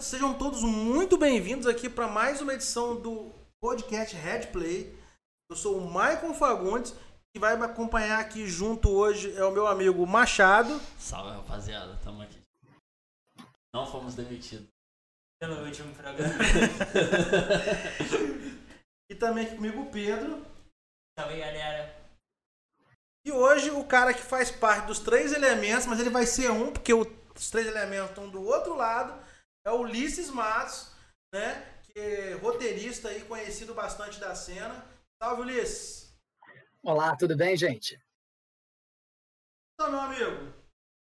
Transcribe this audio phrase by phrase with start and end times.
[0.00, 4.96] Sejam todos muito bem-vindos aqui para mais uma edição do podcast Red Play.
[5.50, 6.94] Eu sou o Maicon Fagundes
[7.34, 10.80] e vai me acompanhar aqui junto hoje é o meu amigo Machado.
[11.00, 12.40] Salve rapaziada, tamo aqui.
[13.74, 14.68] Não fomos demitidos.
[15.40, 16.34] Pelo último programa.
[19.10, 20.40] e também aqui comigo o Pedro.
[21.18, 21.92] Salve galera.
[23.26, 26.72] E hoje o cara que faz parte dos três elementos, mas ele vai ser um,
[26.72, 29.12] porque os três elementos estão do outro lado,
[29.68, 30.90] é o Ulisses Matos,
[31.32, 31.80] né?
[31.82, 34.84] Que é roteirista aí, conhecido bastante da cena.
[35.22, 36.16] Salve, Ulisses!
[36.82, 38.00] Olá, tudo bem, gente?
[39.74, 40.54] Então, meu amigo,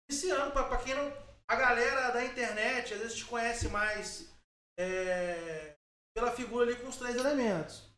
[0.09, 1.25] iniciando, para quem não.
[1.47, 4.35] A galera da internet às vezes te conhece mais
[4.79, 5.77] é,
[6.17, 7.93] pela figura ali com os três elementos.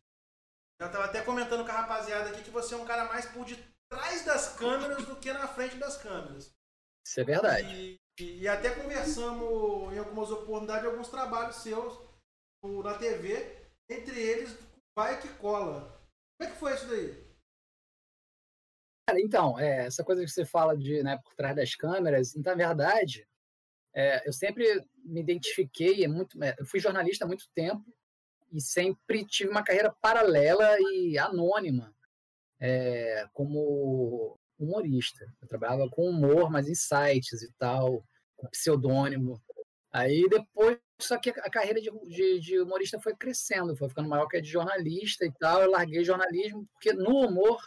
[0.81, 3.45] Eu tava até comentando com a rapaziada aqui que você é um cara mais por
[3.45, 6.53] detrás das câmeras do que na frente das câmeras.
[7.07, 7.73] Isso é verdade.
[7.73, 12.07] E, e até conversamos em algumas oportunidades alguns trabalhos seus
[12.83, 13.55] na TV,
[13.89, 14.57] entre eles
[14.97, 15.95] Vai que Cola.
[16.37, 17.27] Como é que foi isso daí?
[19.07, 22.55] Cara, então, é, essa coisa que você fala de né, por trás das câmeras, na
[22.55, 23.27] verdade,
[23.93, 27.85] é, eu sempre me identifiquei, é muito, é, eu fui jornalista há muito tempo
[28.51, 31.95] e sempre tive uma carreira paralela e anônima
[32.59, 35.25] é, como humorista.
[35.41, 38.03] Eu trabalhava com humor, mas em sites e tal,
[38.35, 39.41] com pseudônimo.
[39.91, 44.27] Aí depois, só que a carreira de, de, de, humorista foi crescendo, foi ficando maior
[44.27, 45.61] que a de jornalista e tal.
[45.61, 47.59] Eu larguei jornalismo, porque no humor,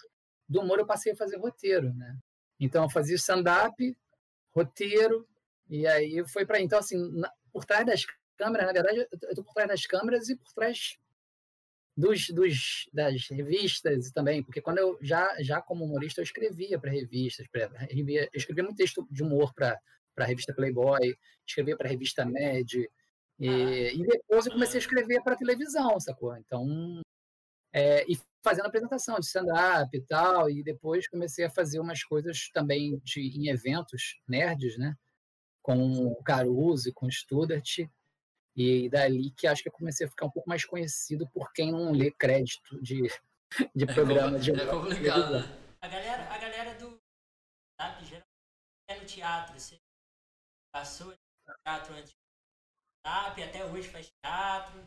[0.48, 2.16] do humor eu passei a fazer roteiro, né?
[2.58, 3.96] Então eu fazia stand-up,
[4.54, 5.26] roteiro,
[5.68, 8.04] e aí foi para Então, assim, na, por trás das
[8.36, 10.98] câmeras, na verdade, eu tô por trás das câmeras e por trás
[12.00, 16.90] dos, dos, das revistas também, porque quando eu já, já como humorista eu escrevia para
[16.90, 19.78] revistas, pra, eu escrevia muito texto de humor para
[20.16, 21.14] a revista Playboy,
[21.46, 22.72] escrevia para a revista Mad,
[23.38, 26.36] e, e, depois eu comecei a escrever para televisão, sacou?
[26.36, 27.00] Então,
[27.72, 32.50] é, e fazendo apresentação de stand-up e tal, e depois comecei a fazer umas coisas
[32.52, 34.94] também de, em eventos nerds, né?
[35.62, 37.78] Com o Caruso e com o Studart,
[38.56, 41.72] e dali que acho que eu comecei a ficar um pouco mais conhecido por quem
[41.72, 43.02] não lê crédito de,
[43.74, 45.44] de é programa de É complicado.
[45.80, 47.00] A galera, a galera do
[47.80, 48.26] SAP geralmente
[48.88, 49.58] é no teatro.
[49.58, 49.78] Você
[50.72, 54.86] passou no teatro antes do até hoje faz teatro.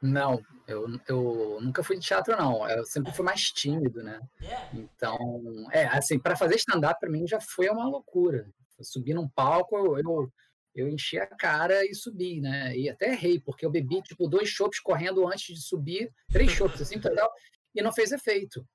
[0.00, 2.68] Não, eu, eu nunca fui de teatro, não.
[2.68, 4.20] Eu sempre fui mais tímido, né?
[4.42, 4.76] É.
[4.76, 8.46] Então, é, assim, para fazer stand-up para mim já foi uma loucura.
[8.82, 10.32] Subir num palco, eu, eu
[10.74, 12.76] eu enchi a cara e subi, né?
[12.76, 16.80] E até errei, porque eu bebi, tipo, dois chopps correndo antes de subir, três chopps,
[16.80, 17.30] assim, total,
[17.74, 18.66] e não fez efeito,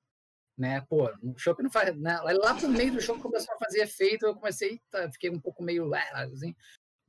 [0.56, 0.80] né?
[0.88, 2.18] Pô, o chopp não faz, né?
[2.20, 5.62] Lá pro meio do chopp começou a fazer efeito, eu comecei, tá, fiquei um pouco
[5.62, 6.54] meio, assim,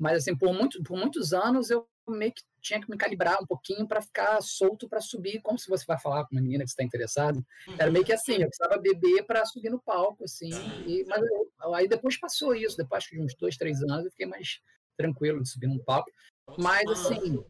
[0.02, 3.46] mas, assim, por, muito, por muitos anos eu meio que tinha que me calibrar um
[3.46, 6.72] pouquinho para ficar solto para subir, como se você vai falar com uma menina que
[6.72, 7.46] está interessado.
[7.78, 10.50] Era meio que assim, eu precisava beber para subir no palco, assim.
[10.88, 14.26] E, mas eu, aí depois passou isso, depois de uns dois, três anos, eu fiquei
[14.26, 14.60] mais
[15.02, 16.12] tranquilo de subir num palco.
[16.58, 17.44] Mas, assim,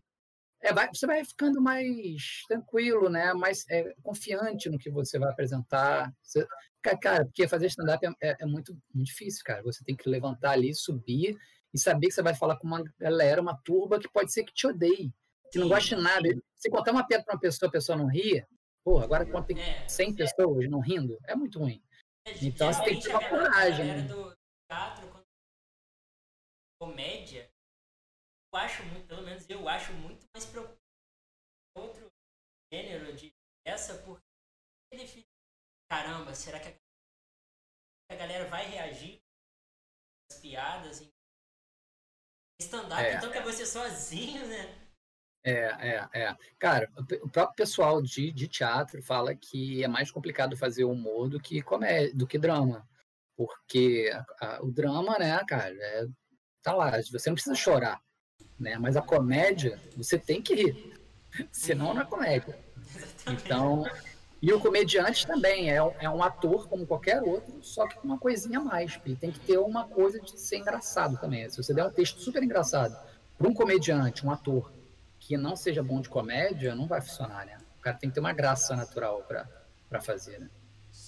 [0.62, 3.34] é, vai, você vai ficando mais tranquilo, né?
[3.34, 6.13] Mais é, confiante no que você vai apresentar.
[6.22, 6.47] Você,
[7.01, 9.63] cara, porque fazer stand-up é, é, é, muito, muito difícil, cara.
[9.63, 11.35] Você tem que levantar ali, subir
[11.73, 14.53] e saber que você vai falar com uma galera, uma turba que pode ser que
[14.53, 15.12] te odeie,
[15.51, 16.29] que não goste de nada.
[16.56, 18.45] Se contar uma piada para uma pessoa, a pessoa não ria,
[18.83, 19.57] pô, agora quando tem
[19.88, 21.81] 100 é, pessoas não rindo, é muito ruim.
[22.41, 23.85] Então você tem que ter uma coragem.
[23.85, 24.01] Né?
[24.03, 24.35] Do
[26.81, 27.47] comédia,
[28.52, 30.81] eu acho muito, pelo menos eu acho muito mais preocupante
[31.78, 32.12] outro
[32.74, 33.31] gênero de
[33.64, 34.25] essa, porque
[34.92, 35.30] ele fica,
[35.88, 36.75] caramba, será que
[38.09, 39.22] a galera vai reagir
[40.31, 41.08] às piadas?
[42.59, 44.90] Stand-up, é, então que é você sozinho, né?
[45.44, 46.38] É, é, é.
[46.58, 46.92] Cara,
[47.24, 51.62] o próprio pessoal de, de teatro fala que é mais complicado fazer humor do que
[51.62, 52.88] comédia, do que drama.
[53.36, 56.07] Porque a, a, o drama, né, cara, é
[56.62, 58.02] tá lá, você não precisa chorar,
[58.60, 58.78] né?
[58.78, 60.94] Mas a comédia, você tem que rir,
[61.52, 62.58] senão não é comédia.
[63.28, 63.84] Então,
[64.42, 68.18] e o comediante também é, é um ator como qualquer outro, só que com uma
[68.18, 69.00] coisinha a mais.
[69.06, 71.48] Ele tem que ter uma coisa de ser engraçado também.
[71.50, 72.98] Se você der um texto super engraçado
[73.38, 74.74] para um comediante, um ator
[75.19, 77.60] que não seja bom de comédia, não vai funcionar, né?
[77.78, 80.50] O cara tem que ter uma graça natural para fazer, né?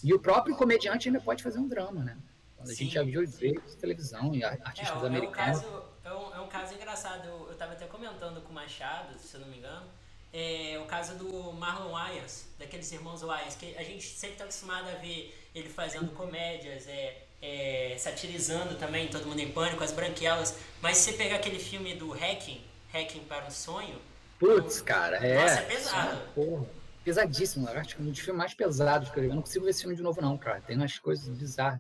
[0.04, 2.18] E o próprio comediante ainda pode fazer um drama, né?
[2.64, 2.76] A Sim.
[2.76, 5.62] gente já viu vezes televisão e artistas é, americanos.
[5.62, 7.28] É um, caso, é, um, é um caso engraçado.
[7.28, 9.86] Eu, estava até comentando com o Machado, se eu não me engano.
[10.32, 14.90] É o caso do Marlon Wayans, daqueles irmãos Wayans, que a gente sempre está acostumado
[14.90, 20.58] a ver ele fazendo comédias, é, é, satirizando também Todo Mundo em Pânico, as branquelas.
[20.82, 24.00] Mas se você pegar aquele filme do Hacking, Hacking para um Sonho.
[24.40, 25.42] Putz, cara, é.
[25.42, 26.22] Nossa, é pesado.
[26.34, 26.66] Porra,
[27.04, 27.70] pesadíssimo.
[27.70, 29.30] Eu acho que é um dos filmes mais pesados que eu vi.
[29.30, 30.62] Eu não consigo ver esse filme de novo, não, cara.
[30.62, 31.80] Tem umas coisas bizarras.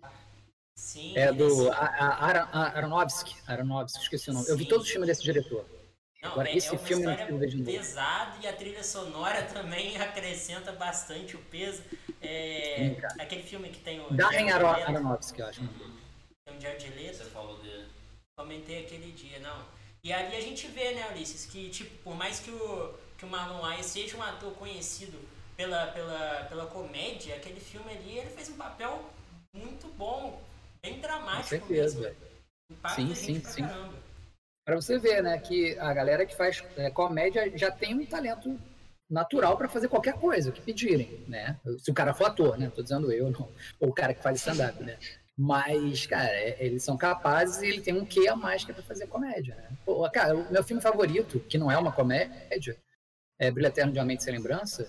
[0.76, 3.36] Sim, É do a- a- Aronofsky.
[3.48, 4.48] Aronofsky, esqueci o nome.
[4.50, 4.70] Eu vi Sim.
[4.70, 5.66] todos os filmes desse diretor.
[6.24, 7.72] Não, Agora, é, esse é uma filme ver de novo.
[7.72, 11.84] pesada e a trilha sonora também acrescenta bastante o peso.
[12.22, 15.60] É, Sim, aquele filme que tem o Darren Aro- Aronofsky, eu acho.
[16.48, 17.88] tem o Jared Leto, Você falou dele.
[18.38, 19.66] comentei aquele dia, não.
[20.04, 23.30] E ali a gente vê, né, Ulisses, que tipo, por mais que o, que o
[23.30, 25.18] Marlon Wayans seja um ator conhecido
[25.56, 29.04] pela, pela, pela comédia, aquele filme ali, ele fez um papel
[29.56, 30.42] muito bom,
[30.84, 32.00] bem dramático Com certeza.
[32.02, 32.16] mesmo.
[32.70, 33.70] Impacta Sim, sim, pra sim.
[34.66, 38.60] Pra você ver, né, que a galera que faz é, comédia já tem um talento
[39.10, 41.60] natural pra fazer qualquer coisa que pedirem, né?
[41.80, 42.72] Se o cara for ator, né?
[42.74, 43.50] Tô dizendo eu, não.
[43.80, 44.98] Ou o cara que faz stand-up, né?
[45.38, 48.74] Mas, cara, é- eles são capazes e ele tem um quê a mais que é
[48.74, 49.70] pra fazer comédia, né?
[49.86, 52.78] Pô, cara, o meu filme favorito, que não é uma comédia,
[53.38, 54.88] é Brilho Eterno de uma Mente Sem Lembrança,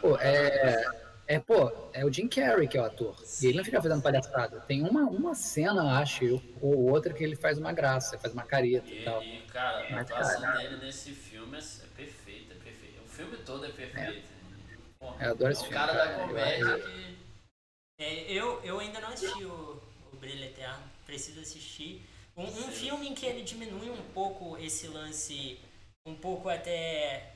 [0.00, 0.84] Pô, filme é,
[1.26, 3.16] é, pô, é o Jim Carrey que é o ator.
[3.42, 4.60] E ele não fica fazendo palhaçada.
[4.62, 8.44] Tem uma, uma cena, acho eu, ou outra, que ele faz uma graça, faz uma
[8.44, 9.22] careta e E, tal.
[9.22, 13.00] e, cara, a Mas, atuação cara, dele nesse filme é, é perfeita, é perfeita.
[13.04, 14.28] O filme todo é perfeito.
[14.98, 16.16] Pô, Eu adoro é esse o filme, cara cara.
[16.18, 17.14] da comédia eu- que.
[18.00, 19.80] É, eu, eu ainda não assisti o,
[20.12, 22.02] o Brilho Eterno, preciso assistir.
[22.36, 25.60] Um, um filme em que ele diminui um pouco esse lance,
[26.04, 27.32] um pouco até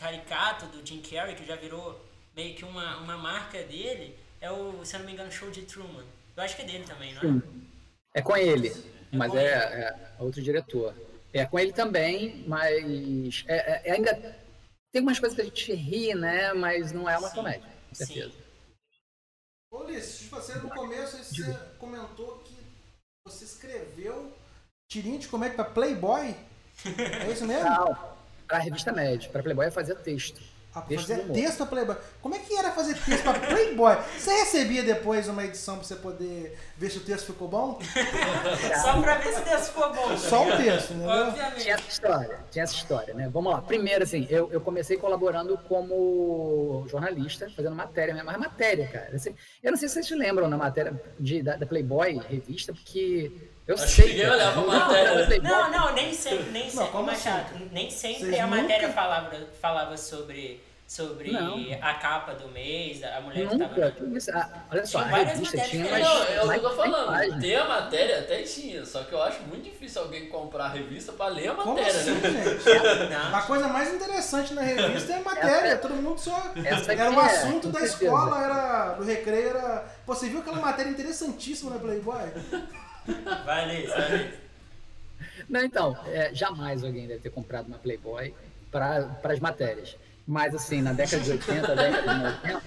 [0.00, 2.07] caricato do Jim Carrey, que já virou
[2.38, 5.62] meio que uma, uma marca dele, é o, se eu não me engano, Show de
[5.62, 6.04] Truman.
[6.36, 7.26] Eu acho que é dele também, não é?
[7.26, 7.42] Sim.
[8.14, 8.72] É com ele,
[9.12, 9.82] mas com é, ele.
[9.82, 10.94] é outro diretor.
[11.32, 14.14] É com ele também, mas é, é- é ainda
[14.92, 16.52] tem umas coisas que a gente ri, né?
[16.52, 17.34] Mas não é uma Sim.
[17.34, 18.30] comédia, com certeza.
[18.30, 18.42] Sim.
[19.72, 22.56] Ô Ulisses, você no começo você comentou que
[23.26, 24.32] você escreveu
[24.88, 26.36] tirinha de comédia pra Playboy.
[27.20, 27.68] É isso mesmo?
[27.68, 30.40] Não, pra revista média, pra Playboy é fazer texto.
[30.74, 31.96] Ah, Texto fazer texto pra Playboy.
[32.20, 33.96] Como é que era fazer texto pra Playboy?
[34.18, 37.78] Você recebia depois uma edição pra você poder ver se o texto ficou bom?
[38.82, 40.16] Só pra ver se Deus ficou bom.
[40.16, 40.88] Só o texto?
[40.92, 41.70] Tinha Obviamente.
[41.70, 43.28] essa história, tinha essa história, né?
[43.32, 43.62] Vamos lá.
[43.62, 48.26] Primeiro, assim, eu, eu comecei colaborando como jornalista, fazendo matéria mesmo.
[48.26, 49.16] Mas matéria, cara.
[49.16, 52.72] assim, eu não sei se vocês se lembram na matéria de, da, da Playboy, revista,
[52.74, 53.32] porque
[53.68, 54.14] eu Acho sei.
[54.14, 55.40] que cara, olhava a não, matéria.
[55.42, 59.36] Não, não, nem sempre, nem sempre, como Machado, nem sempre Vocês a nunca- matéria falava,
[59.60, 61.58] falava sobre, sobre Não.
[61.82, 63.68] a capa do mês, a mulher que Nunca.
[63.74, 63.90] tava...
[63.90, 64.30] que isso?
[64.34, 66.00] Ah, olha só, Tinha a várias revista matérias tinha umas.
[66.08, 67.06] Não, é o que mais eu tô falando.
[67.08, 67.40] páginas.
[67.42, 71.12] Ter a matéria até tinha, só que eu acho muito difícil alguém comprar a revista
[71.12, 72.20] pra ler a Como matéria, assim, né?
[72.58, 73.10] gente?
[73.12, 75.76] Não, A coisa mais interessante na revista é a matéria.
[75.76, 76.52] Todo mundo só.
[76.64, 78.04] Essa Era o aqui é, assunto com da certeza.
[78.04, 79.84] escola, era do recreio, era.
[80.06, 82.32] Pô, você viu aquela matéria interessantíssima na Playboy?
[83.44, 84.30] Vale, vale.
[85.48, 88.34] Não, então, é, jamais alguém deve ter comprado uma Playboy
[88.70, 89.96] para as matérias.
[90.26, 92.62] Mas, assim, na década de 80, década de 90,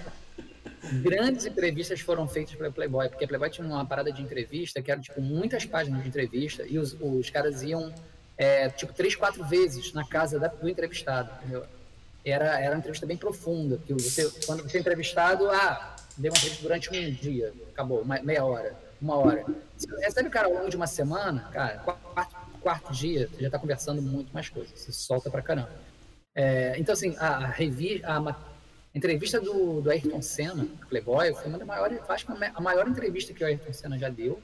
[1.04, 4.92] grandes entrevistas foram feitas pela Playboy, porque a Playboy tinha uma parada de entrevista que
[4.92, 7.94] era, tipo, muitas páginas de entrevista e os, os caras iam,
[8.38, 11.64] é, tipo, três, quatro vezes na casa da- do entrevistado, entendeu?
[12.26, 16.38] Era, era uma entrevista bem profunda, que você, quando você é entrevistado, ah, deu uma
[16.38, 19.46] entrevista durante um dia, acabou, meia hora, uma hora.
[19.76, 23.42] Se você recebe o cara ao longo de uma semana, cara, quarto, quarto dia, você
[23.42, 25.72] já está conversando muito mais coisas, você solta pra caramba.
[26.36, 28.36] É, então, assim, a, a, a
[28.94, 32.88] entrevista do, do Ayrton Senna, na Playboy, foi uma das maiores, acho que a maior
[32.88, 34.42] entrevista que o Ayrton Senna já deu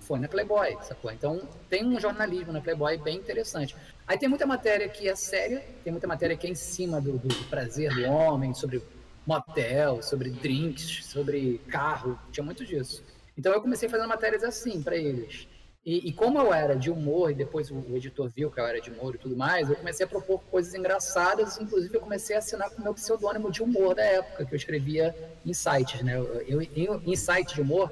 [0.00, 1.10] foi na Playboy, sacou?
[1.10, 3.76] Então, tem um jornalismo na Playboy bem interessante.
[4.06, 7.18] Aí tem muita matéria que é séria, tem muita matéria que é em cima do,
[7.18, 8.82] do prazer do homem, sobre
[9.26, 13.04] motel, sobre drinks, sobre carro, tinha muito disso.
[13.38, 15.46] Então, eu comecei fazendo matérias assim para eles.
[15.86, 18.80] E, e como eu era de humor, e depois o, editor viu que eu era
[18.80, 22.40] de humor e tudo mais, eu comecei a propor coisas engraçadas, inclusive eu comecei a
[22.40, 25.14] assinar com o meu pseudônimo de humor da época, que eu escrevia
[25.46, 26.18] em sites, né?
[26.18, 27.90] Eu, eu, em, site de humor,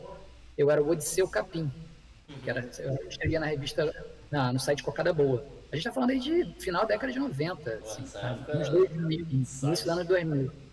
[0.59, 1.71] eu era o Odisseu Capim,
[2.43, 3.95] que era, eu escrevia na revista,
[4.31, 5.43] na, no site Cocada Boa.
[5.71, 8.31] A gente tá falando aí de final da década de 90, assim, essa tá?
[8.31, 10.66] época anos era- 2000, início dos anos 2000.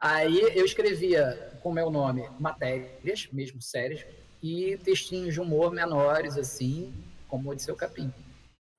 [0.00, 4.04] Aí eu escrevia com meu nome matérias, mesmo sérias,
[4.42, 6.92] e textinhos de humor menores, assim,
[7.28, 8.12] como Odisseu Capim.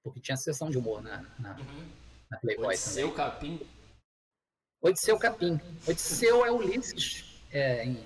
[0.03, 1.85] Porque tinha sessão de humor na, na, Uhum.
[2.31, 2.77] na Playboy também.
[2.77, 3.59] Seu capim.
[4.81, 5.59] Odisseu Capim.
[5.87, 8.03] Odisseu é Ulisses é, em-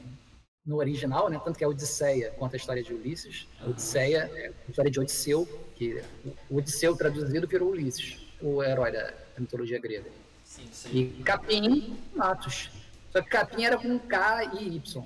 [0.65, 1.39] no original, né?
[1.43, 3.45] Tanto que é Odisseia conta a história de Ulisses.
[3.67, 6.01] Odisseia é a história de Odisseu, que
[6.49, 10.09] o Odisseu traduzido virou Ulisses, o herói da, da mitologia grega.
[10.45, 10.67] Sim.
[10.71, 10.89] Sim.
[11.19, 12.69] E Capim, Matos.
[13.11, 15.05] Só que Capim era com K e Y.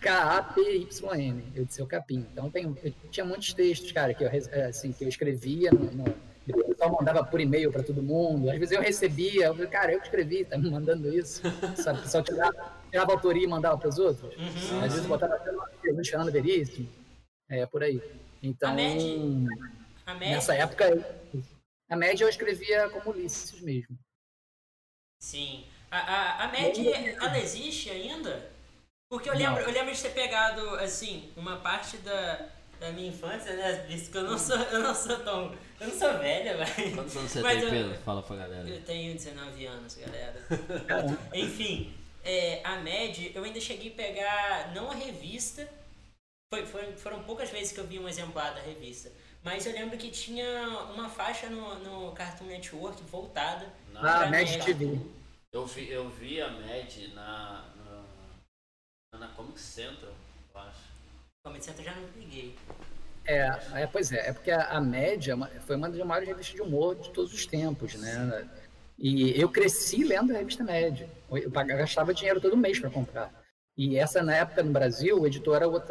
[0.00, 1.52] K-A-P-Y-N.
[1.54, 2.26] Eu disse o capim.
[2.32, 4.30] Então tem, eu tinha muitos textos, cara, que eu,
[4.68, 6.04] assim, que eu escrevia no, no
[6.46, 8.50] depois eu só mandava por e-mail para todo mundo.
[8.50, 11.40] Às vezes eu recebia, eu falei, cara, eu que escrevi, tá me mandando isso.
[11.76, 12.00] Sabe?
[12.00, 14.34] O pessoal tirava, tirava autoria e mandava para os outros.
[14.36, 15.68] Uhum, Às vezes botava até uma
[16.04, 16.88] Fernando Veríssimo.
[17.48, 18.02] É, por aí.
[18.42, 19.06] Então, a média,
[20.04, 20.34] a média...
[20.34, 21.06] nessa época,
[21.88, 23.96] a média eu escrevia como Ulisses mesmo.
[25.22, 25.64] Sim.
[25.88, 28.50] A, a, a média, ela existe ainda?
[29.08, 32.48] Porque eu lembro, eu lembro de ter pegado, assim, uma parte da,
[32.80, 33.84] da minha infância, né?
[33.88, 35.54] Visto que eu não sou, eu não sou tão.
[35.80, 36.94] Eu não sou velha, mas.
[36.94, 37.94] Quantos anos você tem, Pedro?
[38.04, 38.68] Fala pra galera.
[38.68, 40.34] Eu tenho 19 anos, galera.
[41.32, 45.68] Enfim, é, a MED, eu ainda cheguei a pegar, não a revista,
[46.52, 49.12] foi, foi, foram poucas vezes que eu vi um exemplar da revista.
[49.44, 53.66] Mas eu lembro que tinha uma faixa no, no Cartoon Network voltada.
[53.96, 55.00] Ah, MED TV.
[55.52, 57.64] Eu vi, eu vi a MED na,
[59.12, 60.12] na, na Comic Central,
[60.54, 60.78] eu acho.
[61.44, 62.56] Comic Central já não peguei.
[63.24, 66.62] É, é, pois é, é porque a, a média foi uma das maiores revistas de
[66.62, 68.48] humor de todos os tempos, né?
[68.98, 71.10] E eu cresci lendo a revista Média.
[71.30, 73.41] Eu gastava dinheiro todo mês para comprar.
[73.76, 75.82] E essa, na época, no Brasil, o editor era o,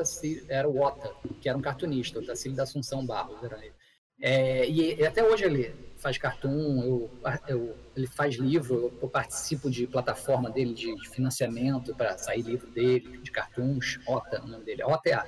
[0.50, 3.44] era o Ota, que era um cartunista, o Otacílio da Assunção Barros.
[3.44, 3.74] Era ele.
[4.22, 7.12] É, e, até hoje ele faz cartoon, eu,
[7.48, 12.70] eu, ele faz livro, eu participo de plataforma dele de, de financiamento para sair livro
[12.70, 15.26] dele, de cartoons, OTA, o nome dele é OTA.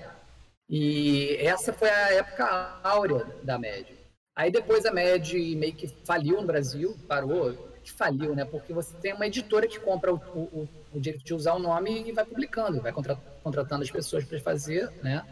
[0.70, 3.98] E essa foi a época áurea da MED.
[4.36, 8.46] Aí depois a MED meio que faliu no Brasil, parou, que faliu, né?
[8.46, 12.08] Porque você tem uma editora que compra o, o, o direito de usar o nome
[12.08, 15.26] e vai publicando, vai contratando as pessoas para fazer, né?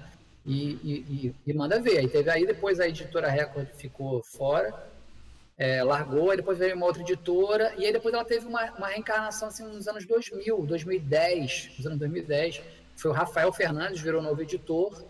[0.46, 2.00] E, e, e, manda ver.
[2.00, 4.74] Aí teve aí depois a editora Record ficou fora,
[5.58, 8.88] é, largou, aí depois veio uma outra editora, e aí depois ela teve uma, uma
[8.88, 12.62] reencarnação assim, nos anos 2000, 2010, nos anos 2010.
[12.96, 15.04] Foi o Rafael Fernandes, virou novo editor,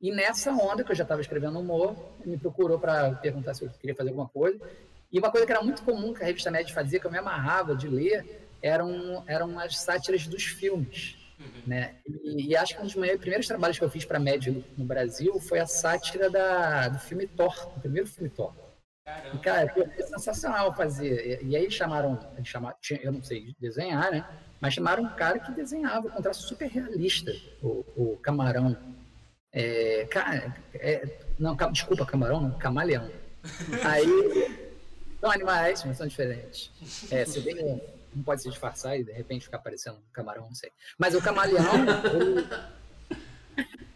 [0.00, 3.70] e nessa onda que eu já estava escrevendo humor, me procurou para perguntar se eu
[3.70, 4.58] queria fazer alguma coisa.
[5.10, 7.18] E uma coisa que era muito comum que a revista Média fazia, que eu me
[7.18, 11.16] amarrava de ler, eram, eram as sátiras dos filmes.
[11.38, 11.62] Uhum.
[11.66, 11.94] Né?
[12.06, 14.52] E, e, acho que um dos meus primeiros trabalhos que eu fiz para a Média
[14.76, 18.52] no, Brasil foi a sátira da, do filme Thor, o primeiro filme Thor.
[19.04, 19.36] Caramba.
[19.36, 21.42] E, cara, foi sensacional fazer.
[21.42, 24.26] E, e aí chamaram, chamaram, eu não sei desenhar, né?
[24.60, 28.76] Mas chamaram um cara que desenhava com traço super realista, o, o Camarão.
[29.52, 33.08] É, cara, é, não, desculpa, Camarão, não, Camaleão.
[33.84, 34.66] Aí
[35.20, 36.70] são animais, mas são diferentes.
[37.10, 37.80] É, se bem
[38.14, 40.70] não pode se disfarçar e de repente ficar parecendo um camarão, não sei.
[40.98, 42.40] Mas o camaleão, ele...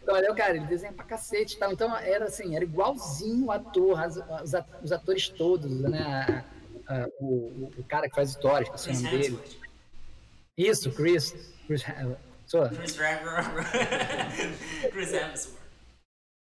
[0.01, 1.71] o camaleão, cara, ele desenha pra cacete e tal.
[1.71, 3.99] Então era assim, era igualzinho o ator,
[4.81, 6.45] os atores todos, né?
[6.87, 9.39] A, a, o, o, cara que faz histórias, que é o nome dele.
[10.57, 11.31] Isso, Chris.
[11.65, 12.97] Chris, Chris,
[14.91, 15.63] Chris Hemsworth.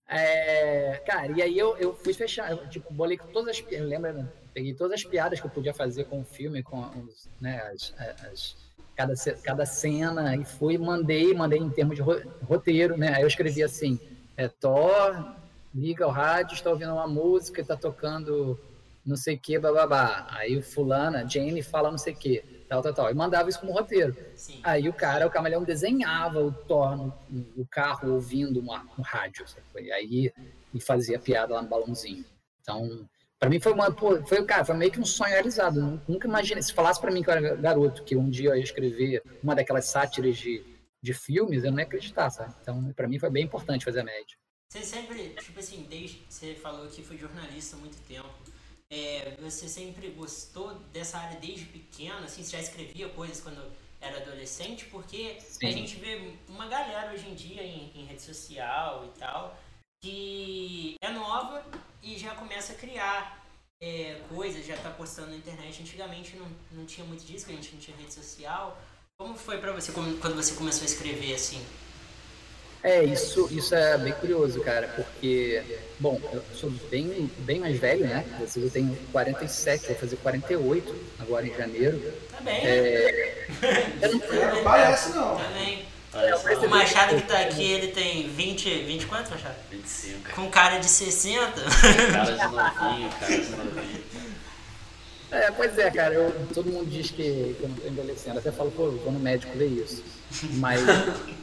[0.08, 3.66] É, cara, e aí eu, eu fui fechar, eu, tipo, bolei todas as.
[3.72, 4.28] Lembra, né?
[4.56, 7.94] Peguei todas as piadas que eu podia fazer com o filme, com os, né, as,
[8.32, 8.56] as,
[8.96, 13.14] cada, cada cena, e fui, mandei, mandei em termos de roteiro, né?
[13.14, 14.00] Aí eu escrevi assim,
[14.38, 15.36] é Thor,
[15.74, 18.58] liga o rádio, está ouvindo uma música, está tocando
[19.06, 20.26] não sei o que, bababá.
[20.32, 23.12] Aí o fulana, Jane, fala não sei o que, tal, tal, tal.
[23.12, 24.16] E mandava isso como roteiro.
[24.36, 24.60] Sim.
[24.64, 29.46] Aí o cara, o camaleão desenhava o Thor no, no carro ouvindo uma, no rádio,
[29.48, 29.86] sabe?
[29.86, 30.34] E aí
[30.74, 32.26] e fazia piada lá no balãozinho.
[32.62, 33.08] Então,
[33.46, 36.02] para mim foi uma foi cara, foi meio que um sonho realizado.
[36.08, 38.64] Nunca imaginei, se falasse para mim que eu era garoto que um dia eu ia
[38.64, 40.66] escrever uma daquelas sátiras de,
[41.00, 42.56] de filmes, eu não ia acreditar, sabe?
[42.62, 44.36] Então, para mim foi bem importante fazer a média.
[44.68, 48.34] Você sempre, tipo assim, desde você falou que foi jornalista há muito tempo.
[48.90, 53.62] É, você sempre gostou dessa área desde pequeno, assim, você já escrevia coisas quando
[54.02, 55.68] era adolescente, porque Sim.
[55.68, 59.58] a gente vê uma galera hoje em dia em, em rede social e tal,
[60.06, 61.64] que é nova
[62.04, 63.44] e já começa a criar
[63.82, 65.82] é, coisas, já tá postando na internet.
[65.82, 68.80] Antigamente não, não tinha muito disso, a gente não tinha rede social.
[69.18, 71.60] Como foi para você quando você começou a escrever assim?
[72.84, 75.64] É, isso, isso é bem curioso, cara, porque,
[76.00, 78.24] bom, eu sou bem, bem mais velho, né?
[78.56, 82.14] Eu tenho 47, vou fazer 48 agora em janeiro.
[82.30, 83.48] Tá bem, é...
[84.04, 85.36] Eu não, não parece, não.
[85.36, 85.95] Tá bem.
[86.16, 89.56] O Machado que tá aqui, ele tem 20, 20 quantos, Machado?
[89.70, 90.32] 25.
[90.32, 91.62] Com cara de 60.
[92.12, 94.04] Cara de novinho, cara de novinho.
[95.30, 98.40] É, pois é, cara, eu, todo mundo diz que, que eu não tô envelhecendo.
[98.40, 100.02] Até falo, pô, vou no médico ver isso.
[100.54, 100.80] Mas,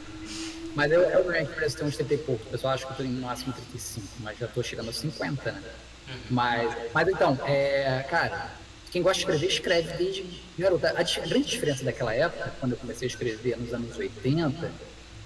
[0.73, 2.43] mas eu, eu realmente parece ter uns 30 e pouco.
[2.43, 5.51] O pessoal acha que eu tô no máximo 35, mas já tô chegando aos 50,
[5.51, 5.61] né?
[6.07, 6.15] Uhum.
[6.31, 8.51] Mas, mas então, é, cara,
[8.93, 10.23] quem gosta de escrever, escreve desde
[10.55, 10.85] garoto.
[10.85, 10.91] A,
[11.27, 14.71] grande diferença daquela época, quando eu comecei a escrever nos anos 80,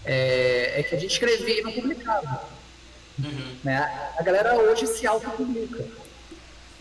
[0.05, 2.47] é, é que a gente escrevia e não publicava.
[3.19, 3.57] Uhum.
[3.65, 3.77] Né?
[4.17, 5.85] A galera hoje se autopublica.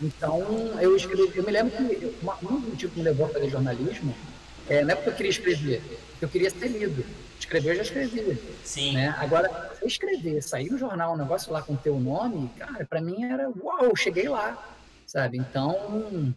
[0.01, 0.41] Então,
[0.81, 4.15] eu escrevi, eu me lembro que uma, um motivo que me levou a fazer jornalismo
[4.69, 5.83] é, não é porque eu queria escrever,
[6.23, 7.05] eu queria ser lido.
[7.41, 8.39] Escrever eu já escrevia.
[8.63, 8.95] Sim.
[8.95, 9.13] Né?
[9.19, 13.25] Agora, escrever, sair no jornal, um negócio lá com o teu nome, cara, para mim
[13.25, 15.37] era uau, cheguei lá, sabe?
[15.39, 16.35] Então,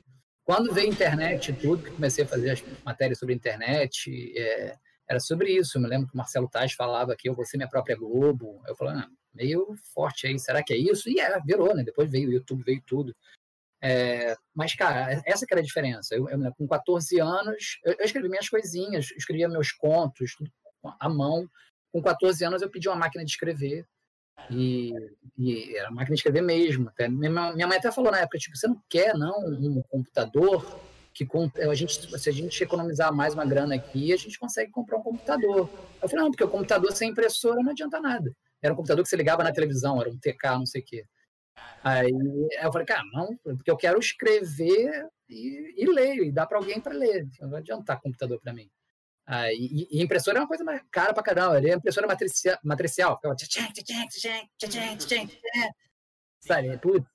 [0.50, 4.76] quando veio a internet e tudo, que comecei a fazer as matérias sobre internet, é,
[5.08, 5.78] era sobre isso.
[5.78, 8.60] Eu me lembro que o Marcelo Taz falava que eu vou ser minha própria Globo.
[8.68, 11.08] Eu falei, ah, meio forte aí, será que é isso?
[11.08, 11.84] E é, virou, né?
[11.84, 13.16] Depois veio o YouTube, veio tudo.
[13.80, 16.16] É, mas, cara, essa que era a diferença.
[16.16, 20.52] Eu, eu com 14 anos, eu, eu, escrevi minhas coisinhas, escrevia meus contos, tudo
[21.00, 21.48] à mão.
[21.94, 23.86] Com 14 anos, eu pedi uma máquina de escrever.
[24.50, 24.94] E,
[25.38, 26.90] e era máquina de escrever mesmo.
[26.90, 27.30] Até, minha,
[27.68, 30.66] mãe até falou na época, tipo, você não quer, não, um computador
[31.14, 31.28] que
[31.70, 35.04] a gente, se a gente economizar mais uma grana aqui, a gente consegue comprar um
[35.04, 35.70] computador.
[36.02, 38.34] Eu falei, não, porque o computador sem impressora não adianta nada.
[38.62, 41.06] Era um computador que você ligava na televisão, era um TK, não sei o quê.
[41.84, 42.12] Aí
[42.62, 46.80] eu falei, cara, não, porque eu quero escrever e, e ler, e dá para alguém
[46.80, 47.28] para ler.
[47.42, 48.70] Não vai adiantar computador para mim.
[49.32, 51.60] Aí, e, impressora é uma coisa mais cara pra caramba.
[51.60, 53.36] Ele é impressora matricial, matricial ficava
[56.40, 57.08] sabe, tudo.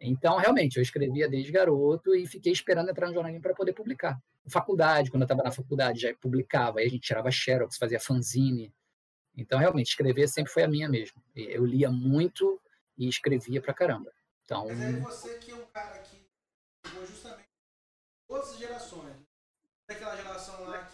[0.00, 4.18] Então, realmente, eu escrevia desde garoto e fiquei esperando entrar no jornalismo para poder publicar.
[4.48, 8.72] Faculdade, quando eu estava na faculdade, já publicava, aí a gente tirava xerox, fazia fanzine.
[9.36, 11.22] Então, realmente, escrever sempre foi a minha mesmo.
[11.34, 12.58] Eu lia muito
[12.96, 14.10] e escrevia pra caramba.
[14.44, 16.26] Então, Mas aí você que é um cara que
[17.06, 17.48] justamente
[18.26, 19.16] todas as gerações.
[19.88, 20.91] Aquela geração lá que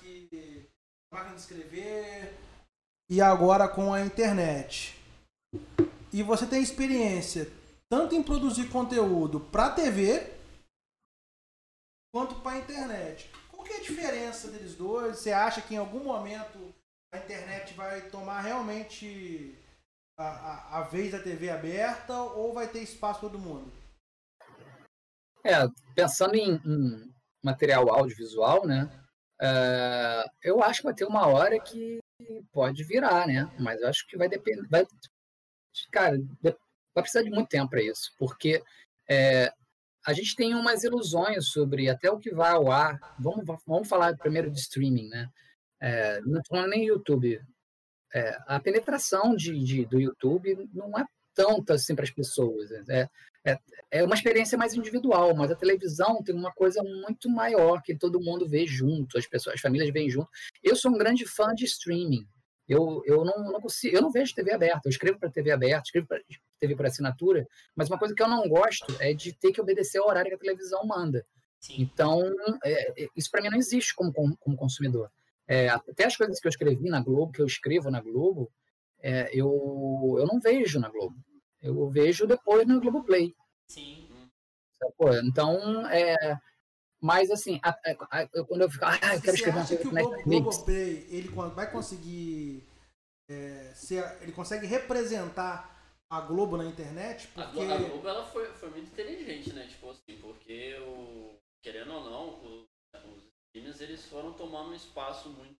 [1.13, 2.35] máquina de escrever
[3.11, 4.97] e agora com a internet.
[6.13, 7.51] E você tem experiência
[7.91, 10.33] tanto em produzir conteúdo para TV
[12.13, 13.31] quanto para internet.
[13.51, 15.19] Qual que é a diferença deles dois?
[15.19, 16.75] Você acha que em algum momento
[17.13, 19.57] a internet vai tomar realmente
[20.19, 23.73] a, a, a vez da TV aberta ou vai ter espaço para todo mundo?
[25.45, 29.08] É, pensando em, em material audiovisual, né?
[29.41, 32.01] Uh, eu acho que vai ter uma hora que
[32.53, 33.51] pode virar, né?
[33.59, 34.67] Mas eu acho que vai depender.
[34.69, 34.87] Vai,
[35.93, 36.55] cara, vai
[36.95, 38.63] precisar de muito tempo para isso, porque
[39.09, 39.53] é,
[40.05, 42.99] a gente tem umas ilusões sobre até o que vai ao ar.
[43.19, 45.31] Vamos, vamos falar primeiro de streaming, né?
[45.81, 47.41] É, não estou nem YouTube.
[48.15, 51.05] É, a penetração de, de, do YouTube não é
[51.39, 52.73] tanta assim para as pessoas.
[52.89, 53.09] É,
[53.47, 53.59] é,
[53.93, 58.21] é uma experiência mais individual, mas a televisão tem uma coisa muito maior que todo
[58.21, 60.29] mundo vê junto, as pessoas, as famílias veem junto.
[60.65, 62.27] Eu sou um grande fã de streaming.
[62.69, 64.83] Eu, eu não, não consigo, eu não vejo TV aberta.
[64.85, 66.21] Eu escrevo para TV aberta, escrevo para
[66.59, 69.99] TV por assinatura, mas uma coisa que eu não gosto é de ter que obedecer
[69.99, 71.25] ao horário que a televisão manda.
[71.61, 71.81] Sim.
[71.81, 72.21] Então,
[72.65, 75.11] é, é isso para mim não existe como, como, como consumidor.
[75.47, 78.53] É, até as coisas que eu escrevi na Globo, que eu escrevo na Globo,
[79.01, 81.17] é, eu, eu não vejo na Globo.
[81.61, 83.35] Eu vejo depois no Globoplay.
[83.71, 84.09] Sim.
[85.25, 86.41] Então, é,
[87.01, 89.89] mas assim, a, a, a, quando eu fico, ah, eu quero escrever uma coisa que
[89.89, 92.65] o Globoplay, ele vai conseguir,
[93.29, 95.77] é, ser, ele consegue representar
[96.11, 97.29] a Globo na internet?
[97.29, 97.61] Porque...
[97.61, 99.67] A, Globo ela foi, foi muito inteligente, né?
[99.67, 102.67] Tipo assim, porque o, querendo ou não, os,
[103.05, 105.57] os streams eles foram tomando um espaço muito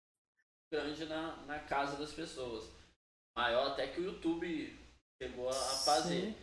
[0.73, 2.71] grande na, na casa das pessoas.
[3.37, 4.77] Maior até que o YouTube
[5.23, 6.21] chegou a fazer.
[6.21, 6.35] Sim.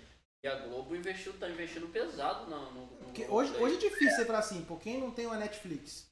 [0.43, 4.25] E a Globo investiu, tá investindo pesado no, no, no hoje, hoje é difícil você
[4.25, 6.05] falar assim, por quem não tem uma Netflix?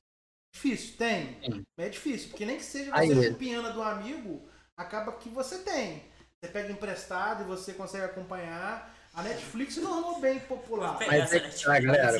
[0.55, 1.39] Difícil, tem.
[1.41, 1.63] Sim.
[1.77, 4.41] É difícil, porque nem que seja você chupinhando do amigo,
[4.77, 6.03] acaba que você tem.
[6.43, 8.91] Você pega emprestado e você consegue acompanhar.
[9.13, 10.97] A Netflix tornou bem popular.
[11.05, 12.17] Mas é que, tá, galera,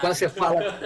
[0.00, 0.60] quando você fala.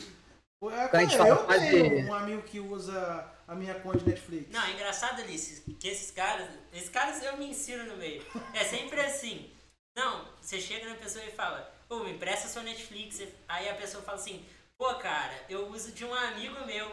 [0.62, 4.48] É, cara, eu tenho um amigo que usa a minha conta de Netflix.
[4.48, 8.24] Não, é engraçado, Alice, que esses caras, esses caras eu me ensino no meio.
[8.54, 9.50] É sempre assim.
[9.96, 13.20] Não, você chega na pessoa e fala, pô, me empresta seu Netflix.
[13.48, 14.46] Aí a pessoa fala assim,
[14.78, 16.92] pô, cara, eu uso de um amigo meu.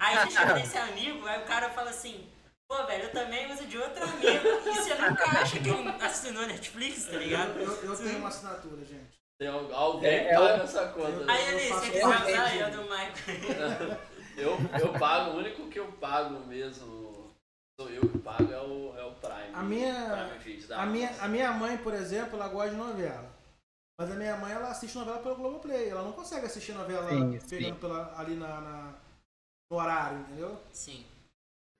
[0.00, 2.28] Aí você chega nesse amigo, aí o cara fala assim,
[2.68, 4.48] pô, velho, eu também uso de outro amigo.
[4.66, 7.60] E você nunca acha que ele assinou Netflix, tá ligado?
[7.60, 9.20] Eu, eu tenho uma assinatura, gente.
[9.38, 10.64] Tem alguém é, paga eu...
[10.64, 11.32] essa conta.
[11.32, 14.00] Aí, Alice, você quiser usar, eu do Michael.
[14.40, 17.10] eu, eu pago, o único que eu pago mesmo
[17.80, 19.54] sou eu que pago é o, é o Prime.
[19.54, 23.34] A minha, Prime a, minha, a minha mãe, por exemplo, ela gosta de novela.
[23.98, 25.88] Mas a minha mãe, ela assiste novela pelo Globoplay.
[25.88, 27.80] Ela não consegue assistir novela sim, pegando sim.
[27.80, 28.98] Pela, ali na, na,
[29.70, 30.60] no horário, entendeu?
[30.72, 31.04] Sim.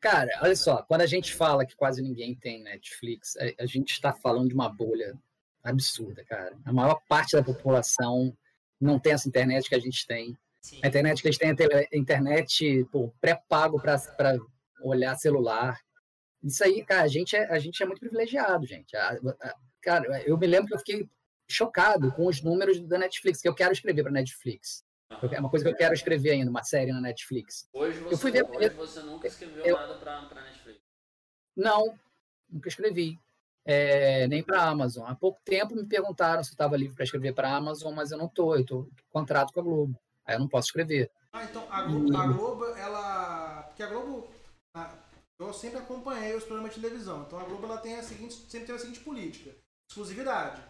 [0.01, 3.93] Cara, olha só, quando a gente fala que quase ninguém tem Netflix, a, a gente
[3.93, 5.19] está falando de uma bolha
[5.63, 6.59] absurda, cara.
[6.65, 8.35] A maior parte da população
[8.81, 10.37] não tem essa internet que a gente tem.
[10.61, 10.81] Sim.
[10.83, 12.87] A internet que a gente tem é a internet
[13.21, 14.39] pré-pago para
[14.83, 15.79] olhar celular.
[16.43, 18.97] Isso aí, cara, a gente é, a gente é muito privilegiado, gente.
[18.97, 21.09] A, a, cara, eu me lembro que eu fiquei
[21.49, 24.85] chocado com os números da Netflix, que eu quero escrever para Netflix.
[25.33, 27.69] É uma coisa que eu quero escrever ainda, uma série na Netflix.
[27.73, 30.81] Hoje você, eu fui ver, hoje você nunca escreveu eu, nada para Netflix?
[31.57, 31.99] Não,
[32.49, 33.19] nunca escrevi.
[33.65, 35.07] É, nem para Amazon.
[35.07, 38.19] Há pouco tempo me perguntaram se eu estava livre para escrever para Amazon, mas eu
[38.19, 38.55] não estou.
[38.55, 40.01] Eu estou contrato com a Globo.
[40.27, 41.11] Aí eu não posso escrever.
[41.33, 43.63] Ah, então a Globo, a Globo ela.
[43.69, 44.29] Porque a Globo.
[45.39, 47.23] Eu sempre acompanhei os programas de televisão.
[47.23, 49.55] Então a Globo ela tem a seguinte, sempre teve a seguinte política:
[49.89, 50.63] exclusividade.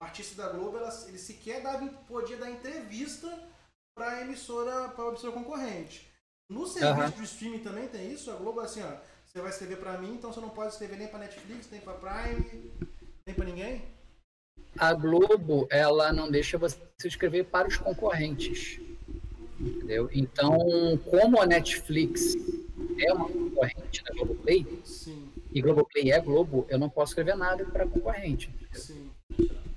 [0.00, 3.28] O artista da Globo, ela, ele sequer dava, podia dar entrevista
[3.96, 6.10] para a emissora, para emissora concorrente.
[6.50, 7.10] No serviço uhum.
[7.10, 8.30] de streaming também tem isso.
[8.30, 11.08] A Globo assim, ó, você vai escrever para mim, então você não pode escrever nem
[11.08, 12.72] para Netflix, nem para Prime,
[13.26, 13.84] nem para ninguém.
[14.78, 18.78] A Globo, ela não deixa você escrever para os concorrentes.
[19.58, 20.08] Entendeu?
[20.12, 20.58] Então,
[21.10, 22.34] como a Netflix
[22.98, 25.30] é uma concorrente da Globoplay, Sim.
[25.52, 28.54] e Globoplay é Globo, eu não posso escrever nada para concorrente.
[28.72, 29.10] Sim.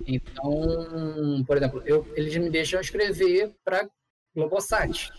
[0.05, 3.89] Então, por exemplo, eu, eles me deixam escrever para
[4.35, 5.11] Globosat.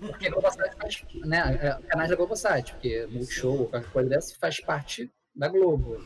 [0.00, 5.10] Porque Globosat faz, né, é, canais da Globosat, porque Multishow, qualquer coisa dessa, faz parte
[5.34, 5.96] da Globo.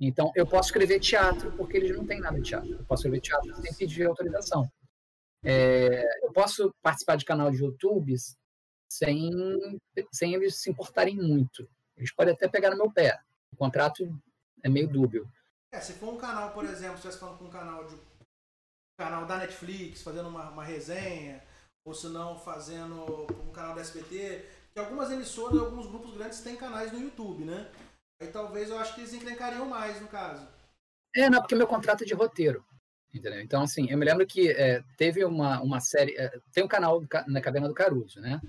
[0.00, 2.72] Então, eu posso escrever teatro, porque eles não têm nada de teatro.
[2.72, 4.68] Eu posso escrever teatro sem pedir autorização.
[5.44, 8.14] É, eu posso participar de canal de YouTube
[8.88, 9.30] sem,
[10.12, 11.68] sem eles se importarem muito.
[11.96, 13.18] Eles podem até pegar no meu pé.
[13.52, 14.08] O contrato
[14.62, 15.30] é meio dúbio.
[15.72, 17.96] É, se for um canal, por exemplo, se você falando com um canal de
[18.98, 21.42] canal da Netflix, fazendo uma, uma resenha,
[21.84, 26.56] ou se não fazendo um canal da SBT, que algumas emissoras, alguns grupos grandes têm
[26.56, 27.70] canais no YouTube, né?
[28.20, 30.46] Aí talvez eu acho que eles encrencariam mais no caso.
[31.16, 32.64] É, não, porque meu contrato é de roteiro.
[33.14, 33.40] Entendeu?
[33.40, 36.16] Então, assim, eu me lembro que é, teve uma, uma série.
[36.16, 38.40] É, tem um canal na Caverna do Caruso, né?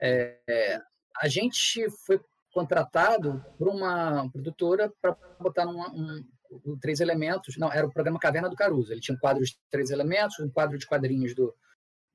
[0.00, 0.80] É, é
[1.20, 2.20] a gente foi
[2.52, 6.24] contratado por uma produtora para botar numa, um,
[6.64, 7.56] um, três elementos.
[7.58, 8.92] Não, era o programa Caverna do Caruso.
[8.92, 11.54] Ele tinha um quadro de três elementos, um quadro de quadrinhos do.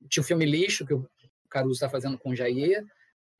[0.09, 1.07] Tinha o filme Lixo, que o
[1.49, 2.83] Caruso está fazendo com o Jair,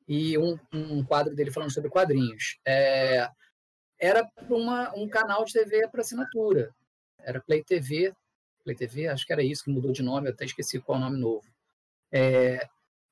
[0.08, 2.60] e um, um, quadro dele falando sobre quadrinhos.
[2.66, 3.28] É,
[4.00, 6.72] era uma, um canal de TV para assinatura.
[7.20, 8.14] Era Play TV,
[8.64, 11.02] Play TV, acho que era isso que mudou de nome, eu até esqueci qual é
[11.02, 11.48] o nome novo.
[12.12, 12.68] É,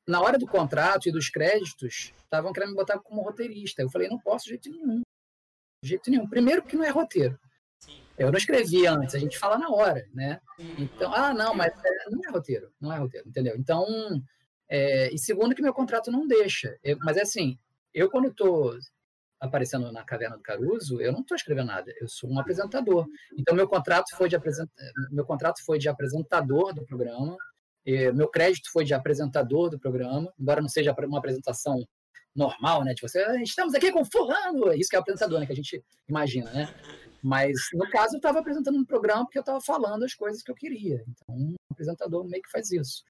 [0.07, 3.81] na hora do contrato e dos créditos, estavam querendo me botar como roteirista.
[3.81, 5.01] Eu falei, não posso de jeito nenhum.
[5.83, 6.27] De jeito nenhum.
[6.27, 7.39] Primeiro que não é roteiro.
[8.17, 10.41] Eu não escrevi antes, a gente fala na hora, né?
[10.77, 13.55] Então, ah, não, mas é, não é roteiro, não é roteiro, entendeu?
[13.57, 13.85] Então,
[14.67, 16.77] é, e segundo que meu contrato não deixa.
[16.83, 17.57] Eu, mas é assim,
[17.93, 18.77] eu quando estou
[19.39, 23.07] aparecendo na Caverna do Caruso, eu não estou escrevendo nada, eu sou um apresentador.
[23.37, 24.69] Então, meu contrato foi de, apresent...
[25.11, 27.37] meu contrato foi de apresentador do programa,
[28.13, 31.83] meu crédito foi de apresentador do programa, embora não seja uma apresentação
[32.35, 32.93] normal, né?
[32.93, 35.45] De você, ah, estamos aqui com fulano, isso que é apresentador, né?
[35.45, 36.73] Que a gente imagina, né?
[37.21, 40.51] Mas, no caso, eu estava apresentando um programa porque eu estava falando as coisas que
[40.51, 41.03] eu queria.
[41.07, 43.03] Então, um apresentador meio que faz isso.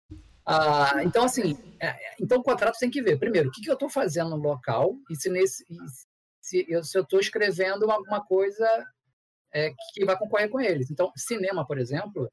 [0.46, 3.76] Ah, então, assim, é, então o contrato tem que ver, primeiro, o que, que eu
[3.76, 5.64] estou fazendo no local e se, nesse,
[6.50, 8.68] se eu estou escrevendo alguma coisa
[9.54, 10.90] é, que vai concorrer com eles.
[10.90, 12.32] Então, cinema, por exemplo,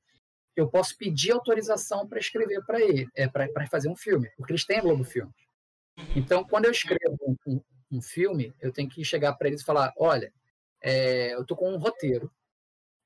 [0.54, 4.64] eu posso pedir autorização para escrever para ele, é, para fazer um filme, porque eles
[4.64, 5.34] têm Globo Filmes.
[6.14, 9.92] Então, quando eu escrevo um, um filme, eu tenho que chegar para eles e falar:
[9.98, 10.32] olha,
[10.80, 12.30] é, eu estou com um roteiro,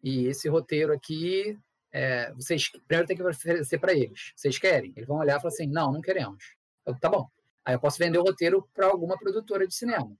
[0.02, 1.58] e esse roteiro aqui,
[1.92, 4.32] é, vocês primeiro tem que oferecer para eles.
[4.36, 4.92] Vocês querem?
[4.96, 6.56] Eles vão olhar e falar assim: não, não queremos.
[6.86, 7.28] Eu, tá bom.
[7.64, 10.10] Aí eu posso vender o roteiro para alguma produtora de cinema.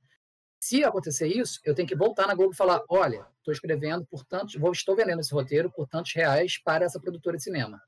[0.60, 4.24] Se acontecer isso, eu tenho que voltar na Globo e falar: olha, estou escrevendo por
[4.24, 7.82] tantos, vou, estou vendendo esse roteiro por tantos reais para essa produtora de cinema.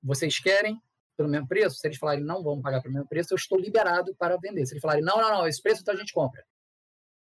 [0.00, 0.80] Vocês querem
[1.16, 1.76] pelo mesmo preço?
[1.76, 4.64] Se eles falarem não vamos pagar pelo mesmo preço, eu estou liberado para vender.
[4.64, 6.44] Se eles falarem não, não, não, esse preço então a gente compra.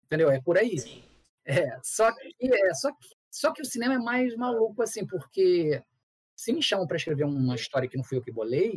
[0.06, 0.32] Entendeu?
[0.32, 0.80] É por aí.
[0.80, 1.04] Sim.
[1.46, 5.84] É, só que, é, só, que, só que o cinema é mais maluco assim, porque
[6.36, 8.74] se me chamam para escrever uma história que não fui eu que bolei,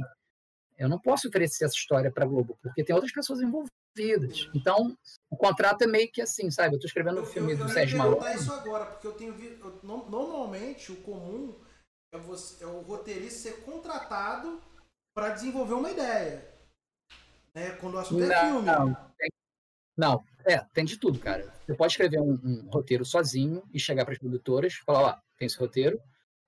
[0.77, 3.82] eu não posso oferecer essa história para a Globo, porque tem outras pessoas envolvidas.
[4.55, 4.97] Então,
[5.31, 6.75] o contrato é meio que assim, sabe?
[6.75, 8.27] Eu estou escrevendo o um filme eu, eu, do Sérgio Malandro.
[8.27, 9.81] Eu isso agora, porque eu tenho visto.
[9.83, 11.55] Normalmente, o comum
[12.13, 14.61] é, você, é o roteirista ser contratado
[15.15, 16.49] para desenvolver uma ideia.
[17.55, 17.71] Né?
[17.73, 18.67] Quando o assunto é não, é filme.
[18.67, 19.31] Não, tem,
[19.97, 21.53] não, é, tem de tudo, cara.
[21.67, 25.47] Você pode escrever um, um roteiro sozinho e chegar para as produtoras falar: ó, tem
[25.47, 26.01] esse roteiro,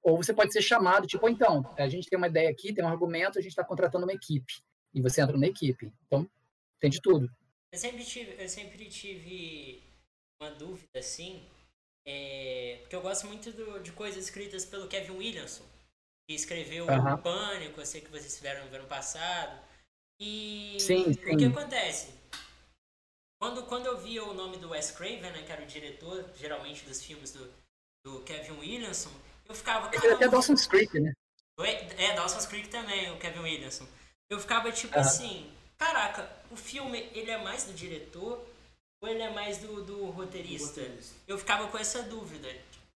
[0.03, 2.89] ou você pode ser chamado, tipo, então, a gente tem uma ideia aqui, tem um
[2.89, 4.63] argumento, a gente está contratando uma equipe.
[4.93, 5.91] E você entra na equipe.
[6.07, 6.29] Então,
[6.85, 7.31] tem de tudo.
[7.73, 9.83] Eu sempre tive, eu sempre tive
[10.40, 11.42] uma dúvida, assim,
[12.07, 15.64] é, porque eu gosto muito do, de coisas escritas pelo Kevin Williamson,
[16.29, 19.59] que escreveu o Pânico, eu sei que vocês tiveram no ano passado.
[20.20, 21.35] E sim, sim.
[21.35, 22.12] o que acontece?
[23.40, 26.85] Quando, quando eu via o nome do Wes Craven, né, que era o diretor, geralmente,
[26.85, 27.53] dos filmes do,
[28.05, 29.11] do Kevin Williamson,
[29.49, 29.90] eu ficava.
[29.94, 31.12] Ele até Dawson's Creek, né?
[31.99, 33.87] É, Dawson's Creek também, o Kevin Williamson.
[34.31, 38.45] Eu ficava tipo assim, caraca, o filme ele é mais do diretor
[39.03, 40.81] ou ele é mais do, do roteirista?
[40.81, 41.15] roteirista?
[41.29, 42.49] Eu ficava com essa dúvida.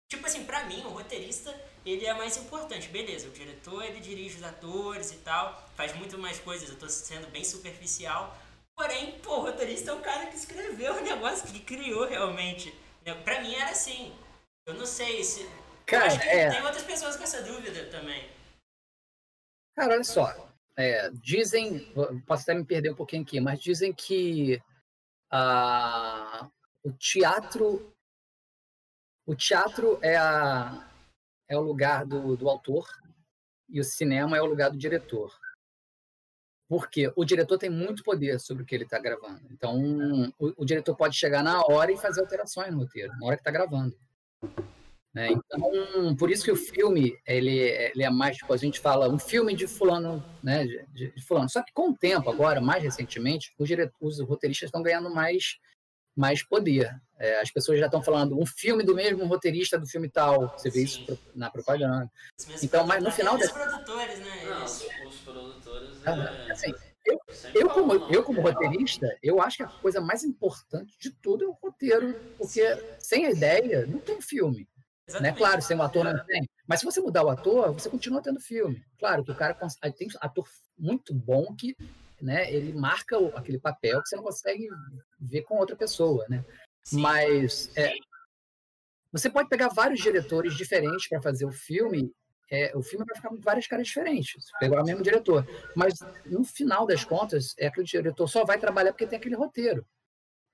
[0.09, 1.53] Tipo assim, pra mim, o roteirista,
[1.85, 2.89] ele é mais importante.
[2.89, 6.89] Beleza, o diretor, ele dirige os atores e tal, faz muito mais coisas, eu tô
[6.89, 8.37] sendo bem superficial.
[8.77, 12.73] Porém, pô, o roteirista é o cara que escreveu o negócio, que criou realmente.
[13.25, 14.15] Pra mim era assim.
[14.67, 15.49] Eu não sei se...
[15.87, 16.51] Cara, é...
[16.51, 18.29] tem outras pessoas com essa dúvida também.
[19.77, 20.49] Cara, olha só.
[20.79, 21.91] É, dizem,
[22.27, 24.63] posso até me perder um pouquinho aqui, mas dizem que
[25.31, 26.51] ah,
[26.85, 27.93] o teatro
[29.27, 30.89] o teatro é, a,
[31.49, 32.89] é o lugar do, do autor
[33.69, 35.37] e o cinema é o lugar do diretor.
[36.69, 39.41] Porque o diretor tem muito poder sobre o que ele está gravando.
[39.51, 43.37] Então, o, o, diretor pode chegar na hora e fazer alterações no roteiro, na hora
[43.37, 43.97] que está gravando.
[45.17, 45.31] Né?
[45.33, 49.19] Então, por isso que o filme ele, ele é mais, tipo, a gente fala, um
[49.19, 51.49] filme de fulano, né, de, de fulano.
[51.49, 55.57] Só que com o tempo, agora, mais recentemente, os, os roteiristas estão ganhando mais
[56.15, 56.95] mais poder.
[57.19, 60.49] É, as pessoas já estão falando um filme do mesmo roteirista do filme tal.
[60.57, 60.85] Você vê Sim.
[60.85, 62.11] isso na propaganda.
[62.63, 64.45] Então, mas no final das produtores, né?
[64.45, 66.07] Não, os produtores.
[66.07, 66.53] É...
[66.53, 66.75] Assim,
[67.05, 67.21] eu,
[67.55, 71.49] eu, como, eu, como roteirista, eu acho que a coisa mais importante de tudo é
[71.49, 72.63] o roteiro, porque
[72.99, 74.67] sem a ideia não tem filme.
[75.21, 75.33] Né?
[75.33, 76.49] Claro, sem o ator não tem.
[76.67, 78.85] Mas se você mudar o ator, você continua tendo filme.
[78.99, 79.55] Claro que o cara
[79.97, 81.77] tem ator muito bom que
[82.21, 84.69] né, ele marca aquele papel que você não consegue
[85.21, 86.45] ver com outra pessoa, né?
[86.83, 87.01] Sim.
[87.01, 87.93] Mas é,
[89.13, 92.13] você pode pegar vários diretores diferentes para fazer o filme.
[92.51, 95.47] É, o filme vai ficar com várias caras diferentes, pegar o mesmo diretor.
[95.75, 99.35] Mas no final das contas, é que o diretor só vai trabalhar porque tem aquele
[99.35, 99.87] roteiro.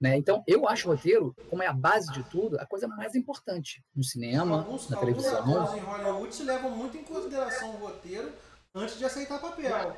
[0.02, 0.16] Né?
[0.16, 3.80] Então, eu acho o roteiro, como é a base de tudo, a coisa mais importante
[3.94, 5.38] no cinema, alguns, na televisão.
[5.38, 8.32] Alguns em Hollywood se levam muito em consideração o roteiro
[8.74, 9.96] antes de aceitar papel.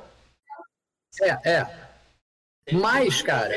[1.23, 1.87] É, é.
[2.71, 3.51] Mas, cara,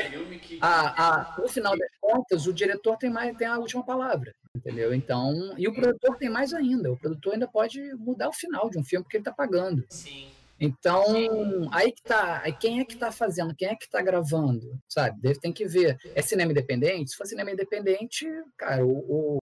[0.59, 4.91] a, a, no final das contas, o diretor tem, mais, tem a última palavra, entendeu?
[4.91, 6.91] Então, e o produtor tem mais ainda.
[6.91, 9.85] O produtor ainda pode mudar o final de um filme porque ele está pagando.
[9.87, 10.31] Sim.
[10.59, 11.05] Então,
[11.71, 12.41] aí que tá.
[12.43, 13.55] Aí quem é que tá fazendo?
[13.55, 14.77] Quem é que tá gravando?
[14.87, 15.19] Sabe?
[15.21, 15.97] Deve tem que ver.
[16.13, 17.11] É cinema independente?
[17.11, 19.37] Se for cinema independente, cara, o, o,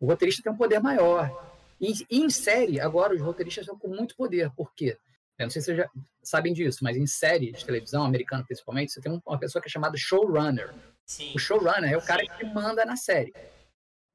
[0.00, 1.52] o roteirista tem um poder maior.
[1.80, 4.50] E, e, em série, agora, os roteiristas estão com muito poder.
[4.52, 4.96] Por quê?
[5.38, 5.90] Eu não sei se vocês já
[6.22, 9.70] sabem disso, mas em série de televisão, americana principalmente, você tem uma pessoa que é
[9.70, 10.72] chamada showrunner.
[11.04, 11.32] Sim.
[11.34, 13.34] O showrunner é o cara que manda na série.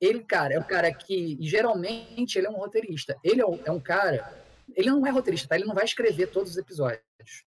[0.02, 3.18] Ele, cara, é o cara que, geralmente, ele é um roteirista.
[3.24, 4.34] Ele é um, é um cara.
[4.76, 5.56] Ele não é roteirista, tá?
[5.56, 7.02] Ele não vai escrever todos os episódios.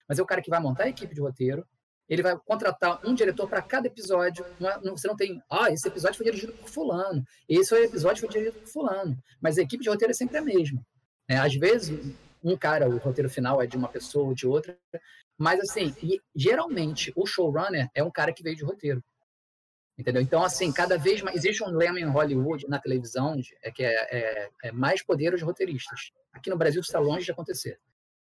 [0.08, 1.66] Mas é o cara que vai montar a equipe de roteiro.
[2.10, 4.46] Ele vai contratar um diretor para cada episódio.
[4.60, 7.24] É, não, você não tem, ah, esse episódio foi dirigido por Fulano.
[7.48, 9.18] Esse episódio foi dirigido por Fulano.
[9.42, 10.86] Mas a equipe de roteiro é sempre a mesma.
[11.28, 14.78] É, às vezes, um cara, o roteiro final é de uma pessoa ou de outra.
[15.38, 15.96] Mas, assim,
[16.36, 19.04] geralmente o showrunner é um cara que veio de roteiro.
[19.98, 20.22] Entendeu?
[20.22, 21.38] Então, assim, cada vez mais.
[21.38, 25.42] Existe um lema em Hollywood, na televisão, é que é, é, é mais poder aos
[25.42, 26.12] roteiristas.
[26.32, 27.80] Aqui no Brasil está longe de acontecer.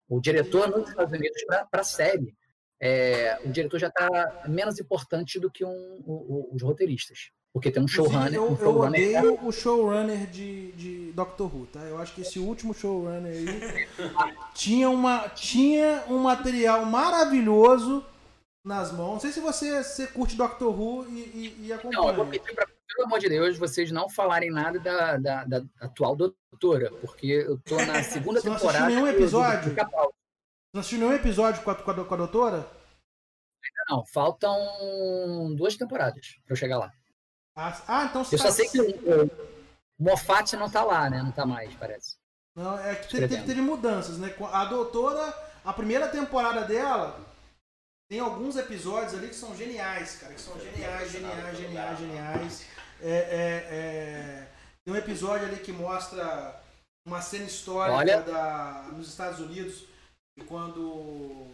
[0.09, 2.35] O diretor nos Estados Unidos, para a série,
[2.81, 7.31] é, o diretor já está menos importante do que um, os roteiristas.
[7.53, 8.35] Porque tem um showrunner.
[8.35, 11.81] Eu, um eu odeio o showrunner de, de Doctor Who, tá?
[11.81, 13.89] Eu acho que esse último showrunner aí
[14.55, 18.05] tinha, uma, tinha um material maravilhoso
[18.65, 19.13] nas mãos.
[19.15, 22.03] Não sei se você, você curte Doctor Who e, e, e acompanha.
[22.03, 25.45] Não, eu vou pedir pra, pelo amor de Deus, vocês não falarem nada da, da,
[25.45, 28.79] da atual doutora, porque eu tô na segunda você temporada.
[28.81, 29.75] Não assistiu nenhum episódio?
[29.75, 29.83] Você
[30.75, 32.57] não assistiu nenhum episódio com a, com a, com a doutora?
[32.57, 36.93] Ainda não, faltam duas temporadas pra eu chegar lá.
[37.57, 38.45] Ah, ah, então você Eu tá...
[38.47, 39.31] só sei que o, o
[39.99, 41.23] Moffat não tá lá, né?
[41.23, 42.17] Não tá mais, parece.
[42.55, 44.35] Não, é que teve, teve, mudanças, né?
[44.53, 45.33] A doutora,
[45.65, 47.21] a primeira temporada dela,
[48.09, 50.35] tem alguns episódios ali que são geniais, cara.
[50.35, 52.67] Que são geniais, geniais, geniais, geniais.
[53.01, 54.49] É, é, é...
[54.85, 56.61] Tem um episódio ali que mostra
[57.07, 58.23] uma cena histórica Olha...
[58.23, 59.85] da, nos Estados Unidos,
[60.37, 61.47] e quando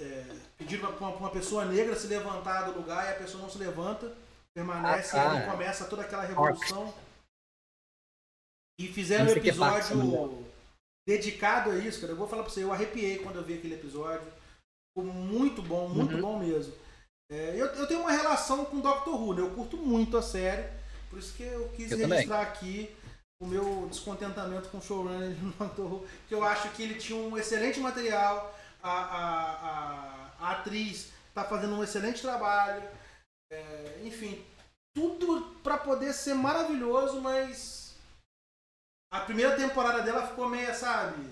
[0.00, 0.24] é,
[0.58, 4.14] pediram para uma pessoa negra se levantar do lugar e a pessoa não se levanta
[4.54, 6.94] permanece ah, e começa toda aquela revolução.
[8.78, 10.46] E fizeram um episódio
[11.06, 12.12] dedicado a isso, cara.
[12.12, 14.30] Eu vou falar pra você, eu arrepiei quando eu vi aquele episódio.
[14.94, 16.20] Ficou muito bom, muito uhum.
[16.20, 16.74] bom mesmo.
[17.30, 19.40] É, eu, eu tenho uma relação com Doctor Who, né?
[19.40, 20.68] Eu curto muito a série.
[21.08, 22.52] Por isso que eu quis eu registrar também.
[22.52, 22.96] aqui
[23.40, 26.06] o meu descontentamento com o showrunner do Doctor Who.
[26.28, 28.58] Que eu acho que ele tinha um excelente material.
[28.82, 32.82] A, a, a, a atriz está fazendo um excelente trabalho.
[33.50, 34.44] é, enfim,
[34.94, 37.94] tudo pra poder ser maravilhoso, mas
[39.12, 41.28] a primeira temporada dela ficou meio, sabe,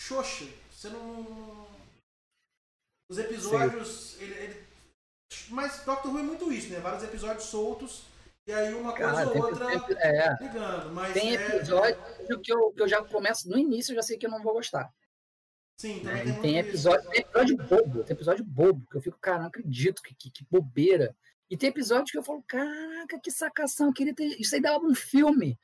[0.00, 0.46] xoxa.
[0.70, 1.55] Você não.
[3.08, 4.20] Os episódios.
[4.20, 4.66] Ele, ele-
[5.48, 6.80] Mas Doctor Who é muito isso, né?
[6.80, 8.04] Vários episódios soltos
[8.46, 10.92] e aí uma coisa Cara, ou outra tem- é, ligando.
[10.92, 14.16] Mas tem é- episódio que eu, que eu já começo, no início eu já sei
[14.18, 14.92] que eu não vou gostar.
[15.78, 19.18] Sim, também E tem, tem episódio, tem episódio bobo, tem episódio bobo, que eu fico,
[19.18, 21.14] cara, não acredito, que, que, que bobeira.
[21.50, 24.24] E tem episódio que eu falo, caraca, que sacação, eu queria ter.
[24.40, 25.58] Isso aí dava um filme.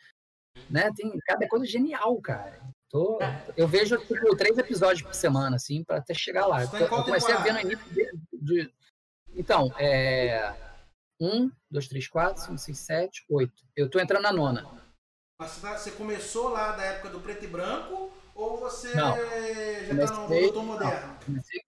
[0.69, 0.91] Né?
[0.95, 2.61] Tem cada coisa genial, cara.
[2.93, 3.19] Tô,
[3.57, 6.67] eu vejo tipo, três episódios por semana, assim, pra até chegar lá.
[6.67, 8.13] Tá em qual Eu comecei a ver no início de.
[8.35, 8.75] de-
[9.35, 10.55] Então, é.
[11.19, 13.65] Um, dois, três, quatro, cinco, seis, sete, oito.
[13.75, 14.69] Eu tô entrando na nona.
[15.41, 19.17] Mas você, tá- começou lá da época do preto e branco ou você Não.
[19.17, 19.25] já tá
[19.95, 21.19] no Comecei- doutor moderno?
[21.25, 21.61] Comecei,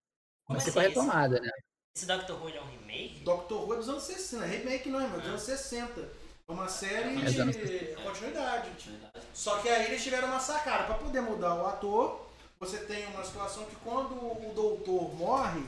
[0.46, 1.50] Como comecei com a esse- retomada, né?
[1.96, 3.20] Esse Doctor Who é um remake?
[3.24, 6.02] Doctor Who é dos anos 60, remake não, é dos anos 60.
[6.48, 8.70] É uma série É de continuidade.
[9.32, 10.84] Só que aí eles tiveram uma sacada.
[10.84, 12.28] Pra poder mudar o ator,
[12.60, 15.62] você tem uma situação que quando o doutor morre,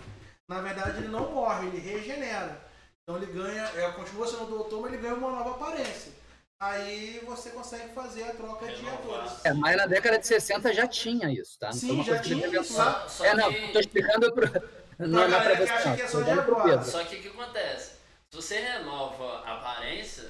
[0.47, 2.61] na verdade ele não morre, ele regenera.
[3.03, 6.12] Então ele ganha, é, continua sendo o doutor, mas ele ganha uma nova aparência.
[6.61, 9.33] Aí você consegue fazer a troca de atores.
[9.45, 11.69] É, mas na década de 60 já tinha isso, tá?
[11.69, 14.47] Não Sim, já que tinha isso, só- Só É, não, que- tô explicando pro.
[14.99, 15.97] Não é galera pra que você, acha não.
[15.97, 16.83] que é só de agora.
[16.83, 17.91] Só que o que acontece?
[18.31, 20.25] Se você renova a aparência,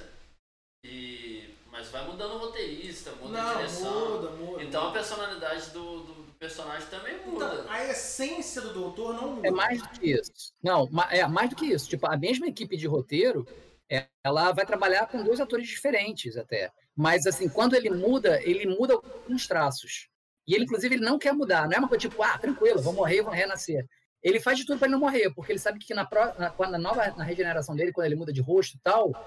[0.89, 1.49] e...
[1.71, 4.11] mas vai mudando o roteirista, muda a Não, direção.
[4.11, 4.63] muda, muda.
[4.63, 7.45] Então a personalidade do, do- personagem também muda.
[7.45, 9.47] Então, a essência do doutor não muda.
[9.47, 10.53] É mais do que isso.
[10.63, 11.87] Não, é mais do que isso.
[11.89, 13.49] Tipo, a mesma equipe de roteiro,
[13.89, 16.71] é, ela vai trabalhar com dois atores diferentes até.
[16.95, 20.09] Mas, assim, quando ele muda, ele muda alguns traços.
[20.47, 21.67] E ele, inclusive, ele não quer mudar.
[21.67, 23.85] Não é uma coisa tipo, ah, tranquilo, vou morrer, vou renascer.
[24.21, 26.53] Ele faz de tudo para ele não morrer, porque ele sabe que na, pró- na,
[26.69, 29.17] na nova na regeneração dele, quando ele muda de rosto e tal,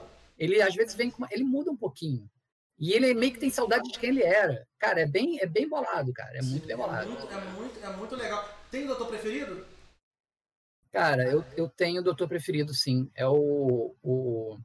[0.40, 2.28] ele às vezes vem com uma, ele muda um pouquinho.
[2.78, 4.66] E ele meio que tem saudade de quem ele era.
[4.78, 6.38] Cara, é bem, é bem bolado, cara.
[6.38, 7.10] É muito bem É bolado.
[7.10, 8.48] muito, é, muito, é muito legal.
[8.70, 9.66] Tem doutor preferido?
[10.90, 13.10] Cara, eu, eu tenho o doutor preferido, sim.
[13.14, 13.94] É o.
[14.02, 14.58] o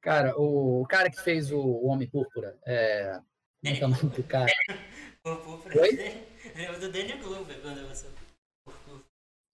[0.00, 2.58] cara, o, cara que fez o, o Homem Púrpura.
[2.66, 3.20] É.
[3.62, 4.52] Como é é o nome do cara?
[5.24, 5.82] O Púrpura.
[5.82, 6.26] Oi?
[6.56, 8.06] Lembra do Danny Glover quando você.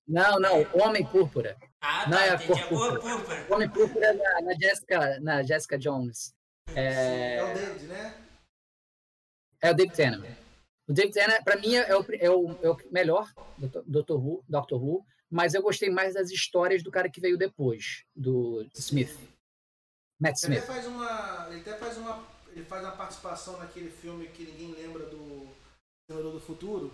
[0.06, 1.56] Não, não, Homem Púrpura.
[1.80, 3.00] Ah, Não, tá, é a cor púrpura.
[3.00, 3.46] púrpura.
[3.54, 6.34] Homem Púrpura é na, na, Jessica, na Jessica Jones.
[6.74, 8.14] É, É, o David, né?
[9.62, 10.24] é o David Tennant.
[10.86, 13.30] O David Tennant, pra mim, é o, é o, é o melhor
[13.86, 14.12] Dr.
[14.14, 18.66] Who, Doctor Who, mas eu gostei mais das histórias do cara que veio depois, do
[18.74, 19.18] Smith.
[20.20, 20.58] Matt Ele Smith.
[20.64, 21.48] até faz uma.
[21.50, 22.26] Ele até faz uma.
[22.48, 25.48] Ele faz uma participação naquele filme que ninguém lembra do
[26.08, 26.92] Senador do Futuro.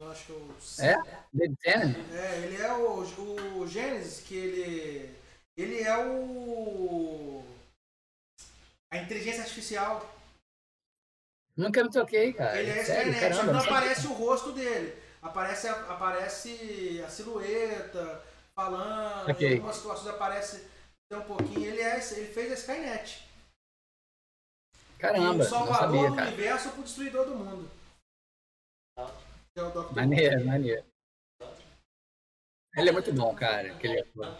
[0.00, 0.96] Eu acho que É?
[1.32, 1.96] David Tennant?
[2.12, 5.14] É, ele é o, o Gênesis, que ele.
[5.56, 7.44] Ele é o.
[8.92, 10.08] A inteligência artificial.
[11.56, 12.60] Nunca me toquei, cara.
[12.60, 15.00] Ele é Sério, Skynet, só que não aparece o rosto dele.
[15.22, 18.22] Aparece, a- aparece a silhueta,
[18.54, 19.48] falando, Ok.
[19.48, 20.66] em algumas situações aparece
[21.08, 21.64] até um pouquinho.
[21.66, 23.24] Ele, é, ele fez a Skynet.
[24.98, 26.28] Caramba, e o salvador sabia, do cara.
[26.28, 27.70] universo pro destruidor do mundo.
[29.56, 29.94] É o Dr.
[29.94, 30.84] Maneiro, maneiro.
[32.76, 33.72] Ele é muito bom, cara.
[33.72, 34.36] Aquele ator.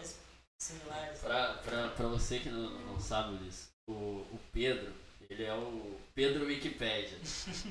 [1.21, 4.91] Pra, pra, pra você que não, não sabe disso, o, o Pedro,
[5.29, 7.17] ele é o Pedro Wikipédia.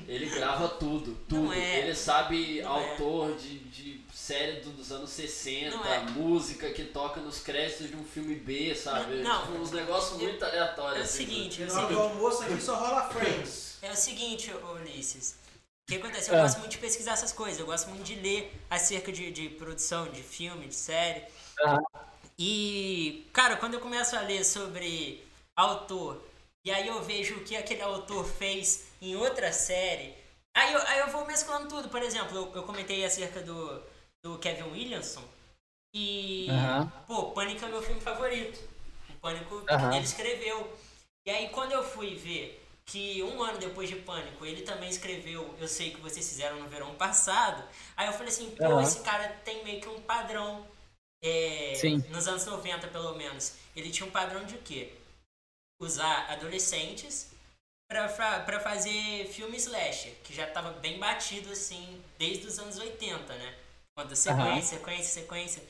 [0.07, 1.43] Ele grava tudo, tudo.
[1.43, 1.81] Não é.
[1.81, 2.89] Ele sabe Não é.
[2.91, 5.99] autor de, de série do- dos anos 60, Não é.
[6.11, 9.21] música que toca nos créditos de um filme B, sabe?
[9.21, 11.01] Não, Tipo, uns negócios muito É aleatórios.
[11.01, 11.93] o assim, seguinte, é Na o seguinte.
[11.99, 13.77] almoço aqui só rola Friends.
[13.83, 15.44] É o seguinte, Ulisses.
[15.87, 16.31] O que acontece?
[16.31, 16.41] Eu Ah.
[16.41, 17.59] gosto muito de pesquisar essas coisas.
[17.59, 21.23] Eu gosto muito de ler acerca de, de produção, de filme, de série.
[21.63, 21.77] Ah.
[22.39, 25.23] E, cara, quando eu começo a ler sobre
[25.55, 26.21] autor,
[26.65, 30.15] e aí eu vejo o que aquele autor fez em outra série,
[30.55, 31.87] aí eu, aí eu vou mesclando tudo.
[31.87, 33.81] Por exemplo, eu, eu comentei acerca do,
[34.23, 35.23] do Kevin Williamson.
[35.93, 36.91] E, Aham.
[37.07, 38.59] pô, Pânico é meu filme favorito.
[39.11, 39.95] O Pânico Aham.
[39.95, 40.75] ele escreveu.
[41.27, 45.55] E aí quando eu fui ver que um ano depois de Pânico ele também escreveu
[45.59, 47.67] Eu Sei Que Vocês Fizeram no Verão Passado,
[47.97, 48.83] aí eu falei assim, pô, Aham.
[48.83, 50.65] esse cara tem meio que um padrão.
[51.23, 51.73] é,
[52.09, 53.53] nos anos 90 pelo menos.
[53.75, 54.93] Ele tinha um padrão de quê?
[55.81, 57.31] Usar adolescentes
[57.89, 63.55] pra fazer filme slasher, que já tava bem batido assim desde os anos 80, né?
[63.97, 65.63] Quando sequência, sequência, sequência.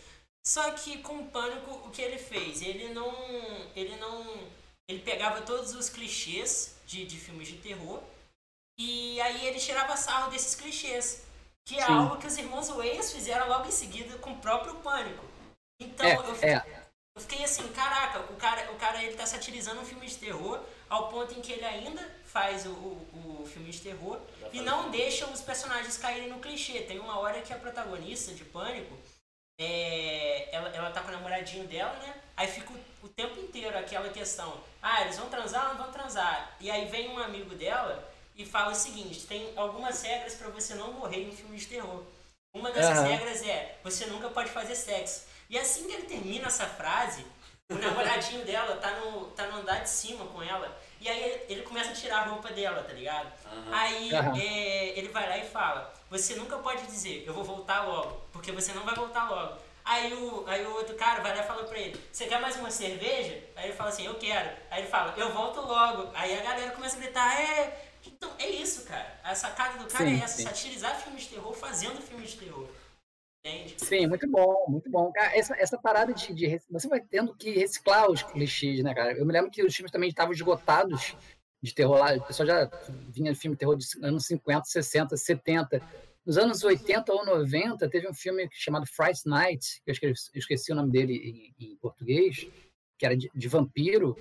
[0.45, 2.61] Só que com o Pânico, o que ele fez?
[2.61, 3.11] Ele não.
[3.75, 4.47] Ele não.
[4.87, 8.01] Ele pegava todos os clichês de, de filmes de terror
[8.77, 11.23] e aí ele tirava sarro desses clichês.
[11.67, 11.93] Que é Sim.
[11.93, 15.25] algo que os irmãos Wayans fizeram logo em seguida com o próprio Pânico.
[15.79, 16.85] Então, É, eu, é.
[17.15, 20.61] Eu fiquei assim, caraca, o cara, o cara ele tá satirizando um filme de terror
[20.89, 24.19] ao ponto em que ele ainda faz o, o, o filme de terror
[24.51, 26.81] e não deixa os personagens caírem no clichê.
[26.81, 28.95] Tem uma hora que a protagonista de Pânico,
[29.57, 32.13] é, ela, ela tá com o namoradinho dela, né?
[32.35, 35.91] Aí fica o, o tempo inteiro aquela questão, ah, eles vão transar ou não vão
[35.91, 36.55] transar?
[36.59, 40.75] E aí vem um amigo dela e fala o seguinte, tem algumas regras para você
[40.75, 42.03] não morrer em filme de terror.
[42.53, 43.05] Uma dessas uhum.
[43.05, 45.25] regras é, você nunca pode fazer sexo.
[45.49, 47.25] E assim que ele termina essa frase,
[47.69, 50.77] o namoradinho dela tá no, tá no andar de cima com ela.
[51.05, 53.27] E aí ele começa a tirar a roupa dela, tá ligado?
[53.53, 53.71] Uhum.
[53.71, 54.35] Aí uhum.
[54.35, 58.51] É, ele vai lá e fala: Você nunca pode dizer, eu vou voltar logo, porque
[58.51, 59.55] você não vai voltar logo.
[59.85, 62.55] Aí o, aí o outro cara vai lá e fala pra ele: Você quer mais
[62.55, 63.39] uma cerveja?
[63.55, 64.49] Aí ele fala assim: Eu quero.
[64.71, 66.09] Aí ele fala: Eu volto logo.
[66.15, 67.85] Aí a galera começa a gritar: É.
[68.03, 69.19] Então é isso, cara.
[69.23, 70.43] A sacada do cara sim, é essa: sim.
[70.43, 72.67] satirizar filmes de terror fazendo filmes de terror.
[73.77, 75.11] Sim, muito bom, muito bom.
[75.15, 79.13] Essa, essa parada de, de, Você vai tendo que reciclar os clichês, né, cara?
[79.13, 81.15] Eu me lembro que os filmes também estavam esgotados
[81.61, 82.15] de terror lá.
[82.15, 82.71] O pessoal já
[83.09, 85.81] vinha de filme de terror de anos 50, 60, 70.
[86.25, 90.39] Nos anos 80 ou 90, teve um filme chamado Fright Night, que eu esqueci, eu
[90.39, 92.47] esqueci o nome dele em, em português,
[92.97, 94.17] que era de, de vampiro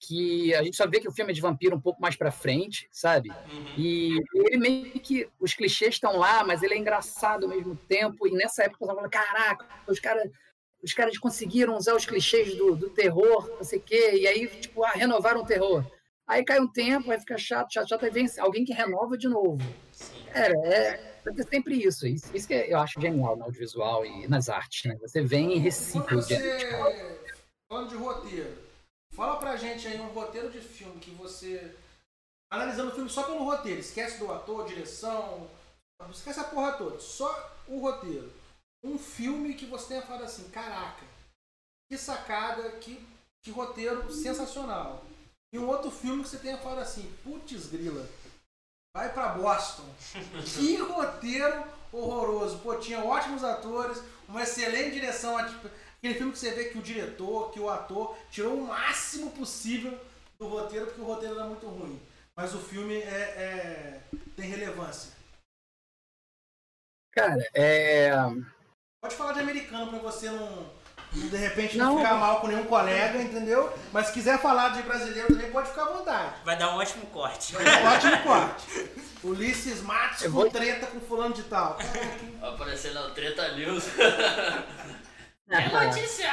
[0.00, 2.32] que a gente só vê que o filme é de vampiro um pouco mais para
[2.32, 3.28] frente, sabe?
[3.28, 3.74] Uhum.
[3.76, 8.26] E ele meio que os clichês estão lá, mas ele é engraçado ao mesmo tempo.
[8.26, 10.30] E nessa época eu tava falando, caraca, os caras
[10.82, 14.46] os caras conseguiram usar os clichês do, do terror, não sei o quê, e aí,
[14.46, 15.84] tipo, ah, renovaram o terror.
[16.26, 19.28] Aí cai um tempo, vai ficar chato, chato, chato, aí vem alguém que renova de
[19.28, 19.58] novo.
[20.32, 22.06] Cara, é, é sempre isso.
[22.06, 24.96] Isso, isso que eu acho genial no audiovisual e nas artes, né?
[25.02, 26.22] Você vem e recicla.
[26.22, 26.38] Você...
[27.68, 28.56] Falando de roteiro,
[29.12, 31.76] Fala pra gente aí um roteiro de filme que você.
[32.52, 35.48] Analisando o filme só pelo roteiro, esquece do ator, direção,
[36.10, 38.32] esquece a porra toda, só o roteiro.
[38.82, 41.04] Um filme que você tenha falado assim, caraca,
[41.88, 43.06] que sacada, que,
[43.42, 45.04] que roteiro sensacional.
[45.52, 48.08] E um outro filme que você tenha falado assim, putz grila,
[48.96, 49.88] vai pra Boston.
[50.56, 52.58] que roteiro horroroso.
[52.60, 55.36] Pô, tinha ótimos atores, uma excelente direção
[56.00, 60.00] Aquele filme que você vê que o diretor, que o ator tirou o máximo possível
[60.38, 62.00] do roteiro, porque o roteiro era muito ruim.
[62.34, 64.00] Mas o filme é, é
[64.34, 65.12] tem relevância.
[67.12, 68.12] Cara, é.
[69.02, 70.70] Pode falar de americano pra você não,
[71.12, 73.70] de repente, não, não ficar mal com nenhum colega, entendeu?
[73.92, 76.34] Mas se quiser falar de brasileiro também, pode ficar à vontade.
[76.46, 77.52] Vai dar um ótimo corte.
[77.52, 78.90] Vai dar um ótimo corte.
[79.22, 80.50] Ulisses Matos com vou...
[80.50, 81.76] treta com fulano de tal.
[82.40, 83.84] Vai aparecer na Treta News.
[85.50, 86.30] É notícia!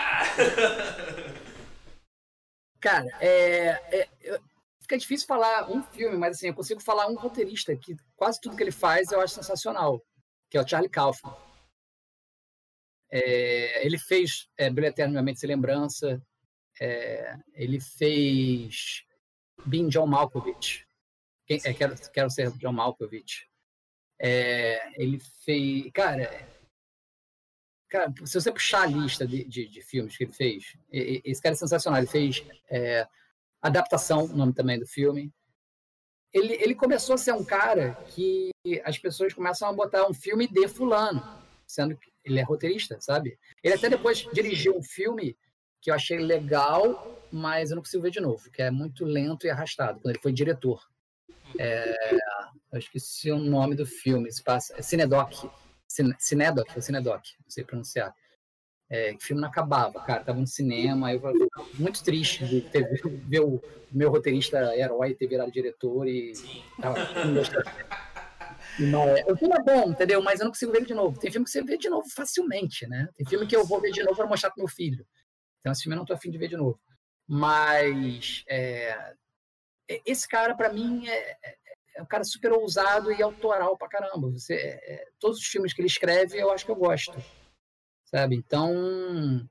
[2.79, 4.09] Cara, é, é,
[4.81, 8.55] fica difícil falar um filme, mas assim, eu consigo falar um roteirista que quase tudo
[8.55, 10.01] que ele faz eu acho sensacional,
[10.49, 11.35] que é o Charlie Kaufman.
[13.11, 16.21] É, ele fez é, Brilho Eterno Mente Sem Lembrança,
[16.79, 19.03] é, ele fez
[19.65, 20.85] Being John Malkovich,
[21.47, 23.47] Quem, é, quero, quero ser John Malkovich.
[24.19, 26.56] É, ele fez, cara,
[27.89, 31.53] Cara, se você puxar a lista de, de, de, filmes que ele fez, esse cara
[31.53, 31.99] é sensacional.
[31.99, 33.07] Ele fez é,
[33.61, 35.33] Adaptação, o nome também do filme.
[36.33, 38.51] Ele, ele começou a ser um cara que
[38.83, 41.23] as pessoas começam a botar um filme de fulano,
[41.65, 43.37] sendo que ele é roteirista, sabe?
[43.63, 45.37] Ele até depois dirigiu um filme
[45.81, 49.47] que eu achei legal, mas eu não consigo ver de novo, que é muito lento
[49.47, 50.85] e arrastado, quando ele foi diretor.
[51.57, 52.15] É,
[52.71, 55.49] eu esqueci o nome do filme, se passa, é Cinedoc,
[56.19, 58.13] Cinedoc, é Cinedoc, não sei pronunciar.
[58.89, 61.21] É, o filme não acabava, cara, tava no cinema, eu
[61.77, 62.87] muito triste de ter,
[63.27, 66.31] ver o meu roteirista herói ter virado diretor e
[66.79, 66.95] tava,
[68.79, 69.25] não é.
[69.27, 70.21] O filme é bom, entendeu?
[70.21, 71.19] Mas eu não consigo ver ele de novo.
[71.19, 73.09] Tem filme que você vê de novo facilmente, né?
[73.15, 75.05] Tem filme que eu vou ver de novo para mostrar pro meu filho.
[75.59, 76.79] Então esse filme eu não tô afim de ver de novo.
[77.27, 79.13] Mas é,
[80.05, 81.56] esse cara, para mim, é,
[81.97, 84.29] é é um cara super ousado e autoral pra caramba.
[84.29, 87.17] Você, é, é, todos os filmes que ele escreve, eu acho que eu gosto.
[88.05, 88.35] Sabe?
[88.35, 89.49] Então.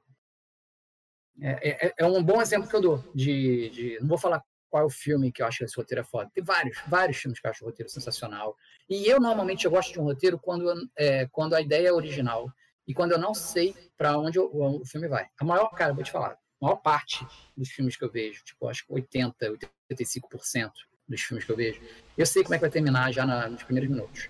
[1.41, 3.05] É, é, é um bom exemplo que eu dou.
[3.15, 6.01] De, de, não vou falar qual é o filme que eu acho que esse roteiro
[6.01, 6.31] é foda.
[6.33, 8.57] Tem vários, vários filmes que eu acho o roteiro sensacional.
[8.89, 12.51] E eu, normalmente, eu gosto de um roteiro quando, é, quando a ideia é original
[12.87, 14.49] e quando eu não sei para onde o,
[14.81, 15.29] o, filme vai.
[15.39, 17.27] A maior, cara, vou te falar, a maior parte
[17.57, 19.53] dos filmes que eu vejo, tipo, acho que 80,
[19.91, 20.71] 85%,
[21.09, 21.81] dos filmes que eu vejo,
[22.17, 24.29] eu sei como é que vai terminar já na, nos primeiros minutos.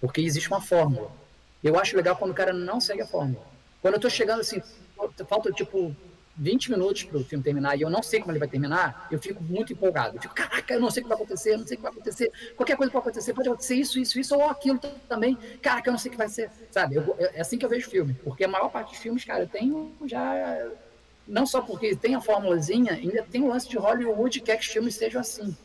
[0.00, 1.10] Porque existe uma fórmula.
[1.62, 3.44] Eu acho legal quando o cara não segue a fórmula.
[3.82, 4.62] Quando eu tô chegando assim,
[5.28, 5.94] falta tipo
[6.36, 9.18] 20 minutos para o filme terminar e eu não sei como ele vai terminar, eu
[9.18, 10.16] fico muito empolgado.
[10.16, 11.82] Eu fico, caraca, eu não sei o que vai acontecer, eu não sei o que
[11.82, 12.32] vai acontecer.
[12.56, 15.36] Qualquer coisa pode acontecer, pode acontecer isso, isso, isso, ou aquilo também.
[15.60, 16.50] Caraca, eu não sei o que vai ser.
[16.70, 16.96] Sabe?
[16.96, 18.14] Eu, é assim que eu vejo filme.
[18.24, 20.70] Porque a maior parte dos filmes, cara, eu tenho já
[21.28, 24.66] não só porque tem a formulazinha, ainda tem o lance de Hollywood que quer que
[24.66, 25.56] os filmes sejam assim.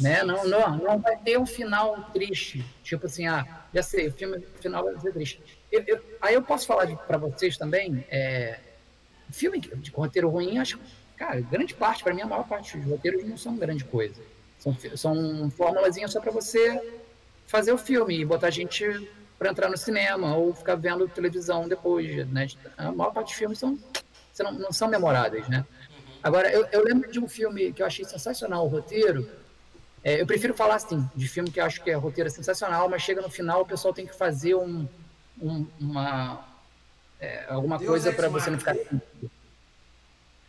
[0.00, 0.22] Né?
[0.22, 2.64] Não, não, não vai ter um final triste.
[2.82, 5.42] Tipo assim, ah, já sei, o filme o final vai ser triste.
[5.70, 8.58] Eu- eu- aí eu posso falar para vocês também, é,
[9.30, 10.84] filme de roteiro ruim, acho que,
[11.16, 14.20] cara, grande parte, para mim, a maior parte dos roteiros não são grande coisa.
[14.58, 16.80] São, são formulazinhas só para você
[17.46, 18.84] fazer o filme e botar gente
[19.38, 22.46] para entrar no cinema ou ficar vendo televisão depois, né?
[22.76, 23.78] A maior parte dos filmes são,
[24.32, 25.64] são- não são memoráveis, né?
[26.22, 29.28] Agora, eu, eu lembro de um filme que eu achei sensacional, o roteiro.
[30.04, 33.02] É, eu prefiro falar assim, de filme que eu acho que é roteiro sensacional, mas
[33.02, 34.88] chega no final o pessoal tem que fazer um,
[35.40, 36.44] um- uma
[37.20, 38.74] é, alguma Deus coisa para você não ficar.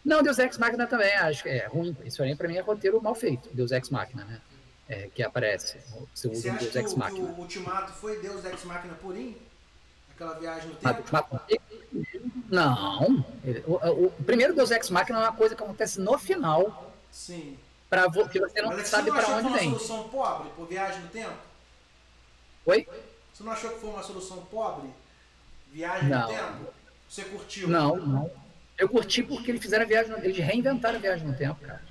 [0.04, 1.96] Não, Deus Ex Machina também acho que é ruim.
[2.04, 4.42] Isso aí para mim é roteiro mal feito, Deus Ex Machina, né?
[4.90, 5.78] É, que aparece.
[6.14, 7.30] Você usa um Deus Ex o, que Machina.
[7.32, 9.38] o Ultimato foi Deus Ex Machina purinho?
[10.16, 10.88] Aquela viagem no tempo?
[12.50, 13.26] Não.
[13.66, 17.58] O, o- o primeiro Deus Ex Machina é uma coisa que acontece no final, Sim.
[17.94, 19.60] Para que você não Mas é que sabe você não para achou onde que foi
[19.60, 19.70] vem.
[19.70, 21.38] uma solução pobre por viagem no tempo?
[22.66, 22.88] Oi?
[23.32, 24.90] Você não achou que foi uma solução pobre?
[25.72, 26.22] Viagem Não.
[26.22, 26.74] no tempo?
[27.08, 27.68] Você curtiu?
[27.68, 28.32] Não, não.
[28.78, 31.82] Eu curti porque eles fizeram a viagem, eles reinventaram a viagem no tempo, cara.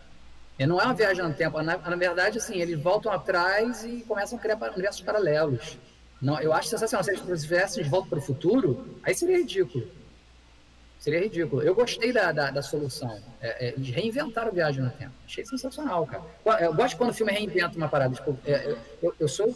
[0.59, 4.03] E não é uma viagem no tempo, na, na verdade, assim, eles voltam atrás e
[4.07, 5.79] começam a criar universos paralelos.
[6.21, 7.03] Não, eu acho sensacional.
[7.05, 9.89] Se eles fizessem de volta para o futuro, aí seria ridículo.
[11.03, 11.63] Seria ridículo.
[11.63, 13.21] Eu gostei da, da, da solução.
[13.41, 15.11] É, é, de reinventar a viagem no tempo.
[15.27, 16.23] Achei sensacional, cara.
[16.61, 18.15] Eu gosto quando o filme reinventa uma parada.
[18.15, 19.53] Tipo, é, eu- eu, sou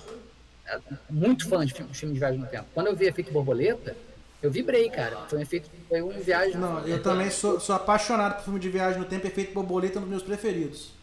[0.67, 2.67] é, muito fã de filme, filme de viagem no tempo.
[2.75, 3.97] Quando eu vi Efeito Borboleta,
[4.43, 5.19] eu vibrei, cara.
[5.29, 6.57] Foi um efeito, foi um viagem.
[6.57, 9.99] Não, eu também sou, sou apaixonado por filme de viagem no tempo, efeito borboleta é
[9.99, 10.95] um dos meus preferidos.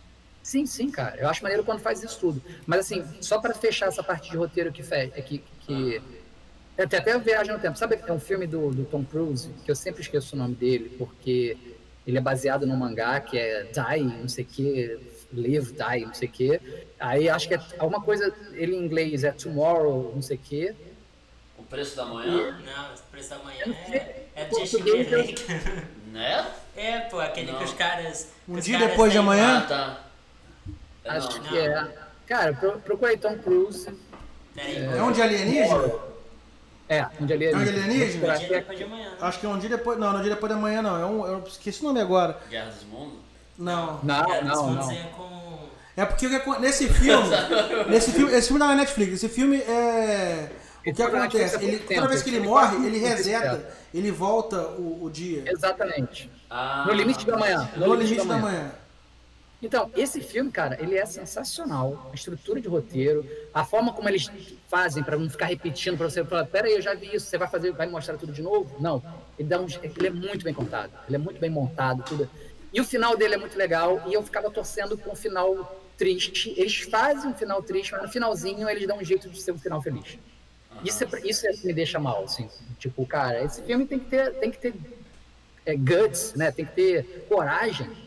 [0.42, 1.16] Sim, sim, cara.
[1.22, 2.42] Eu acho maneiro quando faz isso tudo.
[2.68, 5.08] Mas assim, só para fechar essa parte de roteiro que fe...
[5.08, 6.02] que, que...
[6.76, 7.78] Tem até Viagem no Tempo.
[7.78, 10.96] Sabe, é um filme do, do Tom Cruise, que eu sempre esqueço o nome dele,
[10.98, 11.56] porque
[12.06, 15.00] ele é baseado num mangá que é Die, não sei o que,
[15.32, 16.62] Live, Die, não sei o que.
[17.00, 20.76] Aí acho que é alguma coisa, ele em inglês é Tomorrow, não sei o que.
[21.58, 25.46] O preço da manhã, Não, o preço da manhã não é, é português, Timberlake.
[26.12, 26.52] né?
[26.76, 27.60] É, pô, aquele Não.
[27.60, 28.32] que os caras.
[28.50, 29.60] Um os dia caras depois de amanhã?
[29.60, 30.04] Ah, tá.
[31.06, 31.44] É, Acho não.
[31.44, 31.88] que é.
[32.26, 33.88] Cara, pro, procura aí Tom Cruise.
[34.58, 35.94] É um de alienígena?
[36.90, 38.34] É, onde ele É um alienígena?
[38.34, 39.10] um dia depois de amanhã.
[39.10, 39.18] né?
[39.22, 39.98] Acho que é um dia depois.
[39.98, 41.00] Não, não é um dia depois da manhã, não.
[41.00, 42.38] É um, eu esqueci o nome agora.
[42.50, 43.20] Guerra dos Mundos?
[43.58, 44.00] Não.
[44.04, 45.04] Não, não, não.
[45.16, 45.60] com.
[45.96, 46.28] É porque
[46.60, 47.30] nesse filme.
[47.88, 48.34] nesse filme.
[48.34, 49.14] Esse filme não é Netflix.
[49.14, 50.50] Esse filme é.
[50.86, 51.64] O que é acontece?
[51.64, 53.70] Ele, toda vez que ele morre, ele reseta.
[53.94, 55.44] Ele volta o, o dia.
[55.46, 56.30] Exatamente.
[56.50, 57.70] Ah, No limite da manhã.
[57.78, 58.72] No limite da manhã.
[59.64, 62.10] Então, esse filme, cara, ele é sensacional.
[62.12, 64.30] A estrutura de roteiro, a forma como eles
[64.68, 67.48] fazem pra não ficar repetindo, pra você falar, peraí, eu já vi isso, você vai
[67.48, 68.76] fazer, vai mostrar tudo de novo?
[68.82, 69.02] Não.
[69.40, 72.30] Ele, dá um, ele é muito bem contado, ele é muito bem montado, tudo.
[72.74, 76.54] E o final dele é muito legal, e eu ficava torcendo pra um final triste.
[76.58, 79.58] Eles fazem um final triste, mas no finalzinho eles dão um jeito de ser um
[79.58, 80.18] final feliz.
[80.84, 82.50] Isso, é, isso é que me deixa mal, assim.
[82.78, 84.74] Tipo, cara, esse filme tem que ter, tem que ter
[85.66, 86.52] é, guts, né?
[86.52, 88.03] Tem que ter coragem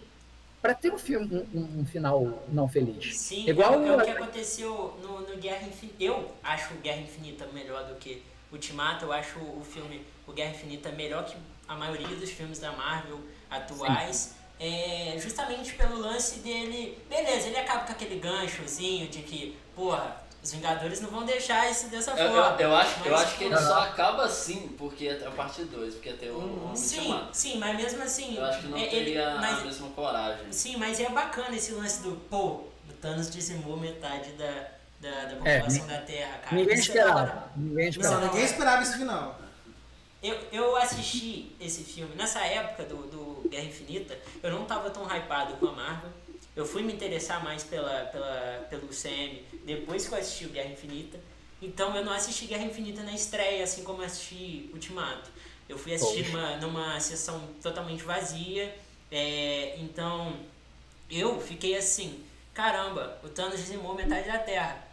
[0.63, 3.17] para ter um filme um, um- final não feliz.
[3.17, 5.97] Sim, igual é, o- que aconteceu no, no Guerra Infinita.
[6.03, 9.05] Eu acho o Guerra Infinita melhor do que Ultimato.
[9.05, 11.37] Eu acho o filme, o Guerra Infinita, melhor que
[11.69, 14.35] a maioria dos filmes da Marvel atuais.
[14.59, 16.97] É, justamente pelo lance dele.
[17.11, 20.17] Beleza, ele acaba com aquele ganchozinho de que, porra,
[20.47, 22.57] os Vingadores não vão deixar isso dessa Eu, forma.
[22.61, 25.65] eu, eu acho, eu Mas, acho que ele só acaba assim, porque é a parte
[25.65, 27.29] 2, porque tem o, o Sim, Ultimato.
[27.37, 28.37] sim, mas mesmo assim.
[28.37, 30.53] Eu acho que não é- ele- teria mas- a mesma coragem.
[30.53, 32.47] Sim, mas é bacana esse lance do, pô,
[32.89, 34.69] o Thanos dizimou metade da,
[35.01, 36.57] da, da É, população da Terra, cara.
[36.57, 37.51] Ninguém é esperava.
[37.57, 38.27] Ninguém Não, esperava.
[38.27, 39.41] ninguém esperava esse final.
[40.23, 45.05] Eu, eu assisti esse filme nessa época do, do Guerra Infinita, eu não tava tão
[45.07, 46.11] hypado com a Marvel.
[46.57, 50.71] Eu fui me interessar mais pela, pela, pelo CM depois que eu assisti o Guerra
[50.71, 51.21] Infinita.
[51.61, 55.31] Então eu não assisti Guerra Infinita na estreia, assim como eu assisti Ultimato.
[55.69, 58.75] Eu fui assistir numa, numa sessão totalmente vazia.
[59.11, 60.35] é, então
[61.11, 64.85] eu fiquei assim, caramba, o Thanos dizimou metade da Terra.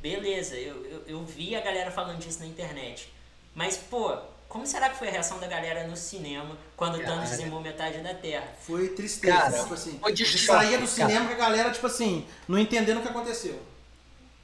[0.00, 3.12] Beleza, eu, eu, eu vi a galera falando disso na internet.
[3.54, 4.16] Mas, pô,
[4.50, 7.98] como será que foi a reação da galera no cinema quando o Thanos dizimou metade
[8.00, 8.48] da Terra?
[8.60, 9.32] Foi tristeza.
[9.38, 9.98] Cara, tipo assim.
[9.98, 13.08] foi de choque, saía do cinema com a galera, tipo assim, não entendendo o que
[13.08, 13.58] aconteceu.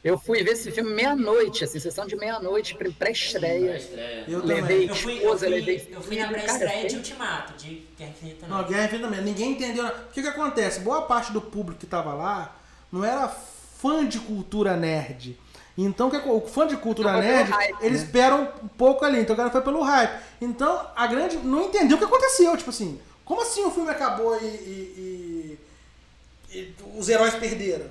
[0.04, 3.76] Eu fui ver esse filme meia-noite, assim, sessão de meia-noite, pré- Na pré-estreia.
[3.76, 4.24] estreia.
[4.28, 4.88] Eu Levei também.
[4.88, 8.46] Eu fui, eu esposa, fui, levei eu fui na pré-estreia de Ultimato, de Guerra Infinita
[8.46, 8.64] não.
[8.64, 9.24] Guerra Infinita também.
[9.24, 9.84] Ninguém entendeu.
[9.84, 10.78] O que que acontece?
[10.80, 12.56] Boa parte do público que tava lá
[12.92, 15.36] não era fã de cultura nerd.
[15.78, 18.06] Então, o que- o fã de cultura Então, nerd, hype, eles né?
[18.06, 19.20] esperam um pouco ali.
[19.20, 20.20] Então, o cara foi pelo hype.
[20.40, 21.36] Então, a grande.
[21.38, 22.56] Não entendeu o que aconteceu.
[22.56, 25.58] Tipo assim, Como assim o filme acabou e, e-
[26.52, 27.86] e- e os heróis perderam?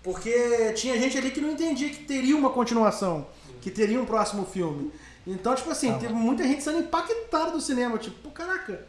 [0.00, 3.26] Porque tinha gente ali que não entendia que teria uma continuação,
[3.60, 4.92] que teria um próximo filme.
[5.26, 5.98] Então, tipo assim, Tá.
[5.98, 7.98] teve muita gente sendo impactada do cinema.
[7.98, 8.86] Tipo, pô, caraca,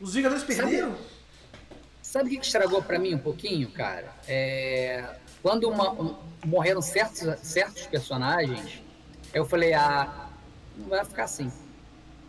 [0.00, 0.94] os Vingadores perderam?
[2.02, 4.14] Sabe o que estragou pra mim um pouquinho, cara?
[4.26, 5.04] É,
[5.42, 8.82] quando uma- um- morreram certos, certos personagens,
[9.32, 10.28] eu falei, ah,
[10.76, 11.50] não vai ficar assim.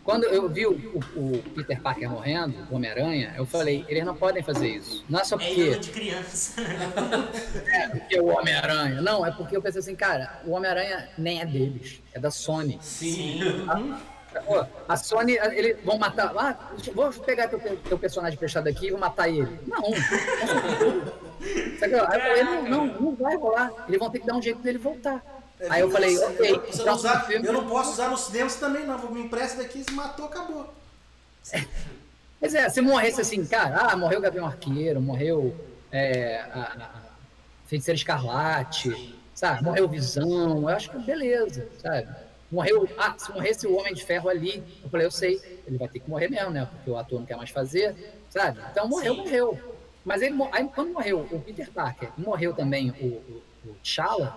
[0.04, 0.72] Quando eu vi o,
[1.14, 5.04] o- Peter Parker morrendo, o Homem-Aranha, eu falei, eles não podem fazer isso.
[5.08, 6.60] Não é só É porque, ídolo de criança.
[7.72, 9.00] é porque o Homem-Aranha.
[9.00, 12.80] Não, é porque eu pensei assim, cara, o Homem-Aranha nem é deles, é da Sony.
[12.82, 13.40] Sim.
[14.44, 16.32] Pô, a Sony, eles vão matar.
[16.36, 16.58] Ah,
[16.94, 19.60] vou pegar teu, teu personagem prestado aqui e vou matar ele.
[19.68, 19.82] Não.
[21.84, 23.72] Aí eu falei, não, não, não vai rolar.
[23.86, 25.24] Eles vão ter que dar um jeito dele voltar.
[25.60, 28.48] É Aí eu falei, ok, Eu, não usar- filme- eu não posso usar no cinema
[28.48, 29.10] você também não.
[29.10, 30.72] Me empresta daqui, se matou, acabou.
[32.40, 35.54] Mas é, se morresse assim, cara, ah, morreu o Gavião Arqueiro, morreu
[35.92, 37.02] é, a, a
[37.66, 39.00] Feiticeira Escarlate,
[39.34, 39.62] sabe?
[39.62, 42.08] Morreu o Visão, eu acho que beleza, sabe?
[42.50, 45.88] Morreu, ah, se morresse o Homem de Ferro ali, eu falei, eu sei, ele vai
[45.88, 46.66] ter que morrer mesmo, né?
[46.66, 47.96] Porque o ator não quer mais fazer,
[48.28, 48.58] sabe?
[48.70, 49.20] Então morreu, Sim.
[49.22, 49.60] morreu.
[50.04, 54.36] Mas ele, aí, quando morreu o Peter Parker, morreu também o, o, o T'Challa,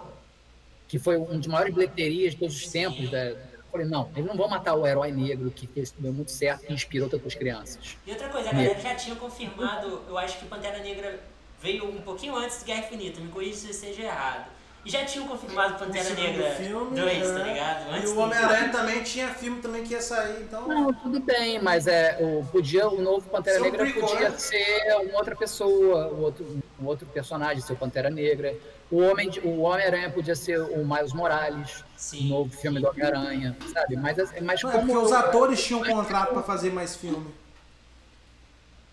[0.88, 3.40] que foi um dos maiores bilheterias de todos os tempos, da, eu
[3.72, 6.74] falei, não, eles não vão matar o herói negro que fez deu muito certo e
[6.74, 7.98] inspirou tantas crianças.
[8.06, 11.20] E outra coisa, a galera já tinha confirmado, eu acho que Pantera Negra
[11.60, 14.55] veio um pouquinho antes de Guerra Infinita, me corrija se eu esteja errado.
[14.86, 17.34] E já tinham confirmado Pantera Negra filme, 2, é.
[17.34, 17.90] tá ligado?
[17.92, 20.68] E Antes o do- Homem-Aranha também tinha filme também que ia sair, então.
[20.68, 24.38] Não, tudo bem, mas é, o, podia, o novo Pantera um Negra podia né?
[24.38, 28.56] ser uma outra pessoa, um outro, um outro personagem, ser o Pantera Negra.
[28.92, 32.28] O Homem o Homem-Aranha podia ser o Miles Morales, Sim.
[32.28, 33.96] o novo filme do Homem-Aranha, sabe?
[33.96, 34.86] Mas, é- mas Não, é como.
[34.86, 37.26] porque os atores tinham contrato pra fazer mais filme.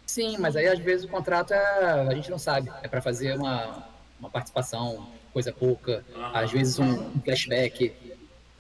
[0.07, 2.73] Sim, mas aí às vezes o contrato é, a gente não sabe.
[2.83, 3.85] É para fazer uma,
[4.19, 7.93] uma participação, coisa pouca, às vezes um, flashback,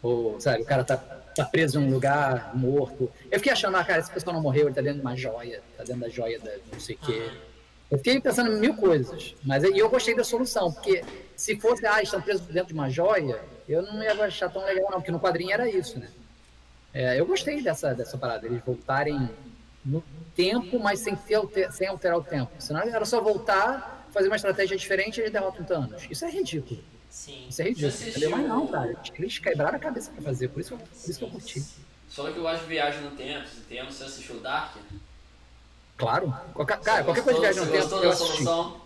[0.03, 3.11] ou, sabe, o cara tá, tá preso em um lugar morto.
[3.31, 5.62] Eu fiquei achando, ah, cara, esse pessoal não morreu, ele tá dentro de uma joia,
[5.77, 7.31] tá dentro da joia da não sei o quê.
[7.91, 11.05] Eu fiquei pensando em mil coisas, mas eu gostei da solução, porque
[11.37, 14.91] se fosse, ah, estão presos dentro de uma joia, eu não ia achar tão legal,
[14.91, 16.09] não, porque no quadrinho era isso, né?
[16.95, 19.29] É, eu gostei dessa, dessa parada, eles voltarem
[19.85, 20.03] no
[20.35, 22.51] tempo, mas sem, ter, alter- sem alterar o tempo.
[22.59, 26.06] Senão era só voltar, fazer uma estratégia diferente e eles derrotam Thanos.
[26.10, 26.80] Isso é ridículo.
[27.10, 27.46] Sim.
[27.48, 27.90] Isso é ridículo.
[27.92, 28.30] Você Entendeu?
[28.30, 28.96] Mas não, assistiu- cara.
[29.18, 31.62] Eles quebraram a cabeça pra fazer, por isso, por isso que eu curti.
[32.08, 34.76] Só que eu gosto de viagem no tempo, se tempo, você assistiu Dark?
[35.96, 36.34] Claro.
[36.54, 38.80] Qualquer, cara, Você qualquer coisa de gostou- viagem no você tempo gostou eu da solução?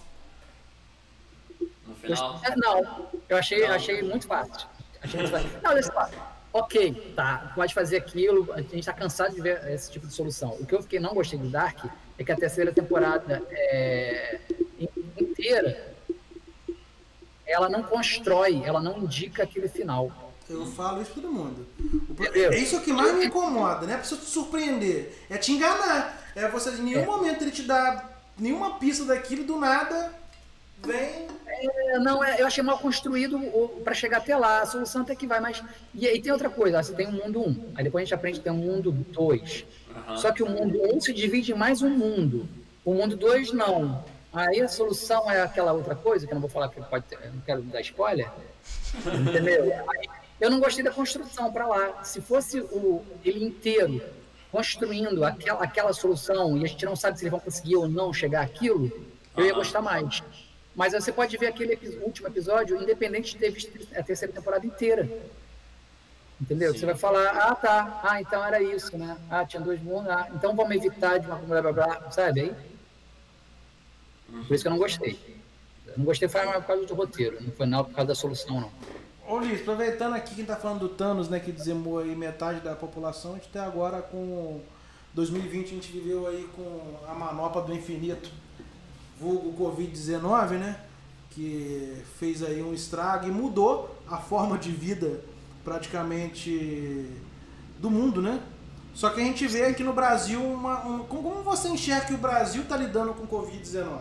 [1.86, 2.40] No final?
[2.44, 4.68] É, Não, eu achei, achei muito fácil.
[5.02, 5.50] Achei muito fácil.
[5.62, 6.10] Não, olha só.
[6.52, 10.50] Ok, tá, pode fazer aquilo, a gente tá cansado de ver esse tipo de solução.
[10.58, 11.84] O que eu fiquei não gostei do Dark
[12.18, 14.40] é que a terceira temporada é,
[15.38, 15.94] inteira
[17.46, 20.34] ela não constrói, ela não indica aquele final.
[20.50, 21.66] Eu falo isso pra todo mundo.
[22.10, 22.52] Entendeu?
[22.52, 26.32] É isso que mais me incomoda, não é pra você te surpreender, é te enganar.
[26.34, 27.06] É você em nenhum É.
[27.06, 30.12] momento ele te dá nenhuma pista daquilo do nada
[30.84, 31.26] vem.
[31.46, 33.38] É, não, é, eu achei mal construído
[33.82, 34.62] para chegar até lá.
[34.62, 35.62] A solução até que vai, mas.
[35.94, 38.38] E aí tem outra coisa, você tem o mundo 1, aí depois a gente aprende
[38.38, 39.64] que tem o mundo 2.
[39.94, 40.16] Aham.
[40.16, 42.48] Só que o mundo 1 se divide em mais um mundo.
[42.84, 44.04] O mundo 2 não.
[44.36, 47.18] Aí a solução é aquela outra coisa, que eu não vou falar porque pode ter,
[47.32, 48.30] não quero dar spoiler.
[49.06, 49.72] Entendeu?
[49.88, 50.08] Aí,
[50.38, 52.04] eu não gostei da construção para lá.
[52.04, 54.02] Se fosse o, ele inteiro
[54.52, 58.12] construindo aquela, aquela solução e a gente não sabe se eles vão conseguir ou não
[58.12, 58.92] chegar àquilo,
[59.34, 60.22] eu ia gostar mais.
[60.74, 65.08] Mas você pode ver aquele último episódio, independente de ter visto a terceira temporada inteira.
[66.38, 66.72] Entendeu?
[66.74, 66.80] Sim.
[66.80, 69.16] Você vai falar, ah, tá, ah, então era isso, né?
[69.30, 72.42] Ah, tinha dois mundos, ah, então vamos evitar de uma blá blá blá, sabe?
[72.42, 72.75] Aí,
[74.46, 75.18] por isso que eu não gostei.
[75.86, 78.60] Eu não gostei foi por causa do roteiro, não foi não por causa da solução,
[78.60, 78.70] não.
[79.28, 82.74] Ô Liz, aproveitando aqui quem tá falando do Thanos, né, que dizimou aí metade da
[82.76, 84.60] população, a gente até agora com
[85.14, 88.30] 2020 a gente viveu aí com a manopla do infinito,
[89.18, 90.78] vulgo Covid-19, né?
[91.30, 95.20] Que fez aí um estrago e mudou a forma de vida
[95.64, 97.10] praticamente
[97.78, 98.40] do mundo, né?
[98.94, 100.86] Só que a gente vê aqui no Brasil uma.
[100.86, 103.98] um- como você enxerga que o Brasil tá lidando com Covid-19?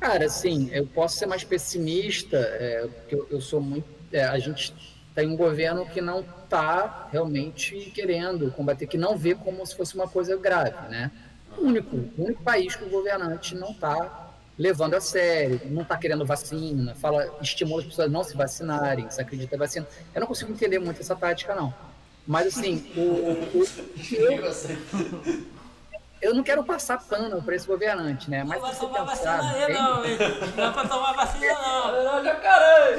[0.00, 3.86] Cara, assim, eu posso ser mais pessimista, é, porque eu, eu sou muito.
[4.12, 4.74] é, a gente
[5.14, 9.96] tem um governo que não está realmente querendo combater, que não vê como se fosse
[9.96, 11.10] uma coisa grave, né?
[11.56, 15.96] O único, o único país que o governante não está levando a sério, não está
[15.96, 19.86] querendo vacina, fala, estimula as pessoas a não se vacinarem, se acredita em vacina.
[20.14, 21.74] Eu não consigo entender muito essa tática, não.
[22.26, 23.66] Mas, assim, o, o, o
[24.14, 24.52] eu,
[26.20, 28.44] eu não quero passar pano para esse governante, né?
[28.44, 30.18] Mas não vai tomar pensar vacina aí, não, hein?
[30.56, 32.04] Não é pra tomar vacina, não.
[32.18, 32.96] Não, jacaré!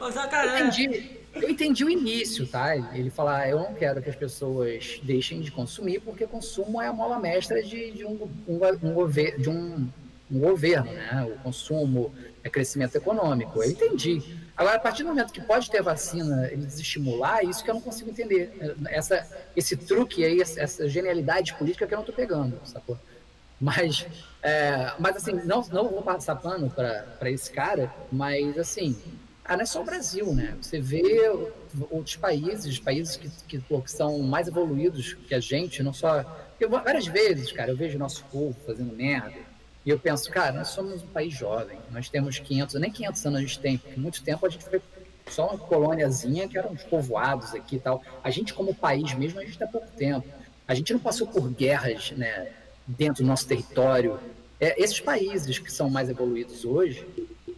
[0.00, 0.60] Ô, Eu jacaré.
[0.60, 2.76] entendi, eu entendi o início, tá?
[2.76, 6.88] Ele falar, "Ah, eu não quero que as pessoas deixem de consumir, porque consumo é
[6.88, 9.88] a mola mestra de, de um, um, um gover- de um,
[10.30, 11.26] um governo, né?
[11.34, 12.12] O consumo
[12.44, 13.62] é crescimento econômico.
[13.62, 14.22] Eu entendi.
[14.56, 17.74] Agora, a partir do momento que pode ter vacina e desestimular, é isso que eu
[17.74, 18.76] não consigo entender.
[18.86, 19.26] Essa,
[19.56, 22.98] esse truque aí, essa genialidade política que eu não tô pegando, sacou?
[23.58, 24.06] Mas,
[24.42, 28.96] é, mas assim, não, não vou passar pano para esse cara, mas assim,
[29.44, 30.56] ah, não é só o Brasil, né?
[30.60, 31.28] Você vê
[31.90, 36.24] outros países, países que, que, que são mais evoluídos que a gente, não só.
[36.60, 39.51] Eu, várias vezes, cara, eu vejo nosso povo fazendo merda.
[39.84, 43.38] E eu penso, cara, nós somos um país jovem, nós temos 500, nem 500 anos
[43.38, 44.80] a gente tem, porque muito tempo a gente foi
[45.28, 48.02] só uma colôniazinha que eram os povoados aqui e tal.
[48.22, 50.26] A gente, como país mesmo, a gente tem pouco tempo.
[50.68, 52.52] A gente não passou por guerras, né,
[52.86, 54.18] dentro do nosso território.
[54.60, 57.06] É, esses países que são mais evoluídos hoje,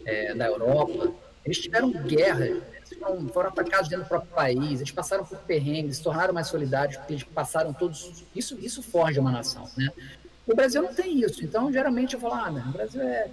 [0.07, 1.13] é, da Europa,
[1.45, 5.99] eles tiveram guerra, eles foram, foram atacados dentro do próprio país, eles passaram por perrengues,
[5.99, 8.25] se tornaram mais solidários, porque eles passaram todos.
[8.35, 9.91] Isso, isso forja uma nação, né?
[10.47, 13.31] O Brasil não tem isso, então geralmente eu falo, ah, não, o Brasil é,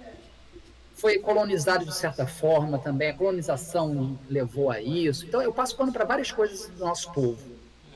[0.94, 5.26] foi colonizado de certa forma também, a colonização levou a isso.
[5.26, 7.38] Então eu passo pano para várias coisas do nosso povo,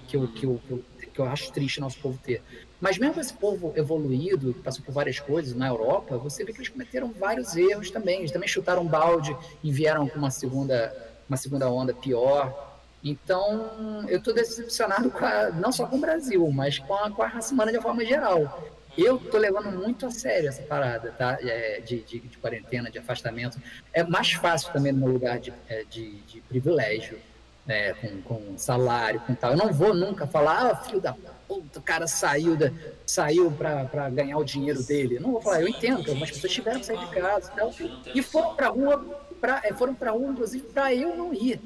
[0.07, 2.43] que eu, que, eu, que, eu, que eu acho triste nosso povo ter.
[2.81, 6.59] Mas mesmo esse povo evoluído, que passou por várias coisas na Europa, você vê que
[6.59, 8.19] eles cometeram vários erros também.
[8.19, 10.95] Eles também chutaram balde e vieram com uma segunda,
[11.27, 12.55] uma segunda onda pior.
[13.03, 17.27] Então, eu estou decepcionado a- não só com o Brasil, mas com a, com a
[17.27, 18.76] raça humana de uma forma geral.
[18.97, 21.39] Eu tô levando muito a sério essa parada, tá?
[21.41, 23.61] É, de, de, de quarentena, de afastamento.
[23.93, 27.19] É mais fácil também no lugar de, é, de, de privilégio,
[27.67, 27.93] né?
[27.95, 29.53] Com, com salário, com tal.
[29.53, 31.15] Eu não vou nunca falar, ah, filho da
[31.47, 32.73] puta, o cara saiu, da,
[33.07, 35.17] saiu para ganhar o dinheiro dele.
[35.17, 37.57] Eu não vou falar, eu entendo que algumas pessoas tiveram que sair de casa e
[37.57, 37.75] tal.
[38.15, 41.61] E foram pra rua, pra, é, foram pra rua, inclusive, para eu não ir.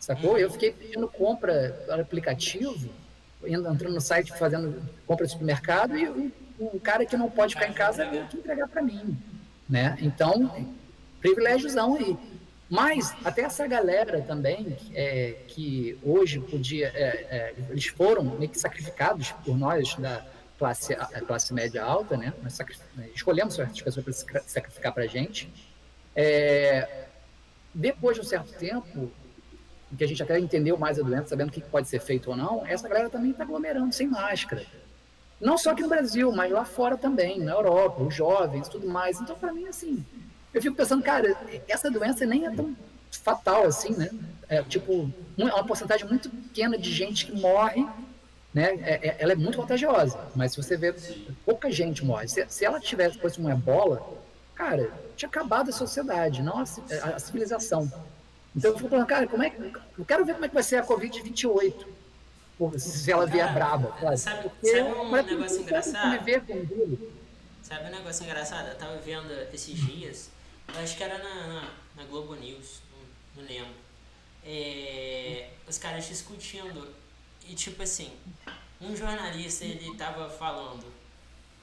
[0.00, 0.36] Sacou?
[0.36, 2.90] Eu fiquei pedindo compra pelo aplicativo,
[3.44, 7.72] entrando no site fazendo compra de supermercado e o, cara que não pode ficar em
[7.72, 9.16] casa tem que entregar para mim,
[9.68, 9.96] né?
[10.00, 10.66] Então,
[11.20, 12.16] privilégiozão aí.
[12.68, 18.58] Mas até essa galera também, é, que hoje podia, é, é, eles foram meio que
[18.58, 20.24] sacrificados por nós da
[20.58, 20.94] classe,
[21.26, 22.32] classe média alta, né?
[22.42, 22.58] Nós
[23.14, 25.52] escolhemos certas pessoas para se sacrificar para a gente.
[26.16, 27.06] É,
[27.74, 29.10] depois de um certo tempo,
[29.92, 32.30] em que a gente até entendeu mais a doença, sabendo o que pode ser feito
[32.30, 34.64] ou não, essa galera também está aglomerando sem máscara.
[35.42, 39.20] Não só aqui no Brasil, mas lá fora também, na Europa, os jovens, tudo mais.
[39.20, 40.04] Então, para mim, assim,
[40.54, 41.36] eu fico pensando, cara,
[41.68, 42.76] essa doença nem é tão
[43.10, 44.08] fatal assim, né?
[44.48, 47.84] É tipo, é uma porcentagem muito pequena de gente que morre,
[48.54, 48.74] né?
[48.82, 50.94] É- é- ela é muito contagiosa, mas se você vê,
[51.44, 52.28] pouca gente morre.
[52.28, 54.00] Se, se ela tivesse fosse uma ebola,
[54.54, 57.90] cara, tinha acabado a sociedade, não a, a- a civilização.
[58.54, 59.60] Então eu fico falando, cara, como é que.
[59.98, 61.74] Eu quero ver como é que vai ser a Covid-28.
[62.58, 63.92] Por- Se ela vier Cara, braba.
[63.98, 64.16] claro.
[64.16, 66.24] sabe- Porque sabe um negócio engraçado?
[67.62, 68.68] Sabe um negócio engraçado?
[68.68, 70.30] Eu tava vendo esses dias,
[70.74, 72.80] eu acho que era na, na, na Globo News,
[73.36, 73.74] não, não lembro.
[74.44, 76.88] É, os caras discutindo,
[77.48, 78.12] e tipo assim,
[78.80, 80.84] um jornalista ele tava falando,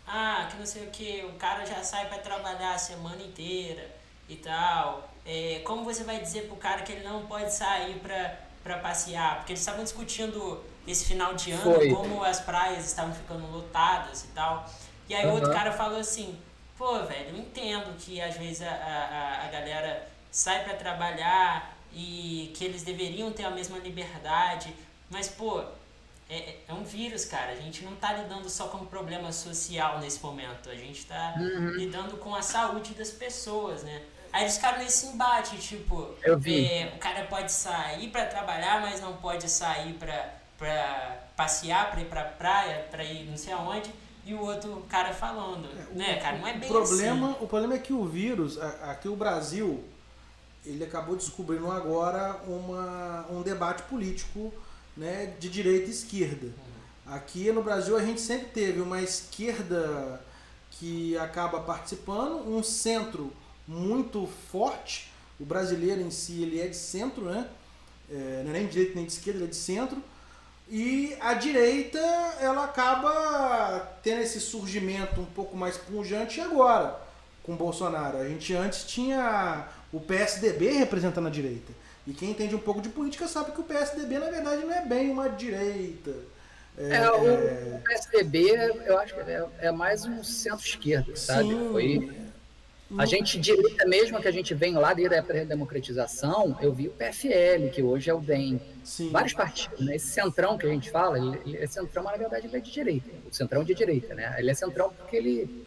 [0.07, 3.85] ah, que não sei o que, o cara já sai pra trabalhar a semana inteira
[4.27, 5.13] e tal.
[5.25, 9.37] É, como você vai dizer pro cara que ele não pode sair pra, pra passear?
[9.37, 11.89] Porque eles estavam discutindo esse final de ano, Foi.
[11.93, 14.65] como as praias estavam ficando lotadas e tal.
[15.07, 15.53] E aí outro Aham.
[15.53, 16.37] cara falou assim,
[16.77, 22.51] pô, velho, eu entendo que às vezes a, a, a galera sai pra trabalhar e
[22.55, 24.75] que eles deveriam ter a mesma liberdade,
[25.09, 25.63] mas, pô,
[26.29, 27.51] é, é um vírus, cara.
[27.51, 30.69] A gente não tá lidando só com um problema social nesse momento.
[30.69, 31.71] A gente tá Uhum.
[31.71, 34.01] lidando com a saúde das pessoas, né?
[34.31, 39.13] Aí eles ficaram nesse embate, tipo, é, o cara pode sair pra trabalhar, mas não
[39.17, 43.91] pode sair pra, pra passear, pra ir pra praia, pra ir não sei aonde.
[44.25, 47.37] E o outro cara falando, né, cara, não é o bem problema, assim.
[47.43, 49.83] O problema é que o vírus, aqui o Brasil,
[50.63, 54.53] ele acabou descobrindo agora uma, um debate político
[54.95, 56.53] né, de direita e esquerda.
[57.07, 60.21] Aqui no Brasil a gente sempre teve uma esquerda
[60.71, 63.33] que acaba participando, um centro
[63.67, 65.09] muito forte.
[65.39, 67.47] O brasileiro em si ele é de centro, né?
[68.11, 70.03] É, não é nem de direita nem de esquerda, ele é de centro.
[70.69, 71.99] E a direita,
[72.39, 76.95] ela acaba tendo esse surgimento um pouco mais pungente agora,
[77.43, 78.17] com o Bolsonaro.
[78.17, 81.73] A gente antes tinha o PSDB representando a direita.
[82.05, 84.85] E quem entende um pouco de política sabe que o PSDB, na verdade, não é
[84.85, 86.13] bem uma direita.
[86.77, 88.51] É, É, o PSDB,
[88.85, 91.49] eu acho que é, é mais um centro-esquerda, sabe?
[91.49, 91.69] Sim.
[91.71, 92.11] Foi,
[92.97, 96.73] a gente, direita mesmo, que a gente vem lá desde a época da democratização, eu
[96.73, 98.59] vi o PFL, que hoje é o DEM.
[98.83, 99.11] sim.
[99.11, 99.95] Vários partidos, né?
[99.95, 102.59] Esse centrão que a gente fala, ele, ele é centrão, mas na verdade ele é
[102.59, 103.09] de direita.
[103.29, 104.35] O centrão é de direita, né?
[104.39, 105.65] Ele é centrão porque ele.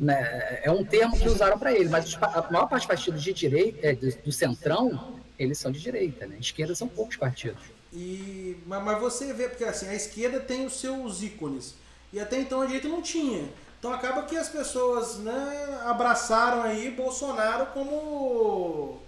[0.00, 3.32] né, é um termo que usaram para ele, mas a maior parte dos partidos de
[3.32, 6.36] direita, é, do, do centrão, eles são de direita, né?
[6.40, 7.62] Esquerda são poucos partidos.
[7.92, 11.76] E, mas, mas você vê, porque assim, a esquerda tem os seus ícones.
[12.12, 13.48] E até então a direita não tinha.
[13.78, 18.98] Então acaba que as pessoas né, abraçaram aí Bolsonaro como,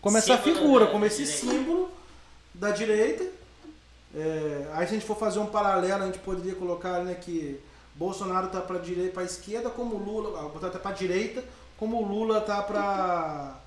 [0.00, 1.40] como essa Símbolo figura, como esse direita.
[1.40, 1.90] símbolo
[2.54, 3.24] da direita.
[4.14, 7.60] É, aí se a gente for fazer um paralelo, a gente poderia colocar né, que
[7.94, 11.44] Bolsonaro tá para direita, para esquerda, como Lula, ah, botar até para direita,
[11.76, 13.60] como Lula tá para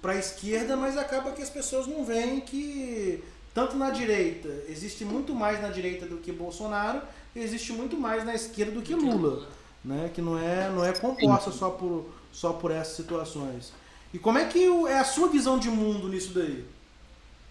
[0.00, 3.22] para esquerda, mas acaba que as pessoas não veem que
[3.54, 7.00] tanto na direita existe muito mais na direita do que Bolsonaro,
[7.36, 9.46] existe muito mais na esquerda do que Lula,
[9.84, 10.10] né?
[10.12, 13.72] Que não é não é composta só por só por essas situações.
[14.14, 16.64] E como é que é a sua visão de mundo nisso daí?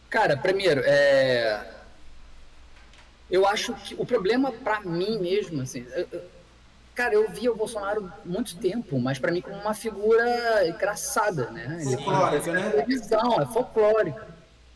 [0.09, 1.65] Cara, primeiro, é...
[3.29, 6.21] eu acho que o problema pra mim mesmo, assim, eu-
[6.93, 11.79] cara, eu via o Bolsonaro muito tempo, mas pra mim como uma figura engraçada, né?
[11.85, 12.69] Folclórica, né?
[12.71, 14.27] televisão, é folclórica.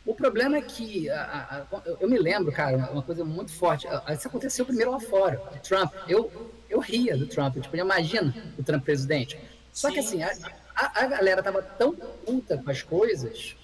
[0.05, 3.87] O problema é que a- a- eu- me lembro, cara, uma coisa muito forte.
[4.15, 5.41] Isso aconteceu primeiro lá fora.
[5.67, 6.31] Trump, eu
[6.69, 9.37] eu ria do Trump, tipo, imagina o Trump presidente.
[9.71, 10.29] Só que assim, a,
[10.75, 13.55] a- a galera tava tão puta com as coisas,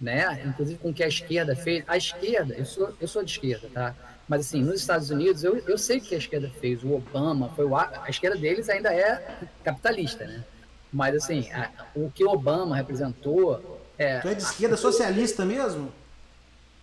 [0.00, 0.40] né?
[0.44, 1.84] Inclusive com o que a esquerda fez.
[1.86, 3.96] A esquerda, eu sou, eu sou de esquerda, tá?
[4.28, 6.82] Mas assim, nos Estados Unidos, eu, eu sei o que a esquerda fez.
[6.84, 9.20] O Obama, foi o, a esquerda deles ainda é
[9.62, 10.44] capitalista, né?
[10.92, 13.62] Mas assim, a- o que o Obama representou
[13.98, 15.92] é, Tu é de esquerda socialista mesmo?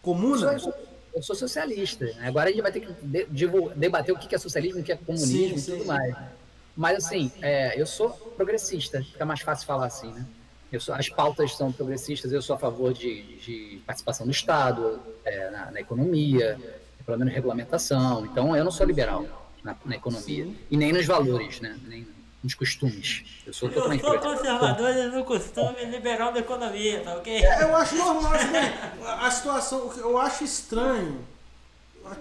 [0.02, 0.58] Comuna?
[0.60, 0.74] sou,
[1.20, 2.06] eu sou socialista.
[2.06, 2.28] né?
[2.28, 4.92] Agora a gente vai ter que de- divul- debater o que é socialismo, o que
[4.92, 5.72] é comunismo Sim, e sim.
[5.74, 6.16] tudo mais.
[6.76, 10.26] Mas assim, é, eu sou progressista, fica mais fácil falar assim, né?
[10.72, 15.00] Eu sou, as pautas são progressistas, eu sou a favor de, de participação do Estado
[15.26, 16.58] é, na, na economia,
[17.06, 18.26] pelo menos regulamentação.
[18.26, 19.26] Então eu não sou liberal
[19.64, 20.46] na, na economia.
[20.46, 20.56] Sim.
[20.72, 21.78] E nem nos valores, né?
[21.88, 22.08] Nem
[22.44, 23.26] nos costumes.
[23.46, 27.42] Eu sou Eu totalmente sou conservador no costume liberal da economia, tá ok?
[27.62, 28.74] Eu acho normal isso daí.
[29.04, 31.28] A situação, que eu acho estranho.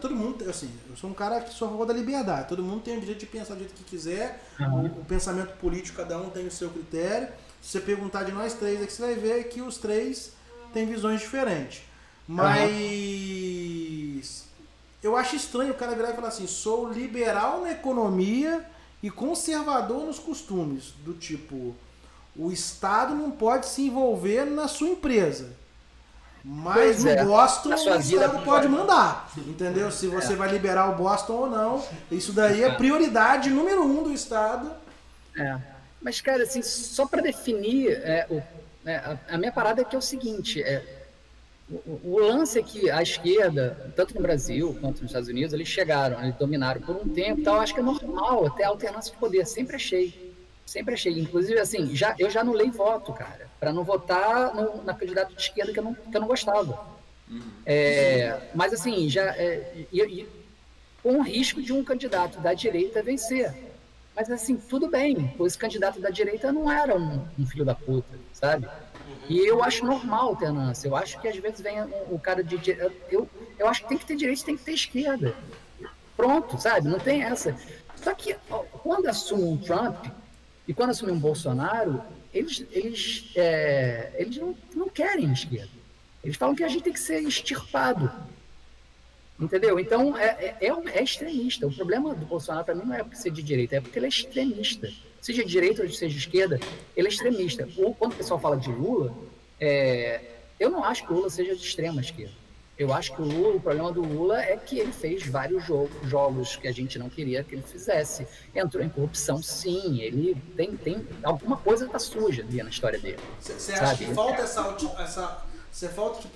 [0.00, 2.48] Todo mundo, assim, eu sou um cara que sou a favor da liberdade.
[2.48, 4.44] Todo mundo tem o direito de pensar do jeito que quiser.
[4.60, 7.28] O, o pensamento político, cada um tem o seu critério.
[7.62, 10.32] Se você perguntar de nós três aqui, você vai ver que os três
[10.74, 11.80] têm visões diferentes.
[12.26, 12.68] Mas
[15.02, 18.66] eu acho estranho o cara virar e falar assim: sou liberal na economia
[19.02, 20.92] e conservador nos costumes.
[21.04, 21.74] Do tipo,
[22.36, 25.50] o Estado não pode se envolver na sua empresa.
[26.44, 27.24] Mas Pois no é.
[27.24, 29.30] Boston o Estado pode mandar.
[29.36, 29.90] Entendeu?
[29.90, 31.84] Se você vai liberar o Boston ou não.
[32.10, 34.70] Isso daí é prioridade número um do Estado.
[35.36, 35.56] É.
[36.00, 38.42] Mas, cara, assim, só para definir, é, o-
[38.88, 40.97] é, a, a minha parada é que é o seguinte: é,
[41.70, 46.22] o, lance é que a esquerda, tanto no Brasil quanto nos Estados Unidos, eles chegaram,
[46.22, 49.46] eles dominaram por um tempo, eu acho que é normal até a alternância de poder.
[49.46, 50.34] Sempre achei.
[50.64, 51.18] Sempre achei.
[51.18, 55.40] Inclusive, assim, já, eu já anulei voto, cara, para não votar no, na candidata de
[55.40, 56.86] esquerda que eu não, que eu não gostava.
[57.66, 59.24] É, mas, assim, já.
[59.36, 60.28] É, e- e-
[61.02, 63.54] com o risco de um candidato da direita vencer.
[64.16, 68.18] Mas assim, tudo bem, esse candidato da direita não era um, um filho da puta,
[68.32, 68.68] sabe?
[69.28, 70.88] E eu acho normal alternância.
[70.88, 71.80] Eu acho que às vezes vem
[72.10, 72.58] o, cara de.
[73.10, 73.28] Eu,
[73.58, 75.34] eu acho que tem que ter direita tem que ter esquerda.
[76.16, 76.88] Pronto, sabe?
[76.88, 77.56] Não tem essa.
[77.96, 78.36] Só que
[78.82, 80.06] quando assume um Trump
[80.66, 82.02] e quando assume um Bolsonaro,
[82.32, 85.70] eles, eles, é, eles não, não querem esquerda.
[86.22, 88.10] Eles falam que a gente tem que ser extirpado.
[89.38, 89.78] Entendeu?
[89.78, 91.66] Então é, é, é é extremista.
[91.66, 94.06] O problema do Bolsonaro para mim não é porque ser de direita, é porque ele
[94.06, 94.90] é extremista.
[95.20, 96.60] Seja de direita ou seja de esquerda,
[96.96, 97.68] ele é extremista.
[97.76, 99.14] Ou quando o pessoal fala de Lula,
[99.60, 100.20] é,
[100.58, 102.34] eu não acho que o Lula seja de extrema esquerda.
[102.78, 105.90] Eu acho que o Lula, o problema do Lula é que ele fez vários jo-
[106.04, 108.24] jogos que a gente não queria que ele fizesse.
[108.54, 110.00] Entrou em corrupção, sim.
[110.00, 113.18] Ele tem, tem alguma coisa está suja ali na história dele.
[113.40, 114.76] Você acha que falta essa.
[115.00, 115.42] essa
[115.72, 116.28] você falta que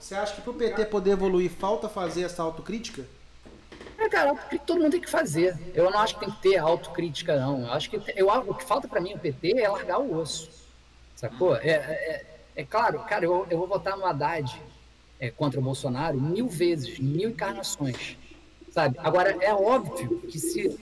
[0.00, 3.04] você acha que pro PT poder evoluir falta fazer essa autocrítica?
[4.02, 5.56] É, cara, o que todo mundo tem que fazer.
[5.74, 7.60] Eu não acho que tem que ter autocrítica, não.
[7.62, 10.50] Eu acho que eu, o que falta para mim o PT é largar o osso.
[11.14, 11.54] Sacou?
[11.56, 12.26] É, é,
[12.56, 14.60] é claro, cara, eu, eu vou votar no Haddad
[15.20, 18.18] é, contra o Bolsonaro mil vezes, mil encarnações.
[18.72, 18.96] Sabe?
[18.98, 20.80] Agora, é óbvio que se,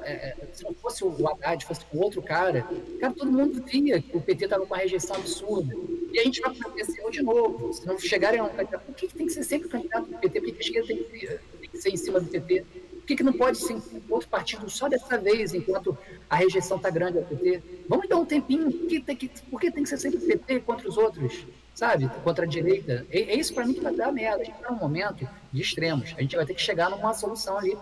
[0.00, 2.66] é, é, se não fosse o Haddad, fosse o outro cara,
[2.98, 5.74] cara, todo mundo via que o PT estava com uma rejeição absurda.
[6.10, 7.70] E a gente vai acontecer de novo.
[7.74, 10.06] Se não chegarem a um candidato, por que, que tem que ser sempre o candidato
[10.06, 10.40] do PT?
[10.40, 12.64] Por que a esquerda tem que, que ser em cima do PT?
[12.90, 15.96] Por que, que não pode ser outro partido só dessa vez, enquanto
[16.28, 17.62] a rejeição está grande ao PT?
[17.88, 18.70] Vamos dar um tempinho.
[18.88, 21.46] Que, tem que, por que tem que ser sempre PT contra os outros?
[21.72, 22.10] Sabe?
[22.24, 23.06] Contra a direita.
[23.10, 24.42] É, é isso para mim que vai dar merda.
[24.42, 26.14] A gente está num momento de extremos.
[26.16, 27.78] A gente vai ter que chegar numa solução ali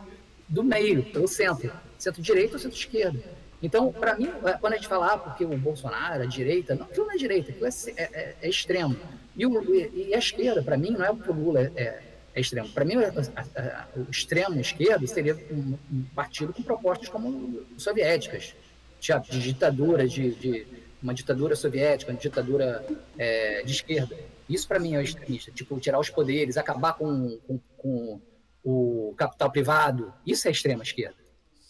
[0.49, 1.73] do meio, pelo centro.
[1.99, 3.19] Centro-direita ou centro-esquerda.
[3.63, 6.85] Então, para mim, é, quando a gente fala, ah, porque o Bolsonaro, a direita, não,
[6.85, 8.95] aquilo não é direita, aquilo é, é, é, é extremo.
[9.35, 12.03] E, o, e, e, a esquerda, para mim, não é porque o Lula é,
[12.35, 12.69] é extremo.
[12.71, 18.55] Para mim, o extremo esquerdo seria um, um, partido com propostas como soviéticas,
[19.01, 20.67] de ditadura, de, de
[21.03, 22.85] uma ditadura soviética, uma ditadura
[23.17, 24.19] é, de esquerda.
[24.49, 25.53] Isso para mim é extremista.
[25.53, 28.21] Tipo, tirar os poderes, acabar com, com, com
[28.65, 30.13] o capital privado.
[30.27, 31.17] Isso é extrema esquerda.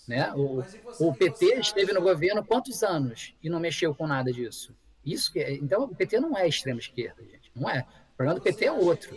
[0.06, 0.32] Né?
[0.34, 0.62] O,
[1.00, 4.74] o PT esteve no governo quantos anos e não mexeu com nada disso?
[5.04, 7.50] Isso que, é, então, o PT não é extrema esquerda, gente.
[7.54, 7.86] Não é.
[8.12, 9.14] O problema do PT é outro.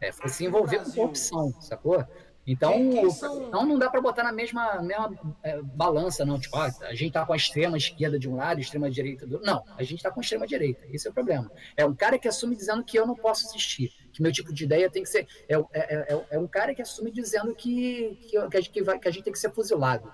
[0.00, 2.04] É, foi se envolver com corrupção, sacou?
[2.46, 6.40] Então, então não dá para botar na mesma, mesma é, balança, não.
[6.40, 8.90] Tipo, ah, a gente está com a extrema esquerda de um lado e a extrema
[8.90, 9.46] direita do outro.
[9.46, 10.80] Não, a gente está com a extrema direita.
[10.90, 11.50] Esse é o problema.
[11.76, 14.64] É um cara que assume dizendo que eu não posso assistir, que meu tipo de
[14.64, 15.28] ideia tem que ser.
[15.48, 18.82] É, é, é, é um cara que assume dizendo que, que, que, a gente, que,
[18.82, 20.10] vai, que a gente tem que ser fuzilado.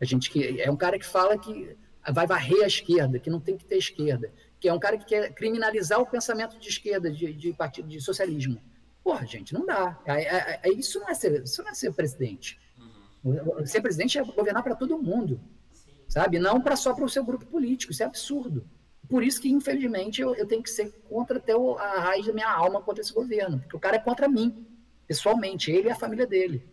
[0.00, 1.76] A gente que é um cara que fala que
[2.12, 5.06] vai varrer a esquerda, que não tem que ter esquerda, que é um cara que
[5.06, 8.60] quer criminalizar o pensamento de esquerda, de, de partido de socialismo.
[9.04, 10.00] Porra, gente, não dá.
[10.06, 12.58] É, é, é, isso, não é ser, isso não é ser presidente.
[13.22, 13.66] Uhum.
[13.66, 15.38] Ser presidente é governar para todo mundo,
[15.74, 15.92] Sim.
[16.08, 16.38] sabe?
[16.38, 17.92] Não para só para o seu grupo político.
[17.92, 18.66] Isso é absurdo.
[19.06, 22.32] Por isso que, infelizmente, eu, eu tenho que ser contra até o, a raiz da
[22.32, 23.60] minha alma contra esse governo.
[23.60, 24.66] Porque o cara é contra mim,
[25.06, 26.66] pessoalmente, ele e a família dele.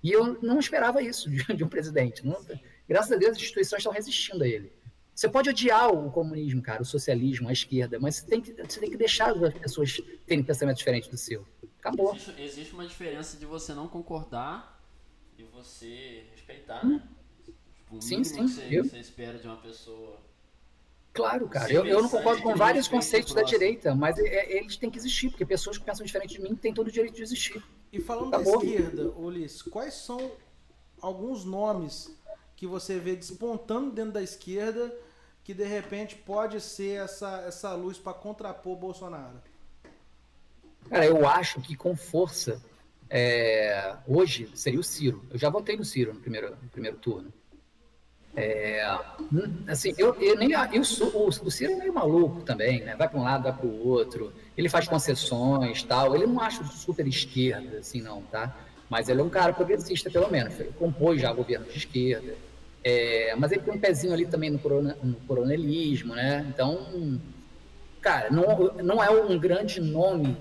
[0.00, 2.24] E eu não esperava isso de, de um presidente.
[2.24, 2.40] Não,
[2.88, 4.72] graças a Deus, as instituições estão resistindo a ele.
[5.16, 8.78] Você pode odiar o comunismo, cara, o socialismo, a esquerda, mas você tem que, você
[8.78, 11.42] tem que deixar as pessoas terem pensamento diferente do seu.
[11.78, 12.14] Acabou.
[12.14, 14.78] Existe, existe, uma diferença de você não concordar
[15.38, 16.96] e você respeitar, hum.
[16.96, 17.08] né?
[17.76, 18.46] Tipo, sim, sim.
[18.46, 18.84] Você, eu...
[18.84, 20.20] você espera de uma pessoa.
[21.14, 21.72] Claro, cara.
[21.72, 24.98] Eu, eu não concordo com vários conceitos da direita, mas é, é, eles têm que
[24.98, 27.64] existir, porque pessoas que pensam diferente de mim têm todo o direito de existir.
[27.90, 28.58] E falando Acabou.
[28.58, 30.32] da esquerda, Ulisses, quais são
[31.00, 32.14] alguns nomes
[32.54, 34.94] que você vê despontando dentro da esquerda
[35.46, 39.40] que de repente pode ser essa, essa luz para contrapor Bolsonaro?
[40.90, 42.60] Cara, eu acho que com força,
[43.08, 45.24] é, hoje seria o Ciro.
[45.30, 47.32] Eu já votei no Ciro no primeiro, no primeiro turno.
[48.34, 48.84] É,
[49.68, 52.96] assim, eu, eu nem eu sou, o, o Ciro é meio maluco também, né?
[52.96, 54.32] Vai para um lado, vai para o outro.
[54.56, 56.16] Ele faz concessões, tal.
[56.16, 58.52] Ele não acha super esquerda, assim, não, tá?
[58.90, 60.58] Mas ele é um cara progressista, pelo menos.
[60.58, 62.34] Ele compôs já governo de esquerda.
[62.88, 66.46] É, mas ele tem um pezinho ali também no, corona, no coronelismo, né?
[66.48, 67.20] Então,
[68.00, 70.36] cara, não, não é um grande nome,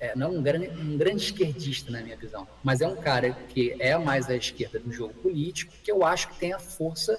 [0.00, 3.30] é, não é um grande, um grande esquerdista, na minha visão, mas é um cara
[3.30, 7.16] que é mais à esquerda do jogo político, que eu acho que tem a força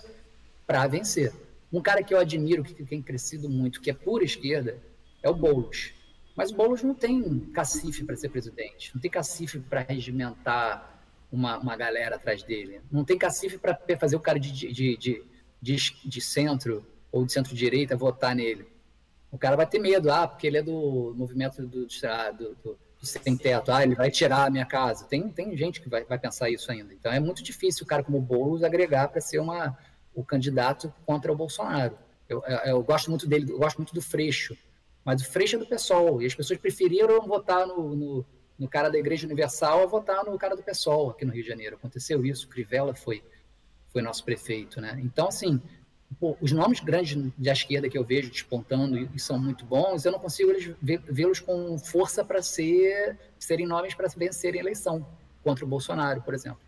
[0.68, 1.32] para vencer.
[1.72, 4.78] Um cara que eu admiro, que tem crescido muito, que é pura esquerda,
[5.24, 5.94] é o Boulos.
[6.36, 10.95] Mas o Boulos não tem cacife para ser presidente, não tem cacife para regimentar
[11.36, 12.82] uma, uma galera atrás dele.
[12.92, 15.24] Não tem cacife para fazer o cara de, de, de,
[15.62, 15.76] de,
[16.06, 18.68] de centro ou de centro-direita votar nele.
[19.32, 23.06] O cara vai ter medo, ah, porque ele é do movimento do, do, do, do
[23.06, 25.06] sem teto, ah, ele vai tirar a minha casa.
[25.06, 26.94] Tem, tem gente que vai, vai pensar isso ainda.
[26.94, 29.78] Então é muito difícil o cara como o Boulos agregar para ser uma,
[30.14, 31.98] o candidato contra o Bolsonaro.
[32.30, 34.58] Eu, eu, eu, gosto muito dele, eu gosto muito do Freixo,
[35.04, 38.26] mas o Freixo é do PSOL, e as pessoas preferiram votar no, no,
[38.58, 41.50] no cara da Igreja Universal a votar no cara do PSOL aqui no Rio de
[41.50, 41.76] Janeiro.
[41.76, 43.24] Aconteceu isso, Crivella foi,
[43.90, 45.00] foi nosso prefeito, né?
[45.04, 45.62] Então, assim,
[46.20, 50.06] pô, os nomes grandes da esquerda que eu vejo despontando e, e são muito bons,
[50.06, 50.52] eu não consigo
[50.82, 55.06] vê-los com força para ser, serem nomes para vencerem a eleição
[55.44, 56.60] contra o Bolsonaro, por exemplo.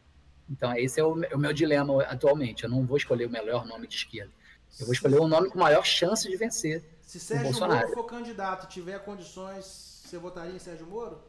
[0.49, 2.63] Então, esse é o, é o meu dilema atualmente.
[2.63, 4.31] Eu não vou escolher o melhor nome de esquerda.
[4.79, 6.83] Eu vou escolher o nome com maior chance de vencer.
[7.01, 11.21] Se Sérgio Moro for candidato, tiver condições, você votaria em Sérgio Moro?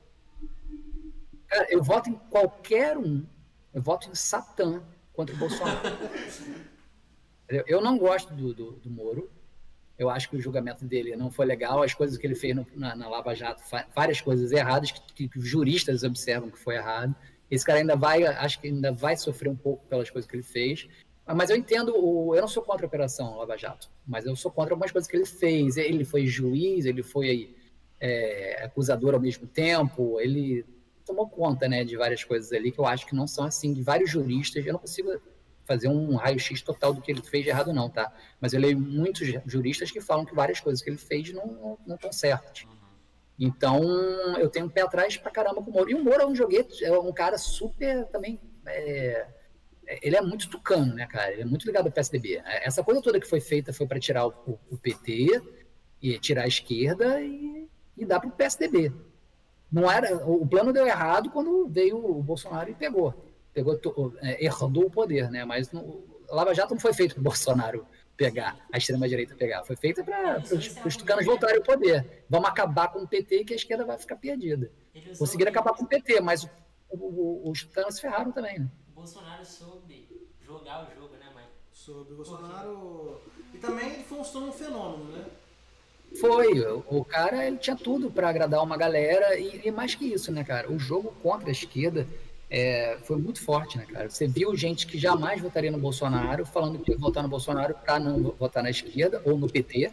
[1.49, 3.25] Cara, eu voto em qualquer um.
[3.73, 4.83] Eu voto em Satã
[5.13, 5.81] contra o Bolsonaro.
[7.67, 9.31] eu não gosto do, do, do, Moro.
[9.99, 11.83] Eu acho que o julgamento dele não foi legal.
[11.83, 13.63] As coisas que ele fez no, na, na, Lava Jato,
[13.95, 17.15] várias coisas erradas que, que, os juristas observam que foi errado.
[17.51, 20.43] Esse cara ainda vai, acho que ainda vai sofrer um pouco pelas coisas que ele
[20.43, 20.87] fez.
[21.27, 21.91] Mas eu entendo,
[22.35, 25.17] eu não sou contra a operação Lava Jato, mas eu sou contra algumas coisas que
[25.17, 25.77] ele fez.
[25.77, 27.55] Ele foi juiz, ele foi
[28.01, 30.65] é, acusador ao mesmo tempo, ele
[31.05, 33.83] tomou conta né, de várias coisas ali que eu acho que não são assim, de
[33.83, 35.11] vários juristas, eu não consigo
[35.65, 38.11] fazer um raio-x total do que ele fez de errado não, tá?
[38.41, 41.95] Mas eu leio muitos juristas que falam que várias coisas que ele fez não, não,
[41.95, 42.67] estão certas.
[43.39, 43.83] Então,
[44.39, 45.91] eu tenho um pé atrás pra caramba com o Moro.
[45.91, 48.41] E o Moro é um joguete, é um cara super também.
[48.67, 49.29] É,
[50.03, 51.33] ele é muito tucano, né, cara?
[51.33, 52.43] Ele é muito ligado ao PSDB.
[52.45, 55.41] Essa coisa toda que foi feita foi para tirar o, o, PT
[56.03, 57.58] e tirar a esquerda e,
[57.99, 58.93] e dar para o PSDB.
[59.71, 63.15] Não era, o plano deu errado quando veio o Bolsonaro e pegou.
[63.53, 63.79] Pegou,
[64.23, 65.45] é, herdou o poder, né?
[65.45, 67.87] Mas no, Lava Jato não foi feito para o Bolsonaro
[68.17, 69.65] pegar, a extrema-direita pegar.
[69.65, 70.43] Foi feita para
[70.87, 72.25] os tucanos voltarem ao poder.
[72.29, 74.71] Vamos acabar com o PT que a esquerda vai ficar perdida.
[75.19, 78.69] Conseguiram acabar com o PT, mas o, o, os tucanos se ferraram também, né?
[78.91, 80.09] O Bolsonaro soube
[80.41, 81.45] jogar o jogo, né, mãe?
[81.73, 82.13] Soube.
[82.13, 83.21] O Bolsonaro...
[83.55, 85.25] E também ele foi um fenômeno, né?
[86.17, 90.33] Foi, o cara ele tinha tudo para agradar uma galera e, e, mais que isso,
[90.33, 90.71] né, cara?
[90.71, 92.07] O jogo contra a esquerda
[92.51, 94.09] é, foi muito forte, né, cara?
[94.09, 98.01] Você viu gente que jamais votaria no Bolsonaro falando que ia votar no Bolsonaro para
[98.01, 99.93] não votar na esquerda ou no PT.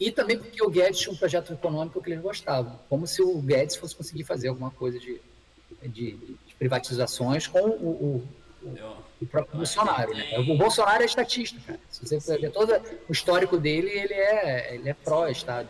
[0.00, 2.78] E também porque o Guedes tinha um projeto econômico que eles gostavam.
[2.88, 5.20] Como se o Guedes fosse conseguir fazer alguma coisa de,
[5.82, 8.24] de, de privatizações com o,
[8.62, 8.74] o, o
[9.24, 10.12] próprio Bolsonaro.
[10.12, 10.38] Né?
[10.38, 11.80] O Bolsonaro é estatista, cara.
[11.88, 12.72] Se você ver todo
[13.08, 15.68] o histórico dele, ele é, ele é pró-Estado.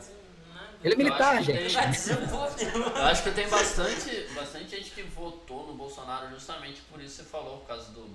[0.83, 1.75] Ele é militar, gente.
[1.75, 7.17] Tem, eu acho que tem bastante, bastante gente que votou no Bolsonaro justamente por isso
[7.17, 8.07] que você falou, por causa do.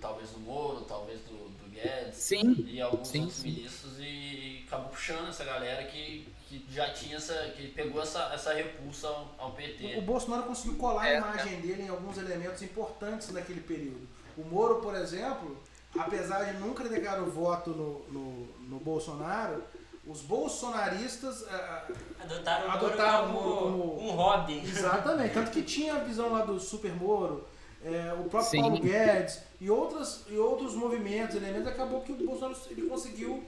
[0.00, 2.14] Talvez do Moro, talvez do, do Guedes.
[2.14, 2.64] Sim.
[2.68, 3.48] E alguns sim, outros sim.
[3.48, 7.34] ministros e acabou puxando essa galera que, que já tinha essa.
[7.56, 9.96] que pegou essa, essa repulsa ao, ao PT.
[9.96, 11.60] O, o Bolsonaro conseguiu colar é, a imagem é.
[11.60, 14.06] dele em alguns elementos importantes naquele período.
[14.38, 15.56] O Moro, por exemplo,
[15.98, 19.62] apesar de nunca negar o voto no, no, no Bolsonaro,
[20.06, 24.62] os bolsonaristas uh, adotaram, adotaram o Moro como, como, um hobby.
[24.64, 25.34] Exatamente.
[25.34, 27.44] Tanto que tinha a visão lá do Super Moro,
[27.84, 28.60] é, o próprio Sim.
[28.60, 33.42] Paulo Guedes e, outras, e outros movimentos, elementos, acabou que o Bolsonaro ele conseguiu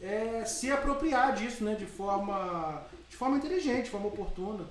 [0.00, 1.76] é, se apropriar disso, né?
[1.76, 4.64] De forma, de forma inteligente, de forma oportuna.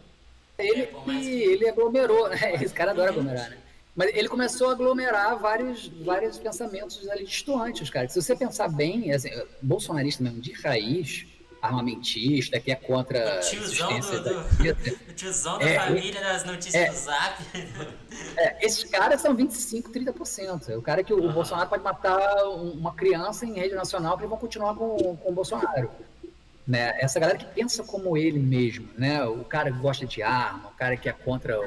[0.57, 2.55] Ele, é, ele aglomerou, né?
[2.61, 3.57] Esse cara adora aglomerar, né?
[3.95, 8.07] Mas ele começou a aglomerar vários, vários pensamentos ali distantes, cara.
[8.07, 9.29] Se você pensar bem, assim,
[9.61, 11.27] bolsonarista mesmo, de raiz,
[11.61, 13.37] armamentista, que é contra.
[13.37, 17.43] O tiozão, do, do, tiozão da é, família das notícias é, do Zap.
[18.37, 20.77] É, esses caras são 25, 30%.
[20.77, 24.75] O cara que o, Bolsonaro pode matar uma criança em rede nacional que vão continuar
[24.75, 25.91] com, com o Bolsonaro.
[26.67, 26.97] Né?
[26.99, 29.23] Essa galera que pensa como ele mesmo, né?
[29.25, 31.59] O cara que gosta de arma, o cara que é contra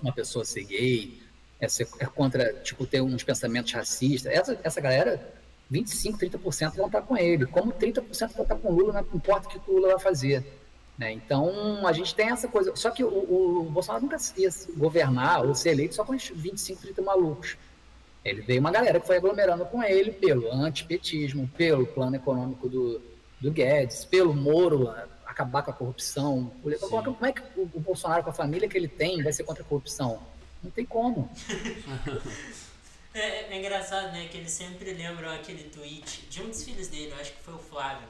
[0.00, 1.21] uma pessoa ser gay,
[1.62, 4.32] é, ser, é contra, tipo, ter uns pensamentos racistas.
[4.32, 5.32] Essa, essa galera,
[5.70, 7.46] 25, 30% vão estar com ele.
[7.46, 10.44] Como 30% vão estar com o Lula, não importa o que o Lula vai fazer.
[10.98, 11.12] Né?
[11.12, 12.74] Então, a gente tem essa coisa.
[12.74, 16.82] Só que o, o, Bolsonaro nunca ia governar ou ser eleito só com os 25,
[16.82, 17.56] 30 malucos.
[18.24, 23.00] Ele veio uma galera que foi aglomerando com ele pelo antipetismo, pelo plano econômico do,
[23.40, 24.92] do Guedes, pelo Moro,
[25.24, 26.52] acabar com a corrupção.
[26.60, 29.62] Como é que o, o Bolsonaro, com a família que ele tem, vai ser contra
[29.62, 30.31] a corrupção?
[30.62, 31.30] Não tem como.
[33.12, 34.28] é, é, engraçado, né?
[34.28, 37.58] Que eles sempre lembram aquele tweet de um dos filhos dele, acho que foi o
[37.58, 38.08] Flávio,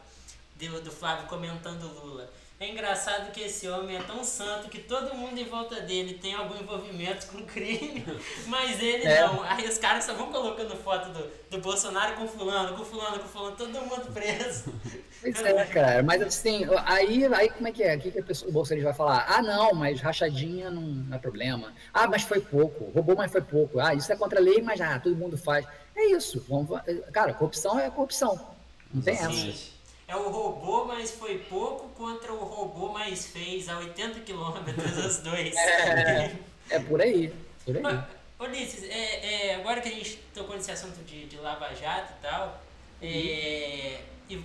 [0.56, 2.30] do, do Flávio comentando Lula.
[2.62, 6.32] É engraçado que esse homem é tão santo que todo mundo em volta dele tem
[6.32, 8.04] algum envolvimento com crime,
[8.46, 9.26] mas ele é.
[9.26, 9.42] não.
[9.42, 13.26] Aí os caras só vão colocando foto do, do Bolsonaro com fulano, com fulano, com
[13.26, 14.72] fulano, todo mundo preso.
[15.20, 16.04] Pois é, cara.
[16.04, 17.96] Mas assim, aí, aí como é que é?
[17.96, 19.26] O que, que a pessoa, o Bolsonaro vai falar?
[19.28, 21.72] Ah, não, mas rachadinha não, não é problema.
[21.92, 22.92] Ah, mas foi pouco.
[22.92, 23.80] Roubou, mas foi pouco.
[23.80, 25.66] Ah, isso é contra a lei, mas ah, todo mundo faz.
[25.96, 26.44] É isso.
[26.48, 26.80] Vamos,
[27.12, 28.54] cara, corrupção é corrupção.
[28.94, 29.50] Não tem Sim.
[29.50, 29.71] essa
[30.12, 35.18] é o robô, mas foi pouco, contra o robô, mas fez a 80 quilômetros os
[35.18, 35.56] dois.
[35.56, 36.36] É,
[36.68, 37.32] é por aí.
[37.64, 37.82] Por aí.
[37.82, 38.04] Mas,
[38.38, 42.22] Ulisses, é, é, agora que a gente tocou nesse assunto de, de Lava Jato e
[42.22, 42.62] tal,
[43.00, 44.44] é, e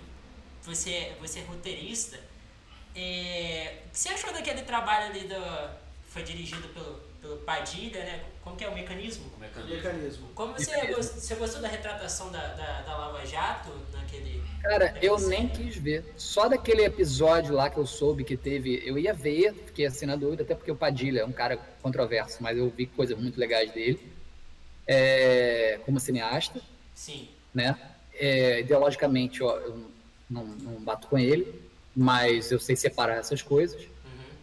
[0.63, 2.17] você, você é roteirista,
[2.95, 5.35] é, o que você achou daquele trabalho ali do.
[6.07, 8.23] Foi dirigido pelo, pelo Padilha, né?
[8.41, 9.29] Como que é o mecanismo?
[9.35, 9.75] O mecanismo.
[9.75, 10.27] mecanismo.
[10.33, 11.19] Como você, mecanismo.
[11.19, 14.41] você gostou da retratação da, da, da Lava Jato naquele.
[14.61, 16.03] Cara, eu nem quis ver.
[16.17, 20.15] Só daquele episódio lá que eu soube que teve, eu ia ver, fiquei assim na
[20.15, 23.71] dúvida, até porque o Padilha é um cara controverso, mas eu vi coisas muito legais
[23.71, 23.99] dele.
[24.85, 26.61] É, como cineasta.
[26.93, 27.27] Sim.
[27.53, 27.77] Né?
[28.13, 29.89] É, ideologicamente, ó, eu
[30.29, 31.61] não, não bato com ele,
[31.95, 33.81] mas eu sei separar essas coisas.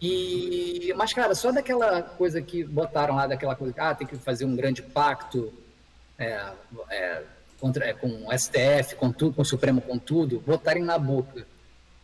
[0.01, 4.15] E, mas, cara, só daquela coisa que botaram lá, daquela coisa que ah, tem que
[4.17, 5.53] fazer um grande pacto
[6.17, 6.53] é,
[6.89, 7.23] é,
[7.59, 11.45] contra, é, com o STF, com tudo, com o Supremo, com tudo, botarem na boca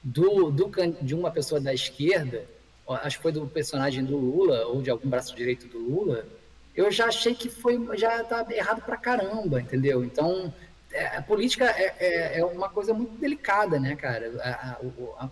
[0.03, 0.71] do, do,
[1.01, 2.45] de uma pessoa da esquerda,
[2.87, 6.25] acho que foi do personagem do Lula, ou de algum braço direito do Lula,
[6.75, 10.03] eu já achei que foi, já tá errado pra caramba, entendeu?
[10.03, 10.53] Então,
[10.91, 14.31] é, a política é, é, é, uma coisa muito delicada, né, cara?
[14.41, 15.29] A, a, a,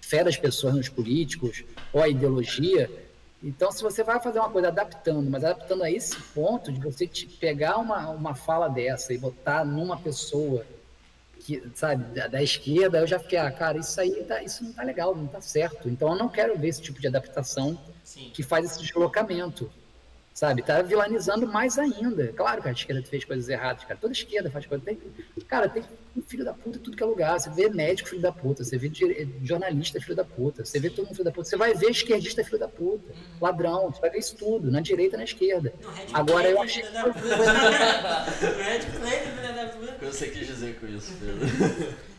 [0.00, 2.90] fé das pessoas nos políticos ou a ideologia.
[3.42, 7.08] Então, se você vai fazer uma coisa adaptando, mas adaptando a esse ponto de você
[7.38, 10.66] pegar uma, uma fala dessa e botar numa pessoa
[11.40, 14.72] que, sabe, da, da esquerda, eu já fiquei, ah, cara, isso aí tá, isso não
[14.72, 15.88] tá legal, não tá certo.
[15.88, 18.30] Então, eu não quero ver esse tipo de adaptação Sim.
[18.34, 19.70] que faz esse deslocamento.
[20.38, 20.62] Sabe?
[20.62, 22.28] Tá vilanizando mais ainda.
[22.28, 23.98] Claro que a esquerda fez coisas erradas, cara.
[24.00, 24.84] Toda esquerda faz coisas.
[24.84, 24.96] Tem,
[25.48, 25.82] cara, tem
[26.16, 27.40] um filho da puta em tudo que é lugar.
[27.40, 28.88] Você vê médico filho da puta, você vê
[29.42, 31.48] jornalista filho da puta, você vê todo mundo filho da puta.
[31.48, 35.16] Você vai ver esquerdista filho da puta, ladrão, você vai ver isso tudo, na direita
[35.16, 35.74] e na esquerda.
[35.82, 36.92] No Red Agora Clay, eu achei Red
[38.96, 39.92] Clay, filha da puta.
[39.92, 41.96] O que você quis dizer com isso, Pedro?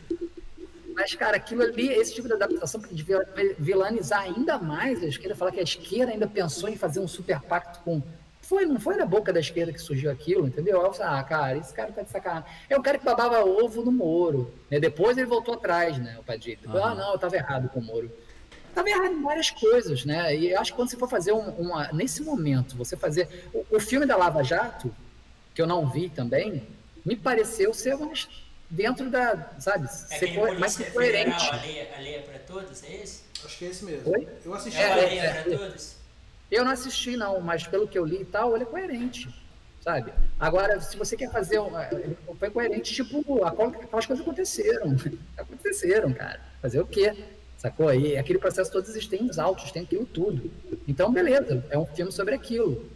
[1.10, 3.20] Mas, cara, aquilo ali, esse tipo de adaptação de vil-
[3.58, 7.40] vilanizar ainda mais a esquerda, falar que a esquerda ainda pensou em fazer um super
[7.40, 8.00] pacto com.
[8.42, 10.80] Foi, não foi da boca da esquerda que surgiu aquilo, entendeu?
[10.82, 12.48] Eu falei, ah, cara, esse cara tá de sacanagem.
[12.68, 14.52] É o cara que babava ovo no Moro.
[14.70, 14.80] Né?
[14.80, 16.58] Depois ele voltou atrás, né, o Padilha.
[16.62, 18.10] Depois, Ah, não, eu tava errado com o Moro.
[18.74, 20.34] Tava errado em várias coisas, né?
[20.36, 21.92] E eu acho que quando você for fazer um- uma.
[21.92, 23.28] Nesse momento, você fazer.
[23.52, 24.94] O, o filme da Lava Jato,
[25.54, 26.62] que eu não vi também,
[27.04, 28.28] me pareceu ser mais
[28.70, 29.50] dentro da.
[29.58, 29.84] Sabe?
[29.86, 29.88] É
[30.18, 31.30] ser co- mais coerente.
[31.44, 33.22] federal, alheia, alheia pra todos, é esse?
[33.44, 34.10] Acho que é esse mesmo.
[34.12, 34.28] Oi?
[34.44, 34.78] Eu assisti.
[34.80, 35.56] É, É, alheia é, pra é.
[35.56, 35.96] todos?
[36.50, 39.28] Eu não assisti, não, mas pelo que eu li e tal, ele é coerente,
[39.84, 40.12] sabe?
[40.38, 41.58] Agora, se você quer fazer.
[41.60, 44.96] um- ele Foi coerente, tipo, aquelas coisas aconteceram.
[45.36, 46.40] Aconteceram, cara.
[46.62, 47.14] Fazer o quê?
[47.58, 47.92] Sacou?
[47.92, 50.50] E aquele processo todos eles têm os altos, tem aquilo tudo.
[50.88, 52.88] Então, beleza, é um filme sobre aquilo.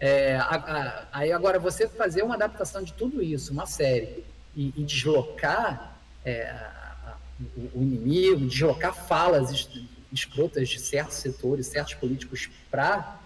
[0.00, 4.24] É, a- a- aí agora, você fazer uma adaptação de tudo isso, uma série,
[4.56, 7.16] e, e deslocar é, a-
[7.56, 9.68] o, o inimigo, deslocar falas es-
[10.12, 13.20] escrotas de certos setores, certos políticos para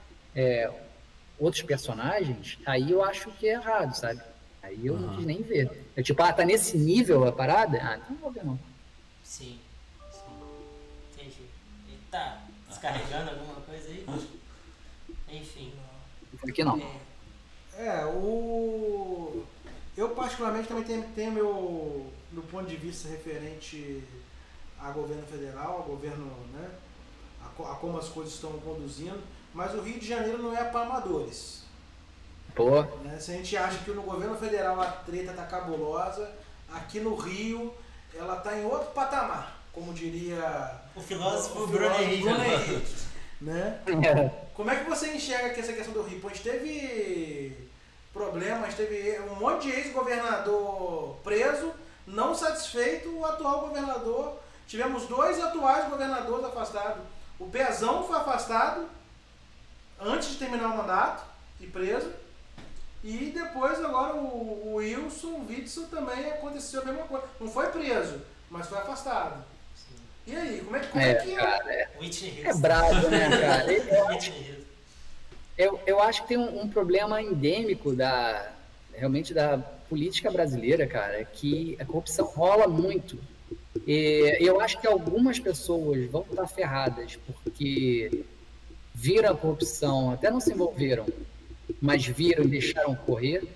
[1.38, 4.20] outros personagens, aí eu acho que é errado, sabe?
[4.62, 5.70] Aí eu não quis nem ver.
[5.96, 7.78] Eu, tipo, ah, tá nesse nível a parada?
[7.82, 8.58] Ah, então não vou ver não.
[9.24, 9.56] Sim.
[10.12, 10.34] Sim.
[11.14, 11.40] Entendi.
[11.88, 14.04] Ele tá descarregando alguma coisa aí?
[14.08, 14.40] Enfim.
[16.48, 16.80] Aqui não.
[17.76, 19.42] É, É, o.
[20.00, 24.02] Eu particularmente também tenho, tenho meu, meu ponto de vista referente
[24.80, 26.24] a governo federal, ao governo,
[26.54, 26.70] né?
[27.42, 29.20] A, a como as coisas estão conduzindo,
[29.52, 31.64] mas o Rio de Janeiro não é para amadores.
[32.54, 33.18] Pô, Né?
[33.20, 36.32] Se a gente acha que no governo federal a treta tá cabulosa,
[36.72, 37.74] aqui no Rio
[38.14, 42.22] ela tá em outro patamar, como diria O filósofo o Bruno filósofo Henrique.
[42.22, 42.94] Bruno Henrique,
[43.38, 43.80] né?
[44.54, 46.20] Como é que você enxerga que essa questão do Rio?
[46.24, 47.69] A gente teve
[48.12, 51.72] problemas, teve um monte de ex-governador preso,
[52.06, 54.38] não satisfeito o atual governador.
[54.66, 57.02] Tivemos dois atuais governadores afastados.
[57.38, 58.88] O Pezão foi afastado
[60.00, 61.24] antes de terminar o mandato
[61.60, 62.10] e preso.
[63.02, 67.26] E depois agora o, o Wilson Witzel também aconteceu a mesma coisa.
[67.40, 68.20] Não foi preso,
[68.50, 69.42] mas foi afastado.
[70.26, 71.36] E aí, como é, que- como é, é, que é?
[71.36, 71.88] cara, é,
[72.44, 74.59] é brabo, né, cara?
[75.60, 78.50] Eu, eu, acho que tem um, um problema endêmico da
[78.94, 83.18] realmente da política brasileira, cara, que a corrupção rola muito.
[83.86, 88.24] E eu acho que algumas pessoas vão estar ferradas porque
[88.94, 91.06] viram a corrupção, até não se envolveram,
[91.78, 93.46] mas viram e deixaram correr.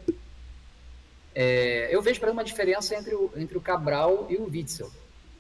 [1.35, 4.91] É, eu vejo, exemplo, uma diferença entre o, entre o Cabral e o Witzel.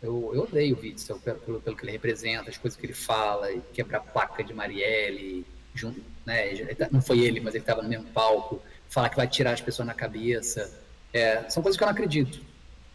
[0.03, 2.95] Eu, eu odeio o Witzel pelo, pelo, pelo que ele representa, as coisas que ele
[2.95, 7.89] fala, quebra placa de Marielle, junto, né, tá- não foi ele, mas ele estava no
[7.89, 10.71] mesmo palco, falar que vai tirar as pessoas na cabeça.
[11.13, 12.41] É, são coisas que eu não acredito.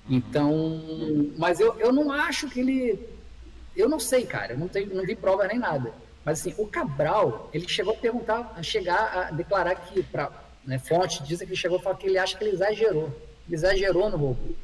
[0.09, 2.99] Então, mas eu, eu não acho que ele.
[3.75, 5.93] Eu não sei, cara, eu não, tenho, não vi prova nem nada.
[6.25, 10.31] Mas assim, o Cabral, ele chegou a perguntar, a chegar a declarar que, pra,
[10.65, 13.05] né, fonte dizem que ele chegou a falar que ele acha que ele exagerou.
[13.47, 14.55] Ele exagerou no roubo.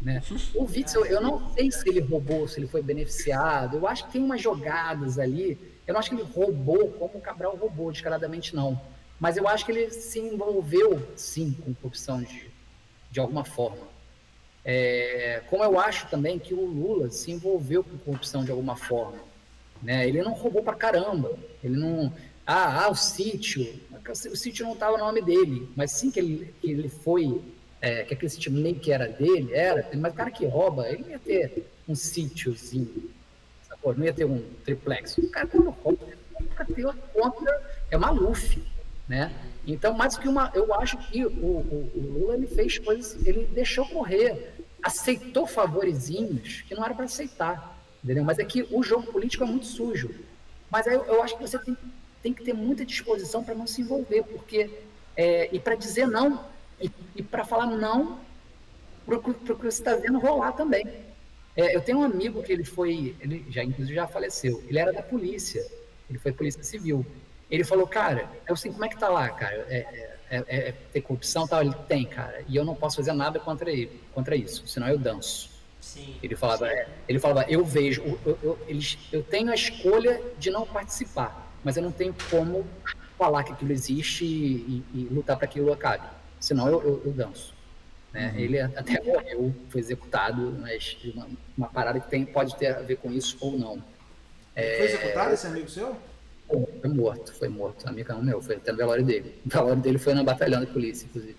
[0.00, 0.22] Né?
[0.54, 3.78] O Witzel, eu não sei se ele roubou, se ele foi beneficiado.
[3.78, 5.58] Eu acho que tem umas jogadas ali.
[5.86, 8.80] Eu não acho que ele roubou como o Cabral roubou, descaradamente não.
[9.20, 12.50] Mas eu acho que ele se envolveu, sim, com corrupção de,
[13.10, 13.94] de alguma forma.
[14.64, 19.18] É, como eu acho também que o Lula se envolveu com corrupção de alguma forma.
[19.82, 20.08] Né?
[20.08, 21.36] Ele não roubou pra caramba.
[21.62, 22.12] Ele não.
[22.46, 23.80] Ah, ah o sítio.
[24.32, 27.42] O sítio não estava no nome dele, mas sim que ele, que ele foi.
[27.80, 29.86] É, que aquele sítio meio que era dele, era.
[29.94, 33.10] Mas o cara que rouba, ele ia ter um sítiozinho.
[33.84, 33.94] Sacou?
[33.94, 35.18] Não ia ter um triplex.
[35.18, 37.62] O cara, quando rouba, ele nunca tem uma conta.
[37.90, 38.62] É Maluf.
[39.06, 39.30] Né?
[39.66, 40.50] Então, mais que uma.
[40.54, 43.24] Eu acho que o, o, o Lula ele fez coisas.
[43.26, 48.22] Ele deixou correr aceitou favorezinhos que não era para aceitar, entendeu?
[48.22, 50.14] Mas é que o jogo político é muito sujo.
[50.70, 51.74] Mas aí eu, eu acho que você tem,
[52.22, 54.70] tem, que ter muita disposição para não se envolver, porque
[55.16, 56.44] é, e para dizer não
[56.78, 58.20] e, e para falar não
[59.06, 60.86] para o que você está vendo rolar também,
[61.56, 64.62] É, eu tenho um amigo que ele foi, ele já inclusive já faleceu.
[64.66, 65.64] Ele era da polícia.
[66.08, 67.04] Ele foi polícia civil.
[67.50, 69.66] Ele falou, cara, eu sei como é que tá lá, cara.
[69.68, 71.62] É, é, é, é ter corrupção, tal.
[71.62, 72.44] Ele tem, cara.
[72.48, 74.66] E eu não posso fazer nada contra ele, contra isso.
[74.66, 75.50] Senão eu danço.
[75.80, 76.16] Sim.
[76.22, 80.50] Ele falava, é, ele falava, eu vejo, eu, eu, eles, eu tenho a escolha de
[80.50, 82.66] não participar, mas eu não tenho como
[83.18, 86.08] falar que aquilo existe e, e, e lutar para que aquilo acabe.
[86.40, 87.53] Senão eu, eu, eu danço.
[88.14, 88.30] Né?
[88.30, 88.38] Uhum.
[88.38, 91.28] Ele até morreu, foi executado, mas uma,
[91.58, 93.82] uma, parada que tem, pode ter a ver com isso ou não.
[94.54, 95.96] É, foi executado esse amigo seu?
[96.80, 97.88] Foi morto, foi morto.
[97.88, 99.34] Amigo não meu, foi até no velório dele.
[99.44, 101.36] O velório dele foi na batalhão da polícia, inclusive.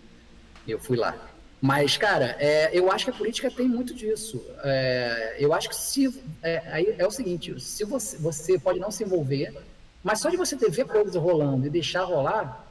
[0.68, 1.16] Eu fui lá.
[1.62, 4.46] Mas, cara, é, eu acho que a política tem muito disso.
[4.62, 6.22] É, eu acho que se.
[6.44, 9.56] É, aí é o seguinte: se você, você pode não se envolver,
[10.04, 12.65] mas só de você ter ver coisas rolando e deixar rolar,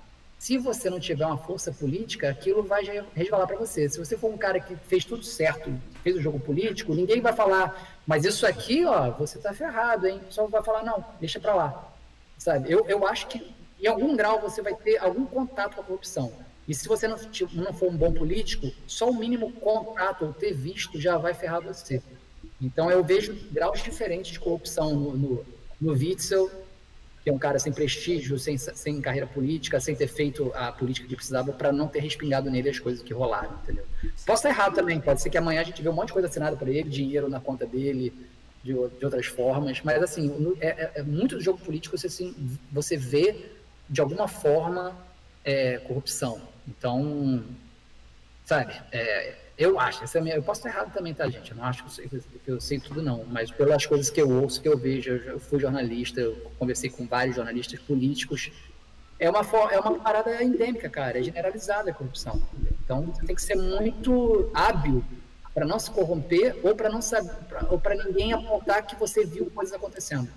[0.45, 2.83] se você não tiver uma força política, aquilo vai
[3.15, 3.89] resvalar para você.
[3.89, 5.73] Se você for um cara que fez tudo certo,
[6.03, 10.21] fez o jogo político, ninguém vai falar, mas isso aqui, ó, você tá ferrado, hein?
[10.29, 11.95] Só vai falar, não, deixa para lá.
[12.37, 12.71] Sabe?
[12.71, 16.31] Eu, eu acho que em algum grau você vai ter algum contato com a corrupção.
[16.69, 17.17] E se você não,
[17.55, 21.63] não for um bom político, só o mínimo contato ou ter visto já vai ferrar
[21.63, 22.03] você.
[22.61, 25.45] Então eu vejo graus diferentes de corrupção no, no,
[25.81, 26.51] no Witzel,
[27.25, 31.09] que é um cara sem prestígio, sem, sem carreira política, sem ter feito a política
[31.09, 33.87] que precisava para não ter respingado nele as coisas que rolaram, entendeu?
[34.27, 36.29] Posso estar errado também, pode ser que amanhã a gente vê um monte de coisa
[36.29, 38.13] assinada por ele, dinheiro na conta dele,
[38.63, 42.35] de, de outras formas, mas assim, é, é, é muito do jogo político você, assim,
[42.71, 43.47] você vê
[43.89, 44.95] de alguma forma
[45.43, 46.43] é, corrupção.
[46.69, 47.43] Então,
[48.45, 51.53] sabe, é, eu acho, essa é minha, eu posso estar errado também, tá, gente?
[51.53, 54.21] Eu não acho que eu, sei, que eu sei tudo, não, mas pelas coisas que
[54.21, 58.51] eu ouço, que eu vejo, eu fui jornalista, eu conversei com vários jornalistas políticos,
[59.19, 59.41] é uma,
[59.71, 62.43] é uma parada endêmica, cara, é generalizada a corrupção.
[62.85, 65.05] Então, você tem que ser muito hábil
[65.55, 69.25] para não se corromper ou para não saber, pra, ou para ninguém apontar que você
[69.25, 70.29] viu coisas acontecendo.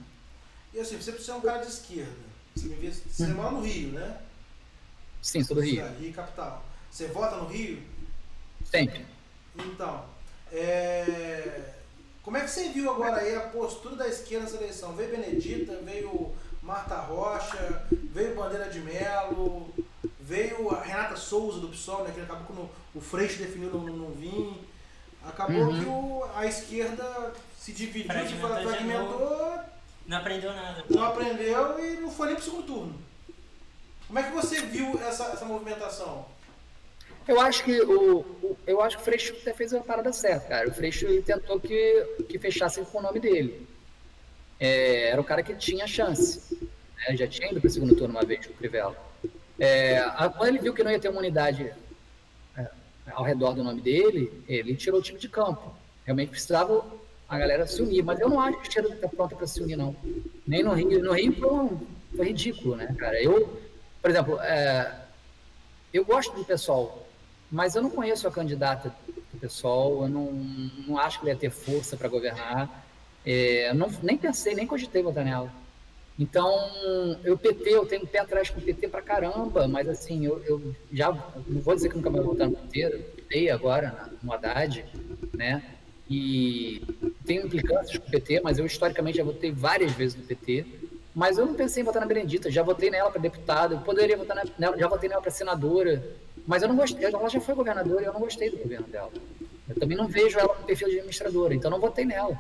[0.74, 2.12] E assim, você precisa ser um cara de esquerda.
[2.56, 3.34] Você, me você hum.
[3.34, 4.18] mora no Rio, né?
[5.22, 5.86] Sim, sou do Rio.
[6.00, 6.64] Rio capital.
[6.92, 7.82] Você vota no Rio?
[8.70, 9.06] Sempre.
[9.56, 10.06] Então,
[10.52, 11.74] é...
[12.24, 14.94] como é que você viu agora aí a postura da esquerda nessa eleição?
[14.94, 16.32] Veio Benedita, veio
[16.62, 19.74] Marta Rocha, veio Bandeira de Melo,
[20.20, 24.10] veio a Renata Souza do PSOL, né, que acabou com o Freixo definiu no, no,
[24.10, 24.68] no
[25.26, 25.80] Acabou uhum.
[25.80, 29.60] que o, a esquerda se dividiu, se fragmentou.
[30.06, 30.86] Não aprendeu nada.
[30.90, 32.96] Não aprendeu e não foi nem pro segundo turno.
[34.08, 36.26] Como é que você viu essa, essa movimentação?
[37.28, 40.48] Eu acho que o, o, eu acho que o Freixo até fez a parada certa,
[40.48, 40.70] cara.
[40.70, 43.68] O Freixo tentou que, que fechassem com o nome dele.
[44.60, 46.58] É, era o cara que tinha chance.
[46.98, 47.18] Né?
[47.18, 48.96] Já tinha ido para o segundo turno uma vez com o Crivella.
[49.60, 50.02] É,
[50.38, 51.74] quando ele viu que não ia ter uma unidade
[52.58, 52.68] é,
[53.12, 55.76] ao redor do nome dele, ele tirou o time de campo.
[56.06, 56.86] Realmente precisava
[57.28, 59.62] a galera se unir, mas eu não acho que o Cheiro está pronta para se
[59.62, 59.94] unir, não.
[60.48, 61.04] Nem no Rio.
[61.04, 61.78] No Rio foi,
[62.16, 63.22] foi ridículo, né, cara?
[63.22, 63.60] Eu,
[64.02, 65.02] por exemplo, é,
[65.94, 67.07] eu gosto do pessoal
[67.52, 68.94] mas eu não conheço a candidata
[69.34, 70.32] do pessoal, eu não,
[70.88, 72.86] não acho que ela ia ter força para governar.
[73.26, 75.52] É, não, nem pensei, nem cogitei votar nela.
[76.20, 76.50] Então,
[77.24, 80.44] eu PT, eu tenho um pé atrás com o PT pra caramba, mas assim, eu,
[80.46, 81.12] eu já
[81.48, 84.84] não vou dizer que nunca vou votar no PT, votei agora no Haddad,
[85.34, 85.62] né?
[86.10, 86.82] E
[87.26, 90.66] tenho implicâncias com o PT, mas eu historicamente já votei várias vezes no PT.
[91.18, 94.16] Mas eu não pensei em votar na Benedita, já votei nela para deputada, eu poderia
[94.16, 96.16] votar nela, já votei nela para senadora.
[96.46, 99.12] Mas eu não gostei, ela já foi governadora e eu não gostei do governo dela.
[99.68, 102.40] Eu também não vejo ela no perfil de administradora, então não votei nela.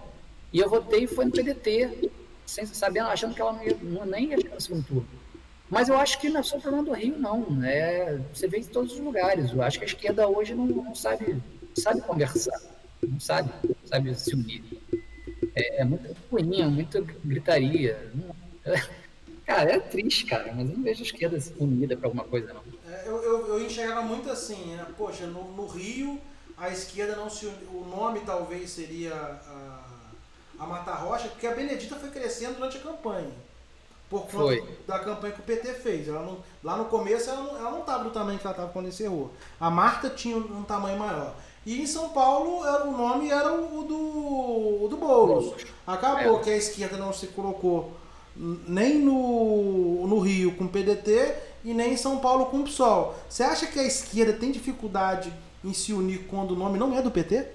[0.54, 2.12] E eu votei foi no PDT,
[2.46, 5.08] sem, sabendo, achando que ela não ia, não, nem ia chegar no segundo turno.
[5.72, 7.50] Mas eu acho que não é só problema do Rio, não.
[7.50, 8.22] Né?
[8.32, 9.54] Você vê em todos os lugares.
[9.54, 11.42] Eu acho que a esquerda hoje não, não sabe,
[11.76, 12.62] sabe conversar,
[13.02, 13.52] não sabe,
[13.86, 14.64] sabe se unir.
[15.56, 18.12] É, é muita ruinha, muita gritaria.
[19.46, 22.62] Cara, é triste, cara, mas eu não vejo a esquerda unida para alguma coisa, não
[23.06, 24.86] eu, eu, eu, enxergava muito assim, né?
[24.98, 26.20] poxa, no, no, Rio
[26.58, 29.80] a esquerda não se o nome talvez seria a,
[30.60, 33.32] a Mata Rocha, porque a Benedita foi crescendo durante a campanha.
[34.10, 34.78] Por conta foi.
[34.88, 36.08] da campanha que o PT fez.
[36.08, 39.32] Ela não, lá no começo ela não estava do tamanho que ela estava quando encerrou.
[39.60, 41.36] A Marta tinha um, um tamanho maior.
[41.66, 45.66] E em São Paulo era, o nome era o do, o do Boulos.
[45.86, 46.44] Acabou é.
[46.44, 47.94] que a esquerda não se colocou
[48.38, 53.16] nem no, no Rio com o PDT e nem em São Paulo com o PSOL.
[53.28, 55.34] Você acha que a esquerda tem dificuldade
[55.64, 57.48] em se unir quando o nome não é do PT?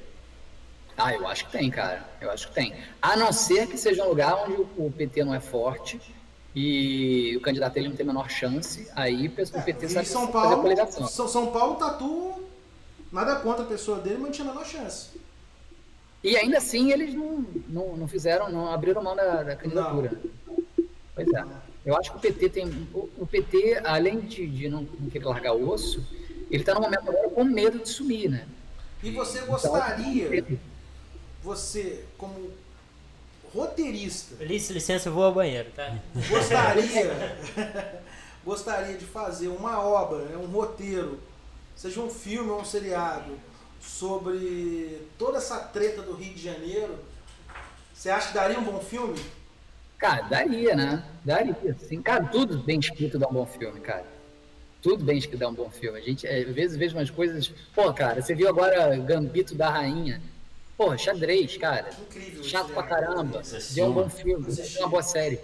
[0.96, 2.06] Ah, eu acho que tem, cara.
[2.20, 2.74] Eu acho que tem.
[3.00, 6.00] A não ser que seja um lugar onde o PT não é forte
[6.54, 10.26] e o candidato ele não tem a menor chance, aí o PT é, sabe São
[10.26, 11.28] Paulo, fazer a coligação.
[11.28, 12.34] São, Paulo, Tatu,
[13.10, 15.10] nada contra a pessoa dele, mas não tinha a menor chance.
[16.22, 20.20] E ainda assim eles não, não, não fizeram, não abriram mão da, da candidatura.
[21.14, 21.44] Pois é.
[21.84, 22.89] Eu acho que o PT tem.
[22.94, 26.06] O, o PT, além de, de não, não, querer largar o osso,
[26.51, 28.47] ele está no momento agora com medo de sumir, né?
[29.02, 30.59] E você então, gostaria, então,
[31.43, 32.52] você, como
[33.52, 34.43] roteirista.
[34.44, 35.98] Licença, licença, eu vou ao banheiro, tá?
[36.28, 37.36] Gostaria.
[38.44, 41.20] gostaria de fazer uma obra, né, um roteiro,
[41.76, 43.39] seja um filme ou um seriado,
[43.80, 46.98] sobre toda essa treta do Rio de Janeiro,
[47.93, 49.20] você acha que daria um bom filme?
[50.02, 51.04] Cara, daria, né?
[51.24, 51.76] Daria.
[51.78, 54.04] Sim, cara, tudo bem escrito dá um bom filme, cara.
[54.82, 55.96] Tudo bem escrito dá um bom filme.
[55.96, 57.54] A gente, é, às vezes, vejo umas coisas.
[57.72, 60.20] Pô, cara, você viu agora Gambito da Rainha?
[60.76, 61.90] Pô, xadrez, cara.
[62.00, 62.42] Incrível.
[62.42, 63.42] Chato pra caramba.
[63.70, 65.38] Deu um bom filme, deu uma boa série.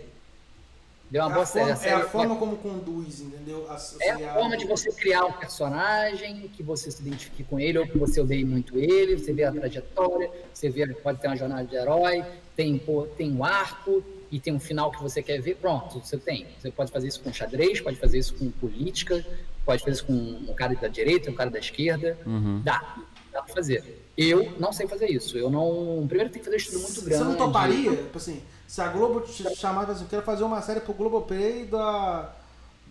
[1.08, 1.76] Deu uma é boa série.
[1.76, 3.64] Forma, é a forma como conduz, entendeu?
[3.70, 7.78] A, é a forma de você criar um personagem, que você se identifique com ele,
[7.78, 11.36] ou que você odeie muito ele, você vê a trajetória, você vê, pode ter uma
[11.36, 12.24] jornada de herói,
[12.56, 16.16] tem, pô, tem um arco, e tem um final que você quer ver, pronto, você
[16.16, 16.46] tem.
[16.60, 19.24] Você pode fazer isso com xadrez, pode fazer isso com política,
[19.64, 22.18] pode fazer isso com um cara da direita, um cara da esquerda.
[22.26, 22.60] Uhum.
[22.62, 22.96] Dá,
[23.32, 24.04] dá pra fazer.
[24.16, 25.38] Eu não sei fazer isso.
[25.38, 26.04] Eu não.
[26.06, 27.24] Primeiro tem que fazer um estudo muito grande.
[27.24, 27.96] Você não toparia?
[27.96, 31.64] Tipo assim, se a Globo te chamasse assim, eu quero fazer uma série pro Globoplay
[31.64, 32.34] da,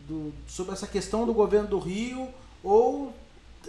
[0.07, 2.29] do, sobre essa questão do governo do Rio,
[2.63, 3.13] ou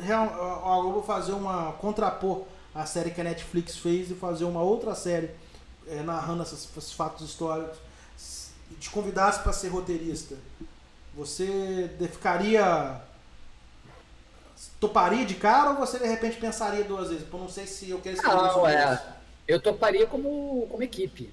[0.00, 1.72] a Globo fazer uma.
[1.72, 5.30] contrapor a série que a Netflix fez e fazer uma outra série
[5.90, 7.78] é, narrando esses, esses, fatos históricos,
[8.70, 10.36] e te convidasse para ser roteirista,
[11.14, 13.00] você ficaria.
[14.78, 17.26] toparia de cara ou você de repente pensaria duas vezes?
[17.32, 19.16] Eu não sei se eu quero escrever não, é.
[19.46, 21.32] Eu toparia como, como equipe.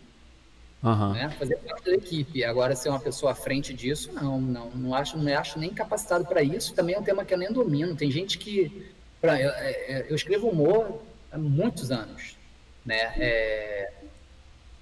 [0.86, 1.14] Uhum.
[1.14, 1.30] Né?
[1.40, 2.44] Fazer parte da equipe.
[2.44, 6.26] Agora, ser uma pessoa à frente disso, não, não, não acho, não acho nem capacitado
[6.26, 6.73] para isso.
[6.76, 7.95] Também é um tema que eu nem domino.
[7.95, 8.91] Tem gente que.
[9.19, 11.02] Pra, eu, é, é, eu escrevo humor
[11.32, 12.38] há muitos anos.
[12.86, 13.14] Né?
[13.18, 13.94] É,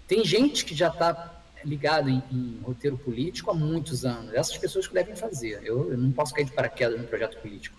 [0.07, 4.33] tem gente que já está ligada em, em, roteiro político há muitos anos.
[4.33, 5.61] Essas pessoas que devem fazer.
[5.63, 7.77] Eu, eu não posso cair de paraquedas no projeto político.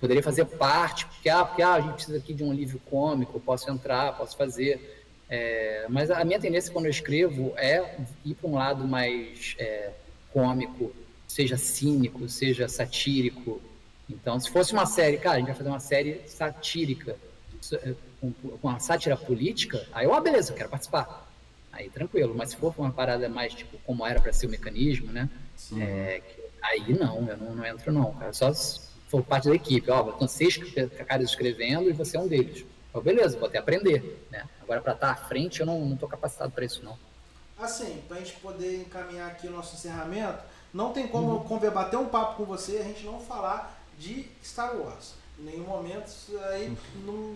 [0.00, 3.40] Poderia fazer parte, porque, ah, porque ah, a gente precisa aqui de um alívio cômico,
[3.40, 5.02] posso entrar, posso fazer.
[5.28, 9.90] É, mas a minha tendência quando eu escrevo é ir para um lado mais é,
[10.32, 10.92] cômico,
[11.26, 13.60] seja cínico, seja satírico.
[14.08, 17.16] Então, se fosse uma série, cara, a gente vai fazer uma série satírica,
[18.20, 21.23] com, com uma sátira política, aí eu, ah, beleza, eu quero participar
[21.74, 22.34] aí tranquilo.
[22.34, 25.28] Mas se for uma parada mais tipo como era para ser o mecanismo, né?
[25.78, 26.22] É,
[26.62, 28.32] aí não, eu não, não, entro não, cara.
[28.32, 30.58] Só se for parte da equipe, ó, estão seis
[31.06, 32.64] caras escrevendo e você é um deles.
[32.88, 34.48] Então, beleza, vou até aprender, né?
[34.62, 36.96] Agora para estar à frente eu não, não tô capacitado para isso não.
[37.58, 40.42] Assim, para a gente poder encaminhar aqui o nosso encerramento,
[40.72, 41.70] não tem como uhum.
[41.70, 45.14] bater um papo com você a gente não falar de Star Wars.
[45.38, 46.10] Em nenhum momento
[46.50, 47.34] aí não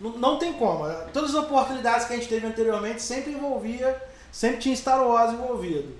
[0.00, 0.84] não, não tem como.
[1.12, 4.00] Todas as oportunidades que a gente teve anteriormente sempre envolvia,
[4.30, 5.94] sempre tinha Star Wars envolvido.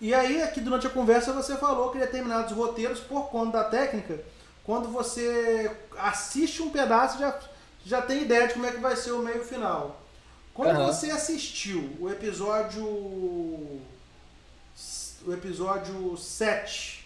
[0.00, 4.20] E aí, aqui durante a conversa, você falou que determinados roteiros, por conta da técnica,
[4.62, 7.38] quando você assiste um pedaço, já,
[7.84, 10.00] já tem ideia de como é que vai ser o meio final.
[10.52, 10.86] Quando uhum.
[10.86, 12.84] você assistiu o episódio.
[15.26, 17.04] O episódio 7.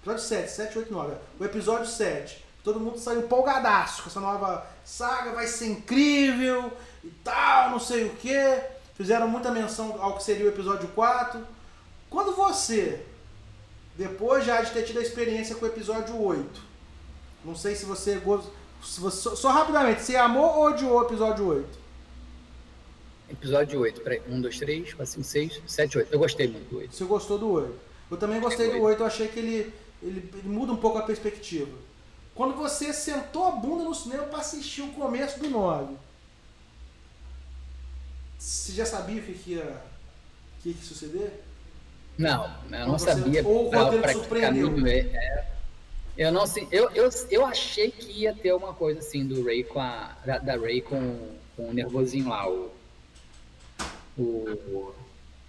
[0.00, 1.14] Episódio 7, 7, 8, 9.
[1.40, 2.44] O episódio 7.
[2.62, 6.72] Todo mundo saiu empolgadaço com essa nova saga vai ser incrível
[7.02, 8.60] e tal, não sei o que.
[8.94, 11.44] Fizeram muita menção ao que seria o episódio 4.
[12.08, 13.04] Quando você,
[13.96, 16.60] depois já de ter tido a experiência com o episódio 8,
[17.44, 18.52] não sei se você gostou.
[18.82, 21.82] Só, só rapidamente, você amou ou odiou o episódio 8?
[23.30, 24.22] Episódio 8, peraí.
[24.28, 26.12] 1, 2, 3, 4, 5, 6, 7, 8.
[26.12, 26.94] Eu gostei muito do 8.
[26.94, 27.74] Você gostou do 8.
[28.10, 31.02] Eu também gostei do 8, eu achei que ele, ele, ele muda um pouco a
[31.02, 31.72] perspectiva.
[32.34, 35.94] Quando você sentou a bunda no cinema para assistir o começo do 9.
[38.38, 39.82] Você já sabia o que, ia,
[40.62, 41.40] que ia suceder?
[42.18, 43.46] Não, eu não sabia.
[43.46, 44.86] Ou o roteiro surpreendeu?
[44.86, 45.44] É,
[46.16, 46.66] eu não sei.
[46.70, 50.16] Eu, eu, eu achei que ia ter uma coisa assim do Ray com a.
[50.24, 52.70] Da, da Ray com, com o nervosinho lá, o.
[54.18, 54.94] O.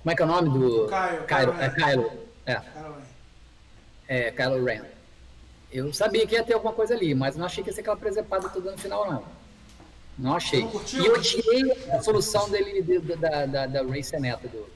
[0.02, 0.88] Como é que é o nome do.
[0.88, 1.26] Kylo.
[1.26, 2.12] Kylo, é Kylo.
[2.46, 2.62] É.
[4.08, 4.93] É, Kylo Ren.
[5.74, 7.98] Eu sabia que ia ter alguma coisa ali, mas não achei que ia ser aquela
[7.98, 9.24] presepada toda no final, não.
[10.18, 10.62] Não achei.
[10.62, 14.68] E eu tirei a solução dele de, de, da, da, da Ray Seneta, do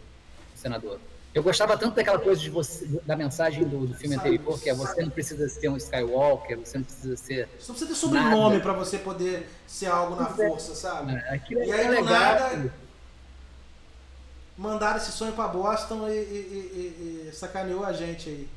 [0.55, 0.99] senador.
[1.35, 4.73] Eu gostava tanto daquela coisa de você, da mensagem do, do filme anterior, que é
[4.73, 7.47] você não precisa ser um Skywalker, você não precisa ser.
[7.59, 10.33] Você não precisa ter sobrenome para você poder ser algo na é.
[10.33, 11.13] força, sabe?
[11.13, 12.05] É, e aí, é legal.
[12.05, 12.73] nada,
[14.57, 18.56] mandaram esse sonho para Boston e, e, e, e sacaneou a gente aí.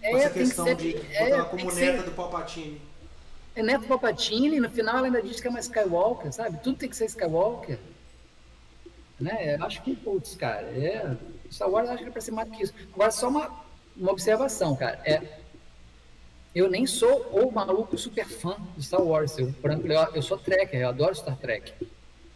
[0.00, 2.80] É, essa questão que ser, de botar é, como neta ser, do Palpatine.
[3.54, 6.58] é neto Palpatine, no final ela ainda diz que é uma Skywalker, sabe?
[6.62, 7.78] Tudo tem que ser Skywalker.
[9.18, 9.56] Né?
[9.56, 11.16] Eu acho que, putz, cara, é.
[11.50, 12.74] Star Wars eu acho que é pra ser mais do que isso.
[12.92, 13.50] Agora, só uma,
[13.96, 15.00] uma observação, cara.
[15.04, 15.22] É,
[16.54, 19.36] eu nem sou o maluco super fã de Star Wars.
[19.38, 19.52] Eu,
[20.14, 21.72] eu sou trekker, eu adoro Star Trek.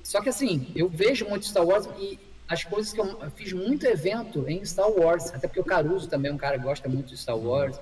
[0.02, 2.18] Só que assim, eu vejo muito Star Wars e
[2.52, 6.06] as coisas que eu, eu fiz muito evento em Star Wars, até porque o Caruso
[6.06, 7.80] também é um cara que gosta muito de Star Wars.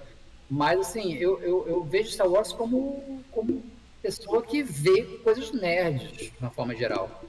[0.48, 3.62] Mas assim, eu, eu, eu vejo Star Wars como, como
[4.00, 7.24] pessoa que vê coisas nerds, de uma forma geral.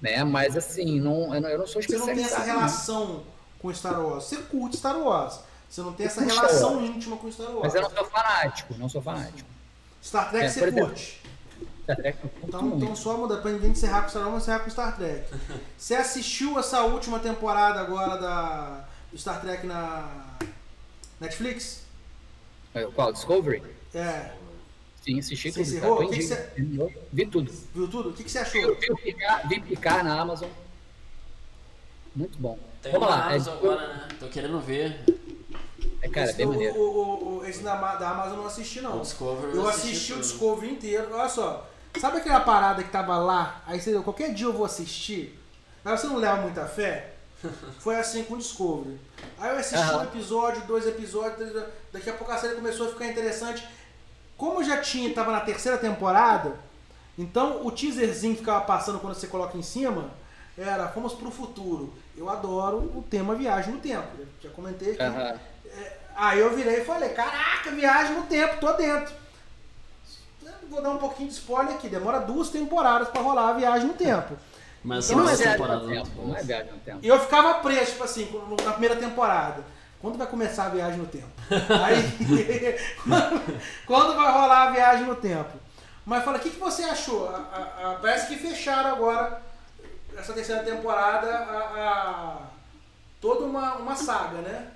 [0.00, 0.22] Né?
[0.22, 1.88] Mas assim, não, eu não sou especialista.
[1.88, 3.22] Você não tem essa relação
[3.58, 4.24] com Star Wars.
[4.24, 5.40] Você curte Star Wars.
[5.68, 7.62] Você não tem essa relação íntima com Star Wars.
[7.62, 9.48] Mas eu não sou fanático, não sou fanático.
[10.02, 11.22] Star Trek é, você curte.
[11.88, 14.96] Star Trek então, então só muda pra ninguém encerrar com Star Wars, encerrar com Star
[14.96, 15.24] Trek.
[15.76, 20.36] Você assistiu essa última temporada agora da, do Star Trek na
[21.18, 21.84] Netflix?
[22.74, 23.12] É, qual?
[23.12, 23.62] Discovery?
[23.94, 24.32] É.
[25.02, 25.76] Sim, assisti você tudo.
[25.76, 26.04] Encerrou?
[26.04, 26.52] O que que você...
[27.10, 27.52] Vi tudo.
[27.74, 28.10] Viu tudo?
[28.10, 28.74] O que, que você achou?
[28.74, 30.50] Vi, vi, picar, vi picar na Amazon.
[32.14, 32.58] Muito bom.
[32.82, 33.28] Tem Vamos lá.
[33.28, 34.08] Amazon é, agora, né?
[34.20, 35.04] Tô querendo ver.
[36.02, 36.76] É, cara, esse bem do, maneiro.
[36.76, 38.98] O, o, esse da, da Amazon eu não assisti, não.
[38.98, 41.14] O Discovery eu assisti, assisti o Discovery inteiro.
[41.14, 41.66] Olha só.
[42.00, 43.62] Sabe aquela parada que tava lá?
[43.66, 45.38] Aí você qualquer dia eu vou assistir.
[45.84, 47.14] Aí você não leva muita fé?
[47.78, 48.98] Foi assim com o Discovery.
[49.38, 49.98] Aí eu assisti uhum.
[49.98, 53.66] um episódio, dois episódios, daqui a pouco a série começou a ficar interessante.
[54.36, 56.54] Como já tinha, tava na terceira temporada,
[57.16, 60.10] então o teaserzinho que ficava passando quando você coloca em cima
[60.56, 61.92] era Fomos pro Futuro.
[62.16, 64.08] Eu adoro o tema Viagem no Tempo.
[64.40, 65.02] Já comentei aqui.
[65.02, 65.38] Uhum.
[66.16, 69.14] Aí eu virei e falei, caraca, viagem no tempo, tô dentro.
[70.68, 73.94] Vou dar um pouquinho de spoiler aqui, demora duas temporadas para rolar a viagem no
[73.94, 74.36] tempo.
[74.82, 76.98] Mas então, não, é temporada no tempo, não é viagem no tempo.
[77.02, 78.28] E eu ficava preso, tipo assim,
[78.64, 79.64] na primeira temporada.
[80.00, 81.26] Quando vai começar a viagem no tempo?
[81.50, 82.76] Aí,
[83.84, 85.58] quando vai rolar a viagem no tempo?
[86.06, 87.28] Mas fala, o que, que você achou?
[87.28, 89.42] A, a, a, parece que fecharam agora
[90.16, 92.46] essa terceira temporada a,
[93.20, 94.68] toda uma, uma saga, né?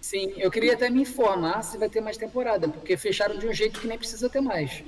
[0.00, 3.52] Sim, eu queria até me informar se vai ter mais temporada, porque fecharam de um
[3.52, 4.82] jeito que nem precisa ter mais.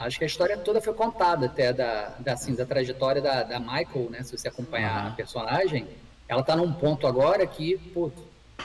[0.00, 3.60] Acho que a história toda foi contada até da, da, assim, da trajetória da, da
[3.60, 4.22] Michael, né?
[4.22, 5.08] Se você acompanhar uhum.
[5.10, 5.86] a personagem,
[6.26, 8.10] ela tá num ponto agora que, pô,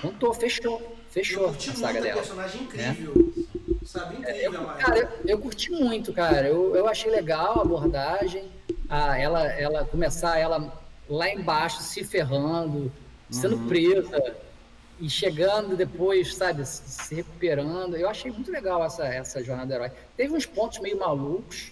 [0.02, 0.95] contou, fechou.
[1.10, 2.22] Fechou a saga dela.
[2.22, 3.14] personagem incrível.
[3.14, 3.44] Né?
[3.84, 6.48] Sabe, incrível, é, eu, Cara, eu, eu, curti muito, cara.
[6.48, 8.49] Eu, eu achei legal a abordagem.
[8.88, 10.74] A, ela, ela começar ela
[11.10, 12.90] lá embaixo se ferrando,
[13.30, 13.68] sendo uhum.
[13.68, 14.36] presa
[14.99, 17.95] e chegando depois, sabe, se recuperando.
[17.95, 19.91] Eu achei muito legal essa, essa jornada do herói.
[20.15, 21.72] Teve uns pontos meio malucos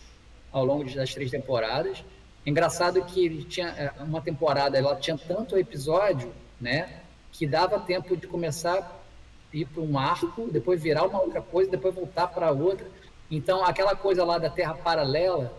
[0.51, 2.03] ao longo das três temporadas.
[2.45, 7.01] Engraçado que tinha é, uma temporada, ela tinha tanto episódio, né,
[7.31, 11.71] que dava tempo de começar a ir para um arco, depois virar uma outra coisa,
[11.71, 12.85] depois voltar para outra.
[13.31, 15.53] Então, aquela coisa lá da Terra paralela,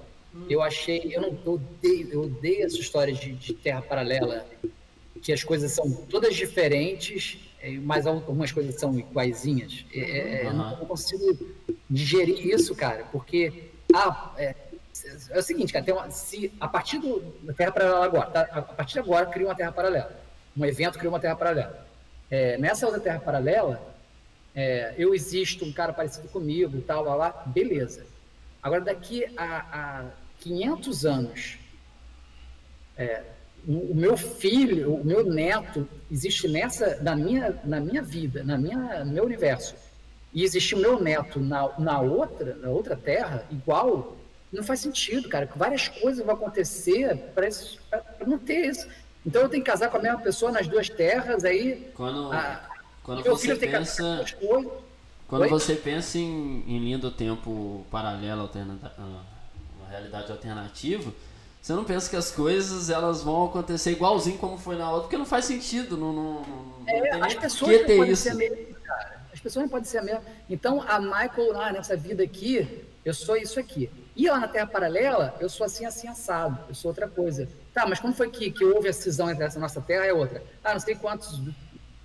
[0.48, 4.46] eu achei, eu não eu odeio, eu odeio essa história de, de Terra paralela,
[5.22, 7.38] que as coisas são todas diferentes
[7.82, 9.84] mas algumas coisas são iguaizinhas.
[9.94, 10.48] É, uhum.
[10.48, 11.46] Eu não consigo
[11.88, 14.54] digerir isso, cara, porque ah, é,
[15.30, 18.62] é o seguinte, cara, uma, se a partir do, da Terra paralela agora, tá, a
[18.62, 20.20] partir de agora cria uma Terra paralela,
[20.56, 21.86] um evento cria uma Terra paralela.
[22.30, 23.94] É, nessa outra Terra paralela,
[24.54, 28.06] é, eu existo, um cara parecido comigo, tal, lá, lá, beleza.
[28.62, 30.04] Agora daqui a, a
[30.40, 31.58] 500 anos,
[32.96, 33.22] é,
[33.66, 39.04] o meu filho, o meu neto existe nessa na minha na minha vida, na minha
[39.04, 39.74] no meu universo.
[40.32, 44.16] E existe o meu neto na, na outra, na outra terra igual,
[44.52, 45.48] não faz sentido, cara.
[45.54, 47.48] Várias coisas vão acontecer para
[48.26, 48.88] não ter isso.
[49.24, 51.90] Então eu tenho que casar com a mesma pessoa nas duas terras aí.
[51.94, 52.68] Quando a,
[53.02, 54.24] quando você pensa
[55.26, 55.48] quando Oi?
[55.48, 61.12] você pensa em, em linha do tempo paralela, alternata, uma realidade alternativa,
[61.64, 65.16] você não pensa que as coisas elas vão acontecer igualzinho como foi na outra, porque
[65.16, 65.96] não faz sentido.
[65.96, 69.20] Não, não, não é, as pessoas não podem ser a mesma, cara.
[69.32, 70.22] As pessoas não podem ser a mesma.
[70.50, 73.90] Então, a Michael lá nessa vida aqui, eu sou isso aqui.
[74.14, 76.58] E lá na Terra Paralela, eu sou assim, assim, assado.
[76.68, 77.48] Eu sou outra coisa.
[77.72, 80.42] Tá, mas como foi que, que houve a cisão entre essa nossa Terra e outra?
[80.62, 81.40] Ah, não sei quantos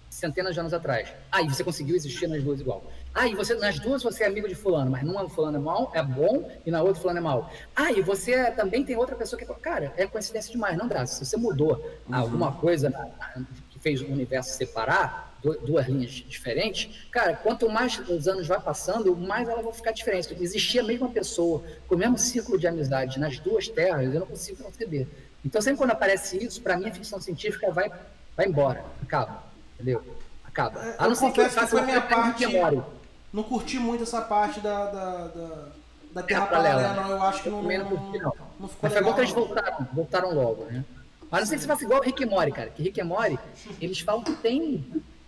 [0.10, 1.10] centenas de anos atrás.
[1.30, 2.90] Aí ah, você conseguiu existir nas duas igual.
[3.20, 5.92] Ah, e você, nas duas você é amigo de fulano, mas numa fulano é mal,
[5.94, 7.52] é bom, e na outra fulano é mal.
[7.76, 9.46] Ah, e você é, também tem outra pessoa que.
[9.56, 11.06] Cara, é coincidência demais, não dá.
[11.06, 12.16] Se você mudou uhum.
[12.16, 18.00] alguma coisa na, na, que fez o universo separar, duas linhas diferentes, cara, quanto mais
[18.08, 20.34] os anos vai passando, mais ela vai ficar diferente.
[20.40, 24.28] Existia a mesma pessoa, com o mesmo círculo de amizade nas duas terras, eu não
[24.28, 25.06] consigo conceber.
[25.44, 27.92] Então, sempre quando aparece isso, para mim a ficção científica vai,
[28.38, 29.44] vai embora, acaba,
[29.76, 30.02] entendeu?
[30.46, 30.80] Acaba.
[30.82, 32.48] É, a não ser que, que foi a minha parte.
[32.48, 32.99] Memória
[33.32, 35.66] não curti muito essa parte da, da, da,
[36.14, 38.34] da Terra Paralela, Paralela, não, eu acho que não, não, não curti, não.
[38.60, 39.14] não ficou Mas foi bom legal.
[39.16, 40.84] que eles voltaram, voltaram logo, né?
[41.32, 42.70] Mas não sei se faça igual o Rick e Morty, cara.
[42.72, 43.40] Que Rick e Morty,
[43.80, 44.84] eles falam que tem,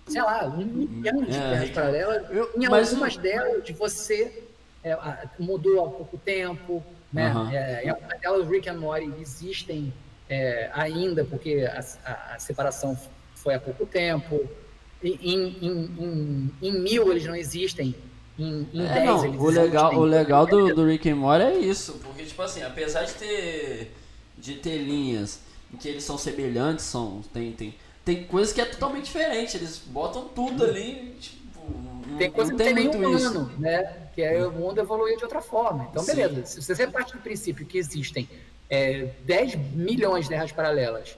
[0.08, 2.30] sei lá, um milhão de É, terras paralelas.
[2.32, 4.44] Eu- em mas algumas delas, você
[4.84, 4.98] é,
[5.38, 6.84] mudou há pouco tempo,
[7.14, 7.28] né?
[7.28, 7.52] Aham.
[7.54, 9.94] É, em algumas delas, Rick e Morty existem
[10.28, 11.80] é, ainda, porque a,
[12.12, 12.98] a- a separação
[13.36, 14.50] foi há pouco tempo.
[15.04, 17.96] Em, em, em, em mil, eles não existem.
[18.38, 20.00] Em, em É, dez, não, eles o legal, existem.
[20.00, 23.92] o legal do, do Rick and Morty é isso, porque tipo assim, apesar de ter
[24.38, 25.40] de ter linhas
[25.74, 29.78] em que eles são semelhantes, são tem tem tem coisas que é totalmente diferente, eles
[29.86, 31.60] botam tudo ali, tipo,
[32.08, 33.30] não, Tem coisa não que tem nenhum isso.
[33.32, 34.08] humano, né?
[34.16, 35.88] Que é o mundo evoluir de outra forma.
[35.92, 36.16] Então, Sim.
[36.16, 36.62] beleza.
[36.62, 38.28] Se você parte do princípio que existem
[38.70, 41.16] é, 10 milhões de terras paralelas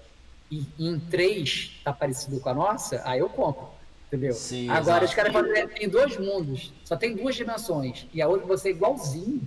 [0.77, 3.67] e em três tá parecido com a nossa, aí eu compro.
[4.07, 4.33] Entendeu?
[4.33, 5.05] Sim, Agora exato.
[5.05, 8.69] os caras falam que tem dois mundos, só tem duas dimensões, e a outra você
[8.69, 9.41] é igualzinho.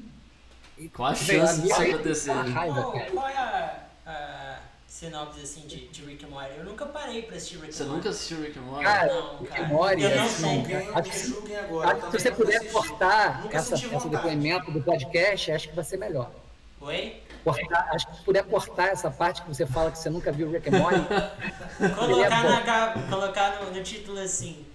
[0.95, 2.35] Qual a chance disso acontecer?
[2.35, 3.11] dá raiva, Qual, cara.
[3.12, 4.59] qual é a, a
[4.89, 6.51] sinopse assim de, de Rick and Morty?
[6.59, 7.97] Eu nunca parei pra assistir Rick Você and Morty.
[7.99, 8.85] nunca assistiu Rick and Morty?
[8.85, 10.62] Cara, Não, Rick and Morty, Eu é não assim,
[10.95, 11.89] acho que- julguem agora.
[11.93, 12.73] Acho eu que se você puder assisti.
[12.74, 16.31] cortar essa, esse depoimento do podcast, acho que vai ser melhor.
[16.81, 17.23] Oi?
[17.52, 20.51] Cortar, acho que se puder cortar essa parte que você fala que você nunca viu
[20.51, 20.98] Rick and Morty,
[21.94, 22.48] Colocar, bom.
[22.51, 24.66] na, colocar no, no título assim.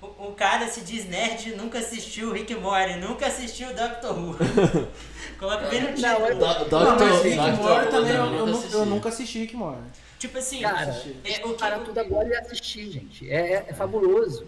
[0.00, 4.18] O, o cara se diz nerd e nunca assistiu Rick and Morty, nunca assistiu Doctor
[4.18, 4.36] Who.
[5.38, 6.02] Coloca bem no título.
[6.18, 8.46] Não, eu- Do- Não, Doctor- mas Rick Doctor and Morty Who também eu, nunca eu,
[8.46, 8.74] nu- assisti.
[8.74, 9.82] eu nunca assisti Rick and Morty.
[10.18, 13.30] Tipo assim, Cara, é, o que, para tudo agora e assistir, gente.
[13.30, 14.46] É, é- é fabuloso.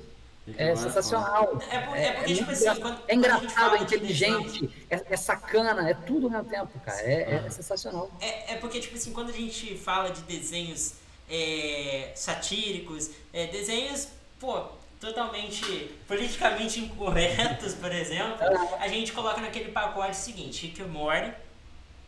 [0.56, 1.60] É sensacional.
[1.70, 3.84] É por- é porque, tipo muito assim, é quando a gente engraçado, fala é de
[3.84, 7.00] inteligente, é, é sacana, é tudo ao mesmo tempo, cara.
[7.02, 8.10] É, é sensacional.
[8.20, 10.94] É, é porque, tipo assim, quando a gente fala de desenhos
[11.28, 14.08] é, satíricos, é, desenhos,
[14.38, 14.66] pô,
[15.00, 15.64] totalmente
[16.06, 18.38] politicamente incorretos, por exemplo,
[18.78, 21.32] a gente coloca naquele pacote seguinte, Rick and Morty,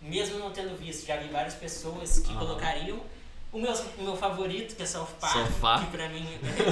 [0.01, 2.39] mesmo não tendo visto, já vi várias pessoas que Aham.
[2.39, 3.01] colocariam.
[3.51, 5.85] O meu, o meu favorito, que é South Park, South Park.
[5.87, 6.27] que pra mim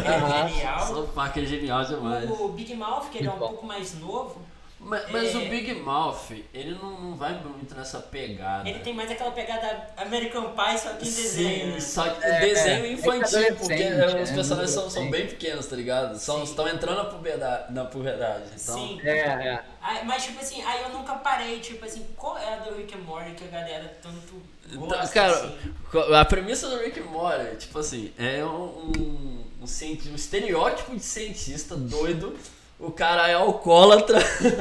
[0.05, 0.87] é genial.
[0.87, 2.31] South Park é genial demais.
[2.31, 4.43] O Big Mouth, que ele é um pouco mais novo,
[4.89, 5.39] Mas, mas É.
[5.39, 8.69] o Big Mouth, ele não, não vai muito nessa pegada.
[8.69, 11.67] ele tem mais aquela pegada American Pie, só que em desenho.
[11.73, 11.81] né?
[11.81, 15.27] Sim, só que É, desenho é, infantil, é porque os é, personagens são, são bem
[15.27, 16.17] pequenos, tá ligado?
[16.19, 16.45] São, Sim.
[16.45, 18.45] estão entrando na puberdade, na puberdade.
[18.55, 19.01] Então, Sim.
[19.03, 19.65] É, é.
[19.83, 22.95] Aí, mas, tipo assim, aí eu nunca parei, tipo assim, qual é a do Rick
[22.95, 26.15] and Morty que a galera tanto Então, gosta, cara, assim?
[26.15, 28.93] a premissa do Rick and Morty, tipo assim, é um, um,
[29.61, 32.37] um, um estereótipo de cientista doido.
[32.79, 34.19] O cara é alcoólatra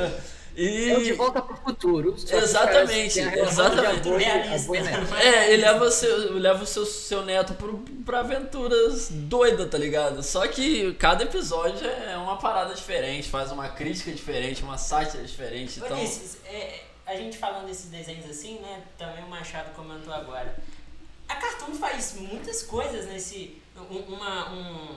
[0.55, 0.89] e.
[0.91, 2.15] É o de volta pro futuro.
[2.15, 4.07] Exatamente, exatamente.
[4.07, 5.13] e- avô e neto.
[5.15, 10.23] É, ele leva, seu, leva o seu, seu neto pro, pra aventuras doidas, tá ligado?
[10.23, 15.79] Só que cada episódio é uma parada diferente, faz uma crítica diferente, uma sátira diferente.
[15.79, 18.81] Então, Vinícius, é, a gente falando desses desenhos assim, né?
[18.97, 20.55] Também o Machado comentou agora.
[21.27, 23.61] A Cartoon faz muitas coisas nesse.
[23.77, 24.87] um- uma, um,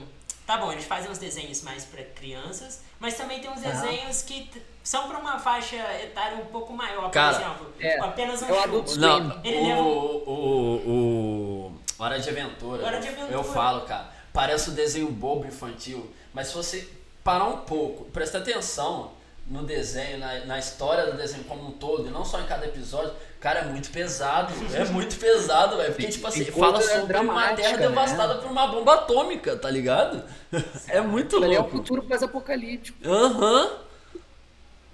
[0.49, 3.69] tá bom, eles fazem uns desenhos mais pra crianças, mas também tem uns Ah.
[3.69, 4.49] desenhos que
[4.83, 7.71] são pra uma faixa etária um pouco maior, por Cara, exemplo.
[7.79, 12.83] é, apenas um é o adulto não, Ele o, leva- o, o Hora de Aventura,
[12.83, 13.31] Hora de Aventura.
[13.31, 16.89] eu falo, cara, parece um desenho bobo infantil, mas se você
[17.23, 19.11] parar um pouco, prestar atenção
[19.49, 22.67] no desenho, na, na história do desenho como um todo, e não só em cada
[22.67, 27.17] episódio, cara, é muito pesado, é muito pesado, velho, porque, tipo assim, fala coisa sobre
[27.17, 27.87] uma terra né?
[27.87, 30.23] devastada por uma bomba atômica, tá ligado?
[30.87, 31.77] É muito ali é louco.
[31.77, 32.97] futuro pós-apocalíptico.
[33.07, 33.69] Aham.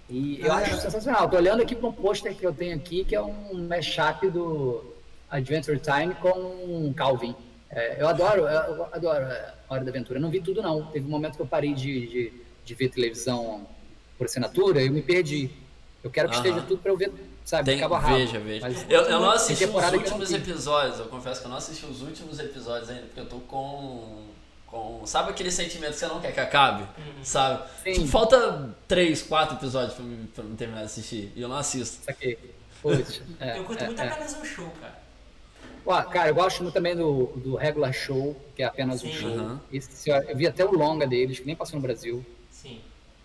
[0.10, 1.30] E eu acho sensacional.
[1.30, 4.84] Tô olhando aqui para um pôster que eu tenho aqui, que é um mashup do
[5.30, 7.34] Adventure Time com Calvin.
[7.70, 10.20] É, eu adoro, eu adoro a Hora da Aventura.
[10.20, 10.86] Eu não vi tudo, não.
[10.88, 12.34] Teve um momento que eu parei de, de,
[12.66, 13.66] de ver televisão
[14.18, 15.50] por assinatura eu me perdi.
[16.04, 16.46] Eu quero que Aham.
[16.46, 17.12] esteja tudo para eu ver,
[17.44, 18.16] sabe, Tem, cabo rabo.
[18.16, 18.62] veja, veja.
[18.68, 20.36] Mas Eu, eu não assisti os eu últimos vi.
[20.36, 24.28] episódios, eu confesso que eu não assisti os últimos episódios ainda, porque eu tô com.
[24.68, 26.88] com sabe aquele sentimento que você não quer que acabe?
[27.24, 27.64] Sabe?
[27.84, 27.94] Sim.
[27.94, 32.04] Tipo, falta 3, 4 episódios pra me, pra terminar de assistir e eu não assisto.
[32.06, 32.38] Saquei.
[32.84, 34.08] Putz, é, Eu curto é, muito é.
[34.08, 35.04] apenas um show, cara.
[35.88, 39.14] Ó, cara, eu gosto muito também do, do Regular Show, que é apenas um Sim.
[39.14, 39.30] show.
[39.32, 39.62] Aham.
[39.72, 42.26] Esse, eu vi até o longa deles, que nem passou no Brasil.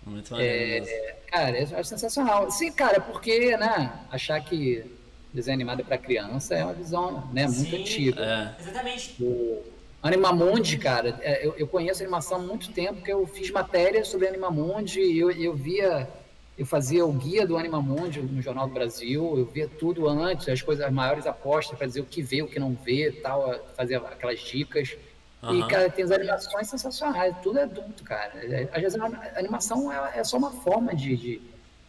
[0.07, 0.99] Muito maneiro mesmo.
[1.27, 2.51] Cara, eu acho sensacional.
[2.51, 4.85] Sim, cara, porque, né, achar que
[5.33, 7.81] desenho animado é pra criança é uma visão, né, muito Sim.
[7.81, 8.57] antiga.
[8.59, 8.63] É.
[8.63, 9.23] Exatamente.
[9.23, 9.63] O
[10.03, 14.05] Animamundi, cara, é, eu, eu conheço a animação há muito tempo, porque eu fiz matéria
[14.05, 16.09] sobre Animamundi e eu, eu via,
[16.57, 20.63] eu fazia o guia do Animamundi no Jornal do Brasil, eu via tudo antes, as
[20.63, 23.99] coisas, as maiores apostas, para dizer o que vê, o que não vê, tal, fazia
[23.99, 24.97] aquelas dicas.
[25.43, 25.69] E, Aham.
[25.69, 28.33] cara, tem as animações sensacionais, tudo é adulto, cara.
[28.35, 31.43] É, Às vezes a animação é, é só uma forma de, de,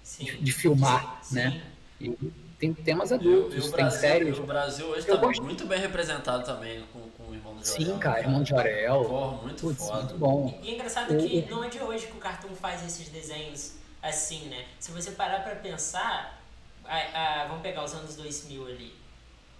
[0.03, 0.25] Sim.
[0.39, 1.35] de filmar, Sim.
[1.35, 1.61] né?
[1.99, 2.09] E
[2.57, 4.37] tem temas E adultos, e o tem Brasil, séries.
[4.39, 7.65] o Brasil hoje Eu tá gosto- muito bem representado também com, com o irmão do
[7.65, 7.85] Jorel.
[7.85, 9.03] Sim, cara, Irmão de Jorel.
[9.05, 9.97] Porra, muito Putz, foda.
[10.03, 10.59] muito bom.
[10.63, 13.73] E é engraçado O- que não é de hoje que o Cartoon faz esses desenhos
[14.01, 14.65] assim, né?
[14.79, 16.41] Se você parar pra pensar,
[16.85, 18.93] a- a- vamos pegar os anos 2000 ali.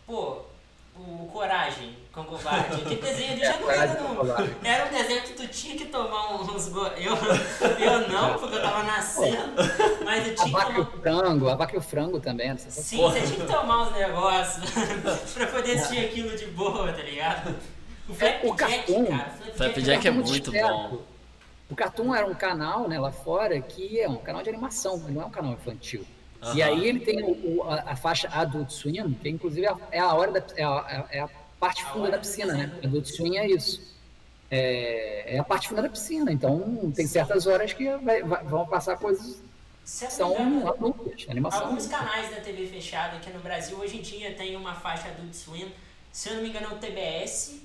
[0.08, 0.44] Pô,
[0.96, 3.98] o Coragem com Covarde, que desenho ali já não era.
[4.64, 6.86] Era um desenho que tu tinha que tomar uns go...
[6.98, 7.14] eu,
[7.80, 9.54] eu não, porque eu tava nascendo,
[10.04, 11.02] mas eu A tinha que e o tomar...
[11.02, 12.50] frango, a vaca e o frango também.
[12.50, 14.70] essa- Sim, você tinha que tomar uns negócios
[15.34, 17.56] pra poder assistir aquilo de boa, tá ligado?
[18.10, 19.32] O Flapjack, o Cartoon- cara.
[19.48, 20.74] o Flapjack é muito muito esperto.
[20.74, 21.02] bom.
[21.70, 25.22] O Cartoon era um canal, né, lá fora, que é um canal de animação, não
[25.22, 26.06] é um canal infantil.
[26.42, 26.72] E Aham.
[26.72, 30.14] aí ele tem o- a, a faixa Adult Swim, que inclusive é a, é a
[30.14, 32.72] hora da, é a, é a parte funda da piscina, né?
[32.84, 33.92] Adult Swim é isso.
[34.50, 38.66] É, é a parte funda da piscina, então tem certas horas que vai- vai- vão
[38.66, 39.42] passar coisas que
[39.86, 41.68] engano, são adultas, animação.
[41.68, 45.34] Alguns canais da TV fechada aqui no Brasil hoje em dia tem uma faixa Adult
[45.34, 45.72] Swim.
[46.12, 47.62] Se eu não me engano é o TBS.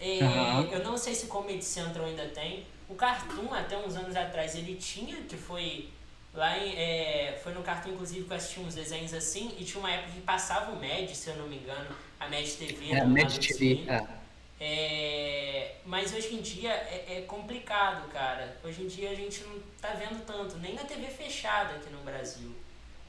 [0.00, 0.68] É, Aham.
[0.70, 2.64] Eu não sei se o Comedy Central ainda tem.
[2.88, 5.88] O Cartoon, até uns anos atrás, ele tinha, que foi
[6.34, 6.74] lá em.
[6.76, 9.54] é, foi no Cartoon, inclusive, que eu assisti uns desenhos assim.
[9.58, 11.94] E tinha uma época que passava o MED, se eu não me engano.
[12.20, 12.92] A MED TV.
[12.92, 13.84] É, Mad Adult TV.
[13.88, 14.24] É.
[14.60, 18.56] É, mas hoje em dia é, é complicado, cara.
[18.64, 21.98] Hoje em dia a gente não tá vendo tanto, nem na TV fechada aqui no
[21.98, 22.50] Brasil,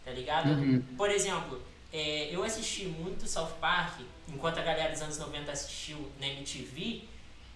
[0.04, 0.50] tá ligado?
[0.50, 0.82] Uhum.
[0.98, 1.62] Por exemplo,
[1.94, 7.04] é, eu assisti muito South Park, enquanto a galera dos anos 90 assistiu na MTV,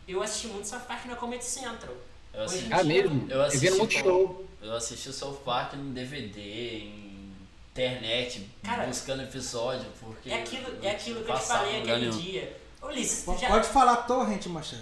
[0.07, 1.95] eu assisti muito South Park na Comedy Central.
[2.33, 3.25] Eu assisti, Ah, mesmo?
[3.29, 4.48] Eu Eu assisti vi no Multishow.
[4.61, 7.31] Eu assisti South Park no DVD, em
[7.71, 10.29] internet, Cara, buscando episódio, porque...
[10.29, 12.17] É aquilo, é aquilo que eu te falei aquele nenhum.
[12.19, 12.57] dia.
[12.81, 13.47] Ulisses, P- tu já...
[13.49, 14.81] Pode falar torrent, Machado.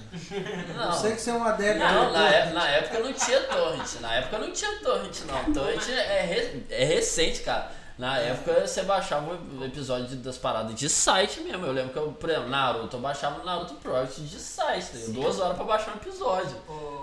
[0.76, 1.80] Não, Eu sei que você é um adepto.
[1.80, 3.94] Não, na, é- na época não tinha torrent.
[4.02, 5.54] Na época não tinha torrent, não.
[5.54, 7.72] Torrent é, re- é recente, cara.
[7.98, 11.66] Na época você baixava o episódio das paradas de site mesmo.
[11.66, 14.96] Eu lembro que eu, por exemplo, Naruto, eu baixava o Naruto Project de site.
[14.98, 15.22] entendeu?
[15.24, 16.56] Duas horas pra baixar um episódio.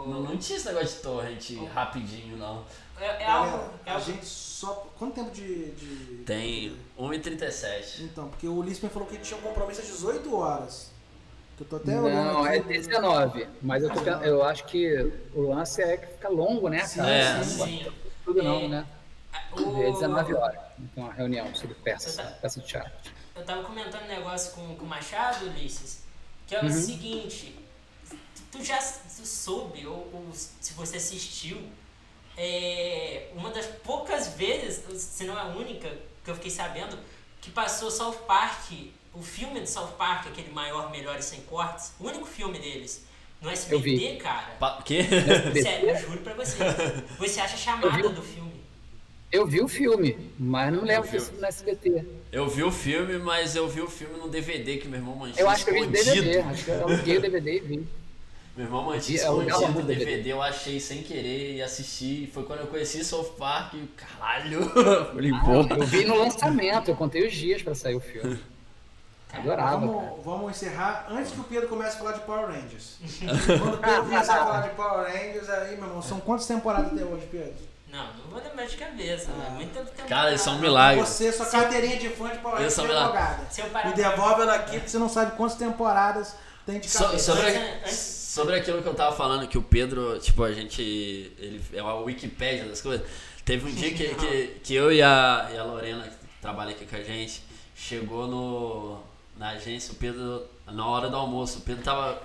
[0.07, 2.65] Não, não tinha esse negócio de torrent rapidinho, não.
[3.01, 3.51] é, é algo...
[3.57, 4.87] Galera, É a algo gente só.
[4.97, 5.73] Quanto tempo de.
[5.73, 8.01] de- Tem 1h37.
[8.03, 10.93] Então, porque o me falou que tinha um compromisso às 18 horas.
[11.57, 12.25] Que eu tô até olhando.
[12.35, 12.69] Não, é aqui.
[12.69, 13.49] 19.
[13.63, 17.11] Mas eu, tô, pen- eu acho que o lance é que fica longo, né, cara?
[17.11, 17.43] É.
[17.43, 17.79] Sim.
[17.85, 17.93] bota
[18.25, 18.69] tudo não, É.
[18.69, 18.87] né?
[19.53, 20.61] O- É 19 horas.
[20.79, 22.93] Então, a reunião sobre peça, Você tá- peça de teatro.
[23.37, 26.03] Eu tava comentando um negócio com, com o Machado, Ulisses,
[26.47, 26.71] que é o Uhum.
[26.73, 27.57] seguinte,
[28.09, 28.17] tu,
[28.59, 31.61] tu já tu soube, ou, ou se você assistiu,
[32.37, 35.89] é, uma das poucas vezes, se não a única,
[36.25, 36.99] que eu fiquei sabendo,
[37.41, 38.71] que passou South Park,
[39.13, 43.05] o filme de South Park, aquele maior, melhor e sem cortes, o único filme deles,
[43.41, 44.17] no SBT, vi.
[44.17, 44.55] cara.
[44.59, 45.05] Pa quê?
[45.63, 46.57] Sério, eu juro pra você.
[47.19, 48.44] Você acha a chamada do filme.
[49.35, 51.19] Eu vi o filme, mas não lembro vi.
[51.19, 52.07] disso no SBT.
[52.31, 55.43] Eu vi o filme, mas eu vi o filme no DVD que meu irmão mantinha
[55.43, 55.87] Eu acho que eu vi.
[55.89, 56.39] DVD.
[56.39, 57.89] Acho que eu aluguei o DVD e vi.
[58.57, 60.05] Meu irmão mantinha alugava escondido DVD.
[60.05, 62.31] DVD, eu achei sem querer e assisti.
[62.33, 64.71] Foi quando eu conheci South Park e caralho.
[65.13, 65.75] Falei, pô.
[65.75, 68.39] Eu vi no lançamento, eu contei os dias pra sair o filme.
[69.33, 69.99] Adorava, cara.
[69.99, 72.99] Vamos, vamos encerrar antes que o Pedro comece a falar de Power Rangers.
[73.47, 76.93] Quando o Pedro começar a falar de Power Rangers, aí, meu irmão, são quantas temporadas
[76.93, 77.74] até hoje, Pedro?
[77.95, 79.51] Não, não vou lembrar de cabeça, né?
[79.51, 80.09] Muito tempo.
[80.09, 81.01] Cara, isso é um milagre.
[81.01, 83.47] Você, sua carteirinha de fã de Power Rangers é é advogada.
[83.51, 86.35] Se eu parar Me devolve ela aqui, porque você não sabe quantas temporadas
[86.67, 87.33] tem de So- cabeça.
[87.33, 90.83] sobre, Antes- sobre aquilo que eu tava falando, que o Pedro, tipo, a gente.
[90.83, 93.07] Ele é uma Wikipédia das coisas.
[93.45, 96.87] Teve um dia que, que, que eu e a, e a Lorena, que trabalha aqui
[96.87, 97.45] com a gente,
[97.77, 99.01] chegou no,
[99.37, 102.21] na agência, o Pedro, na hora do almoço, o Pedro tava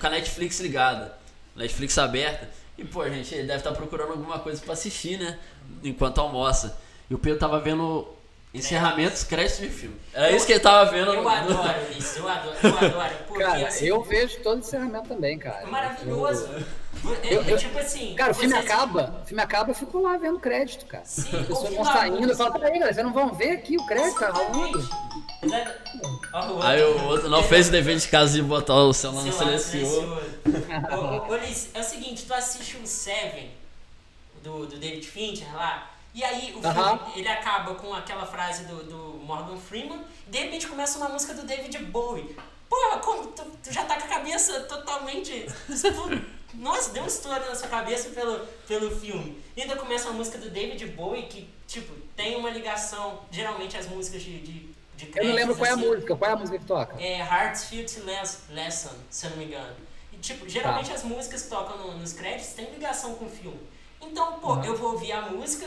[0.00, 1.18] com a Netflix ligada,
[1.56, 2.48] Netflix aberta,
[2.80, 5.38] e pô, gente ele deve estar procurando alguma coisa pra assistir, né?
[5.84, 6.78] Enquanto almoça.
[7.08, 8.06] E o Pedro tava vendo
[8.52, 9.96] encerramentos, créditos de filme.
[10.12, 11.12] Era isso que ele tava vendo.
[11.14, 13.14] Eu no- adoro isso, eu adoro, eu adoro.
[13.28, 15.62] Porque Cara, assim, eu vejo todo encerramento também, cara.
[15.62, 16.48] é maravilhoso.
[17.22, 18.14] É, Eu- eu- tipo assim.
[18.16, 21.04] Cara, o filme você- acaba, o filme acaba, eu fico lá vendo crédito, cara.
[21.04, 22.36] Sim, As pessoas vão saindo, eu música.
[22.36, 24.88] falo, peraí, galera, vocês não vão ver aqui o crédito tá rolando?
[26.32, 26.66] Ó, o outro.
[26.66, 30.18] Aí o outro não fez o dever de casa de botar o celular no silencioso.
[30.92, 33.50] Ô, ô, Liz, é o seguinte, tu assiste o Seven
[34.42, 37.00] do, do David Fincher lá, e aí o filme Aham.
[37.14, 41.34] ele acaba com aquela frase do, do Morgan Freeman, e de repente começa uma música
[41.34, 42.36] do David Bowie.
[42.68, 45.46] Porra, como tu, tu já tá com a cabeça totalmente.
[46.54, 49.40] Nossa, deu um estouro na sua cabeça pelo, pelo filme.
[49.56, 53.86] E ainda começa uma música do David Bowie que, tipo, tem uma ligação, geralmente as
[53.86, 54.69] músicas de, de
[55.16, 57.00] Eu não lembro qual é a assim, música, qual é a música que toca?
[57.02, 59.74] é Heartfield Les- Lesson, se eu não me engano.
[60.12, 63.60] E, tipo, geralmente as músicas que tocam no- nos créditos têm ligação com o filme.
[64.02, 64.64] Então, pô, Uhum.
[64.64, 65.66] eu vou ouvir a música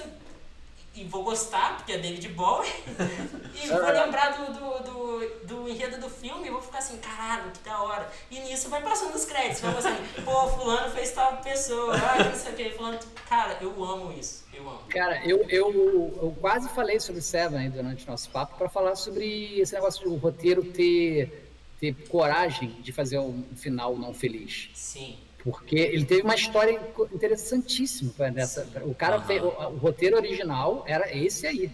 [0.95, 2.69] e vou gostar, porque é David Bowie,
[3.61, 7.51] e vou lembrar do, do, do, do enredo do filme e vou ficar assim, caralho,
[7.51, 8.07] que da hora.
[8.29, 12.35] E nisso vai passando os créditos, vai passando, pô, fulano fez tal pessoa, ah, não
[12.35, 12.99] sei o que, fulano.
[13.27, 14.81] Cara, eu amo isso, eu amo.
[14.89, 18.95] Cara, eu, eu, eu quase falei sobre Seven aí durante o nosso papo para falar
[18.95, 21.49] sobre esse negócio do roteiro ter,
[21.79, 24.69] ter coragem de fazer um final não feliz.
[24.75, 25.17] Sim.
[25.43, 26.79] Porque ele teve uma história
[27.11, 28.67] interessantíssima nessa.
[28.83, 31.71] O cara fez, o, o roteiro original era esse aí.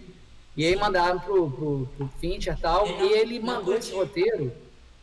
[0.58, 3.94] E aí mandaram pro, pro, pro Fincher e tal, Ele não- e ele mandou esse
[3.94, 4.52] roteiro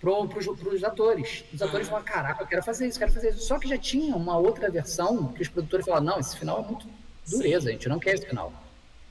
[0.01, 1.45] pro, pros, pros atores.
[1.53, 3.41] Os atores falaram, caraca, eu quero fazer isso, quero fazer isso.
[3.47, 6.67] Só que já tinha uma outra versão que os produtores falaram, não, esse final é
[6.67, 6.87] muito
[7.31, 8.53] dureza, a gente não quer esse final.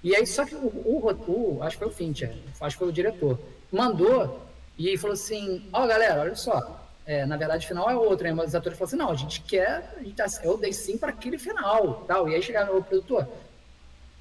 [0.04, 1.10] E aí, só que o, o,
[1.58, 3.40] o- acho que foi o Fincher, acho que foi o diretor,
[3.72, 4.40] mandou
[4.78, 8.34] e falou assim, ó galera, olha só, é, na verdade o final é outro, né?
[8.34, 10.98] mas os atores falaram assim, não, a gente quer, a gente tá- eu dei sim
[10.98, 12.28] para aquele final, tal.
[12.30, 13.28] E aí chegaram o produtor,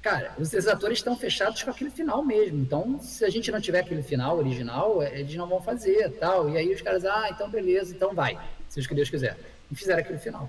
[0.01, 3.59] cara, os, os atores estão fechados com aquele final mesmo, então se a gente não
[3.59, 6.49] tiver aquele final original, é, eles não vão fazer, tal.
[6.49, 8.37] E aí os caras, ah, então beleza, então vai,
[8.69, 9.37] seja o que Deus quiser.
[9.71, 10.47] E fizeram aquele final.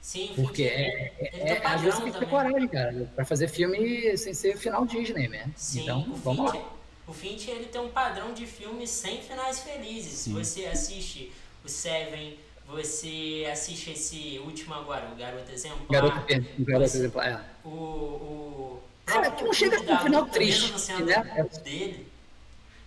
[0.00, 4.16] Sim, Porque é, é, é, às vezes tem que ter coragem, cara, pra fazer filme
[4.16, 5.50] sem ser final Disney, né?
[5.56, 6.72] Sim, então, vamos Fincher, lá.
[7.08, 10.12] o Fincher ele tem um padrão de filmes sem finais felizes.
[10.12, 10.34] Sim.
[10.34, 11.32] Você assiste
[11.68, 15.86] o Seven, você assiste esse último agora, o Garoto Exemplar.
[15.90, 17.40] Garoto, per- garoto você- exemplar, é.
[17.68, 20.72] O, o Cara, que não chega com um final triste,
[21.02, 21.46] né?
[21.62, 22.08] dele.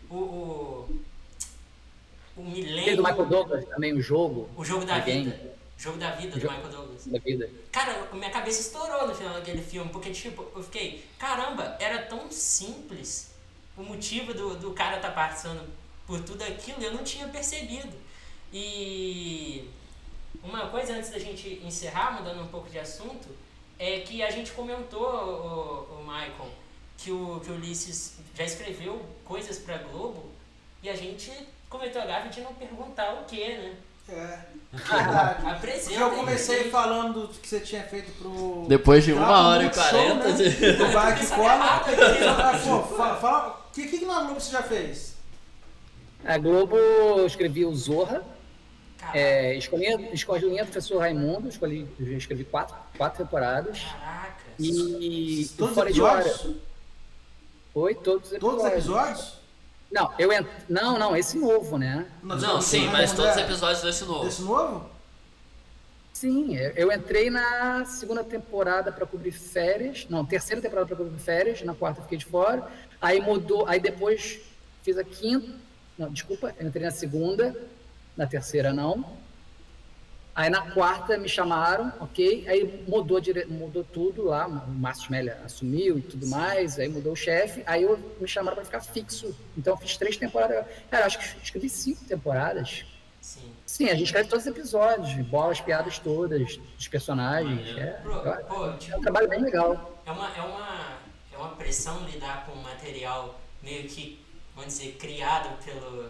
[0.10, 1.02] O, o,
[2.38, 5.24] o Milênio, do Michael Douglas também, o jogo o Jogo da Alguém?
[5.26, 5.52] Vida.
[5.78, 7.08] Jogo da Vida do Michael Douglas.
[7.08, 7.50] da vida.
[7.72, 12.30] Cara, minha cabeça estourou no final daquele filme, porque, tipo, eu fiquei, caramba, era tão
[12.32, 13.32] simples
[13.78, 15.68] o motivo do, do cara estar passando
[16.06, 17.90] por tudo aquilo, eu não tinha percebido.
[18.54, 19.70] E
[20.44, 23.28] uma coisa antes da gente encerrar, mudando um pouco de assunto,
[23.80, 26.50] é que a gente comentou, o, o Michael,
[26.98, 30.26] que o, que o Ulisses já escreveu coisas pra Globo
[30.84, 31.32] e a gente
[31.70, 33.76] cometeu a gafe de não perguntar o que, né?
[34.10, 34.40] É.
[35.50, 35.90] Apresenta.
[35.90, 36.70] Porque eu comecei aí.
[36.70, 38.66] falando do que você tinha feito pro.
[38.68, 40.72] Depois de uma hora e Multishow, quarenta né?
[40.74, 41.54] Do Vai que Pensando cola.
[41.54, 42.24] errado aqui.
[42.28, 45.16] Ah, Pô, fala, fala- o que, que na Globo você já fez?
[46.26, 48.22] A Globo eu escrevi o Zorra,
[49.14, 53.80] é, escolhi, escolhi o professor Raimundo, escolhi, escrevi quatro, quatro temporadas.
[53.82, 54.42] caraca.
[54.60, 56.28] E, e Todos os fora de hora.
[56.28, 56.58] episódios?
[57.74, 58.42] Foi todos os episódios.
[58.42, 59.42] Todos os episódios?
[59.92, 60.48] Não, eu ent...
[60.70, 62.06] não, não, esse novo, né?
[62.24, 64.24] Não, sim, mas todos os episódios desse novo.
[64.26, 64.90] Desse novo?
[66.14, 71.18] Sim, eu eu entrei na segunda temporada para cobrir férias, não, terceira temporada para cobrir
[71.20, 72.68] férias, na quarta fiquei de fora.
[73.02, 74.40] Aí mudou, aí depois
[74.84, 75.52] fiz a quinta,
[75.98, 77.56] não, desculpa, eu entrei na segunda,
[78.16, 79.06] na terceira não.
[80.34, 83.46] Aí na quarta me chamaram, ok, aí mudou, dire...
[83.46, 87.84] mudou tudo lá, o Márcio Smeller assumiu e tudo mais, aí mudou o chefe, aí
[87.84, 89.36] eu, me chamaram para ficar fixo.
[89.58, 92.86] Então eu fiz três temporadas, cara, acho que escrevi cinco temporadas.
[93.20, 93.42] Sim.
[93.66, 97.74] Sim, a gente escreve todos os episódios, bola as piadas todas, dos personagens.
[97.78, 100.02] É, eu- pô, é tipo, um trabalho bem legal.
[100.06, 100.98] é uma, é uma,
[101.34, 104.18] é uma pressão lidar com um material meio que,
[104.56, 106.10] vamos dizer, criado pelo,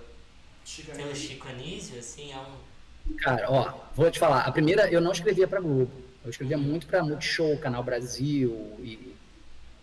[0.96, 3.16] pelo Chico Anísio, assim, é um...
[3.18, 5.92] Cara, ó, vou te falar, a primeira eu não escrevia pra Globo.
[6.24, 9.16] Eu escrevia muito pra Multishow, Canal Brasil e.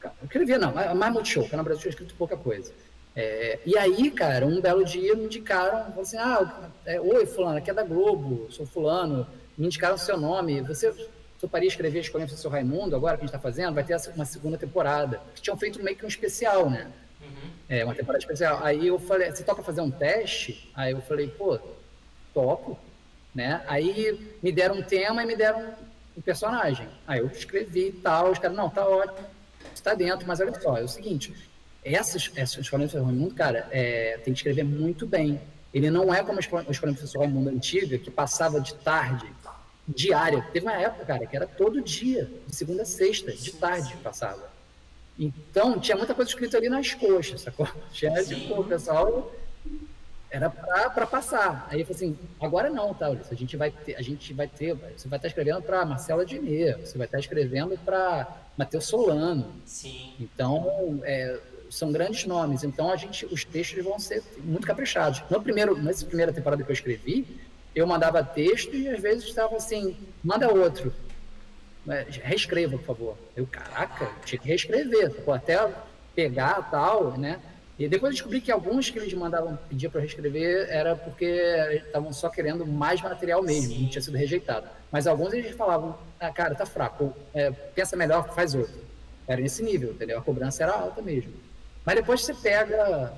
[0.02, 2.72] Eu escrevia, não, mais mais Multishow, Canal Brasil tinha escrito pouca coisa.
[3.16, 7.58] É, e aí, cara, um belo dia me indicaram, falaram assim, ah, é, oi, fulano,
[7.58, 9.26] aqui é da Globo, sou fulano,
[9.56, 10.94] me indicaram o seu nome, você
[11.40, 14.24] toparia escrever Escolhendo o Seu Raimundo, agora que a gente tá fazendo, vai ter uma
[14.24, 15.20] segunda temporada.
[15.34, 16.90] Que tinham feito meio que um especial, né?
[17.20, 17.50] Uhum.
[17.68, 18.60] É, uma temporada especial.
[18.62, 20.70] Aí eu falei, você topa fazer um teste?
[20.74, 21.58] Aí eu falei, pô,
[22.32, 22.78] topo,
[23.34, 23.62] né?
[23.66, 25.74] Aí me deram um tema e me deram
[26.16, 26.88] um personagem.
[27.06, 29.26] Aí eu escrevi e tal, os caras, não, tá ótimo,
[29.74, 31.32] está dentro, mas olha só, é o seguinte,
[31.84, 35.40] essas, essas Escola do Raimundo, cara, é, tem que escrever muito bem.
[35.72, 38.74] Ele não é como a Escola, a escola do Professor Raimundo antiga, que passava de
[38.74, 39.26] tarde,
[39.86, 40.46] diária.
[40.52, 44.47] Teve uma época, cara, que era todo dia, de segunda a sexta, de tarde passava.
[45.18, 47.68] Então, tinha muita coisa escrita ali nas coxas, sacou?
[47.92, 48.34] Tinha, Sim.
[48.36, 49.32] tipo, o pessoal
[50.30, 51.66] era para passar.
[51.70, 54.46] Aí eu falei assim, agora não, tá, Ulisses, a gente vai ter, a gente vai
[54.46, 59.52] ter, você vai estar escrevendo para Marcela Dinier, você vai estar escrevendo para Matheus Solano.
[59.64, 60.14] Sim.
[60.20, 61.40] Então, é,
[61.70, 62.62] são grandes nomes.
[62.62, 65.22] Então, a gente, os textos vão ser muito caprichados.
[65.30, 67.26] No primeiro, nessa primeira temporada que eu escrevi,
[67.74, 70.92] eu mandava texto e às vezes estava assim, manda outro.
[72.22, 73.16] Reescreva, por favor.
[73.36, 75.34] Eu, caraca, tinha que reescrever, sacou?
[75.34, 75.72] até
[76.14, 77.40] pegar tal, né?
[77.78, 81.24] E depois eu descobri que alguns que eles mandavam pedir para reescrever era porque
[81.86, 83.82] estavam só querendo mais material mesmo, Sim.
[83.82, 84.66] não tinha sido rejeitado.
[84.90, 88.80] Mas alguns eles falavam, ah, cara, tá fraco, é, pensa melhor, faz outro.
[89.28, 90.18] Era nesse nível, entendeu?
[90.18, 91.32] A cobrança era alta mesmo.
[91.84, 93.12] Mas depois você pega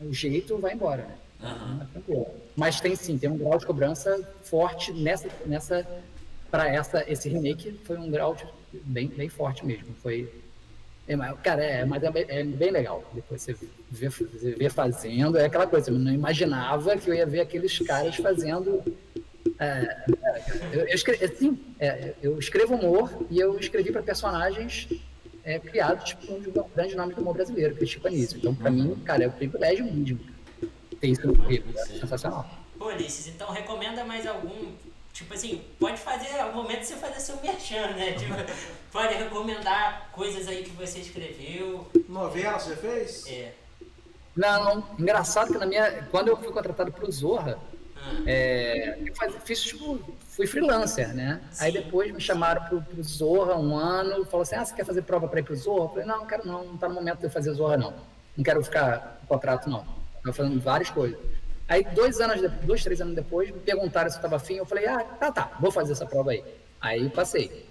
[0.00, 1.16] o jeito, vai embora, né?
[1.92, 2.28] Tranquilo.
[2.54, 5.86] Mas tem sim, tem um grau de cobrança forte nessa, nessa
[6.50, 8.36] para essa esse remake foi um grau
[8.72, 9.94] bem, bem forte mesmo.
[10.02, 10.28] Foi
[11.08, 13.02] é, cara, é, mas é, bem- é bem legal.
[13.12, 13.56] Depois você
[13.90, 17.78] vê, você vê fazendo, é aquela coisa, eu não imaginava que eu ia ver aqueles
[17.80, 18.82] caras fazendo.
[19.58, 24.88] é, é, eu, eu, escre- assim, é, eu escrevo humor e eu escrevi para personagens
[25.42, 28.38] é, criados tipo, um dos grandes nomes do humor brasileiro, que é o Chico Anísio.
[28.38, 30.20] Então, para mim, cara, é um privilégio mínimo
[31.00, 31.76] ter isso no currículo.
[31.78, 32.48] É sensacional.
[32.78, 34.72] Ulisses, então recomenda mais algum.
[35.20, 38.12] Tipo assim, pode fazer, é o momento de você fazer seu merchan, né?
[38.16, 38.34] Tipo,
[38.90, 41.86] pode recomendar coisas aí que você escreveu.
[42.08, 43.26] Novela você fez?
[43.28, 43.52] É.
[44.34, 46.04] Não, engraçado que na minha.
[46.10, 47.58] Quando eu fui contratado pro Zorra,
[47.96, 50.00] Ah, é, eu faz- fiz tipo.
[50.30, 51.42] Fui freelancer, né?
[51.58, 51.78] Aí Sim.
[51.82, 55.28] depois me chamaram pro, pro Zorra um ano, falou assim: ah, você quer fazer prova
[55.28, 55.84] pra ir pro Zorra?
[55.84, 57.92] Eu falei, não, não quero não, não tá no momento de eu fazer Zorra, não.
[58.34, 59.84] Não quero ficar com contrato, não.
[60.24, 61.18] Tava fazendo várias coisas.
[61.70, 64.54] Aí, dois anos, de- dois, três anos depois, me perguntaram se eu tava afim.
[64.54, 66.42] Eu falei, ah, tá, tá, vou fazer essa prova aí.
[66.80, 67.64] Aí passei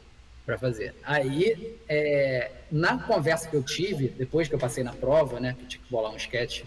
[0.45, 0.95] para fazer.
[1.03, 5.65] Aí, é, na conversa que eu tive, depois que eu passei na prova, né, que
[5.65, 6.63] tinha que bolar um sketch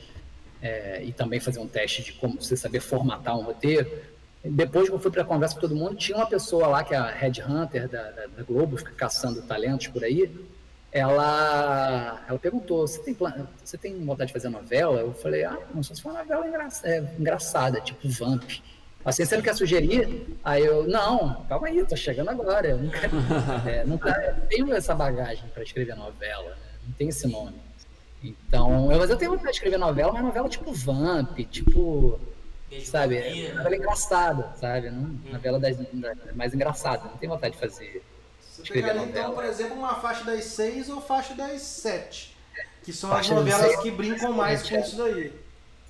[0.60, 3.90] é, e também fazer um teste de como você saber formatar um roteiro,
[4.44, 6.92] depois que eu fui para a conversa com todo mundo, tinha uma pessoa lá, que
[6.92, 10.30] é a Red Hunter da, da, da Globo, fica caçando talentos por aí,
[10.92, 15.00] ela, ela perguntou, você tem, plan- você tem vontade de fazer novela?
[15.00, 18.42] Eu falei, ah, não sei se for uma novela engra- é, engraçada, tipo Vamp.
[19.04, 20.38] Assim, você não quer sugerir?
[20.44, 22.68] Aí eu, não, calma aí, tô chegando agora.
[22.68, 23.16] Eu não, quero,
[23.66, 26.56] é, eu tenho essa bagagem para escrever novela, né?
[26.86, 27.56] não tem esse nome.
[28.22, 32.20] Então, eu, mas eu tenho vontade de escrever novela, mas novela tipo Vamp, tipo,
[32.70, 34.90] beijo sabe, novela engraçada, sabe?
[34.90, 38.04] Não, novela das, da- mais engraçada, não tenho vontade de fazer.
[38.52, 39.34] Você Escrever pegaria, então, novela.
[39.34, 42.36] por exemplo, uma faixa das 6 ou faixa das 7.
[42.84, 43.80] Que são as Faixa das novelas seis.
[43.82, 45.32] que brincam mais com isso daí.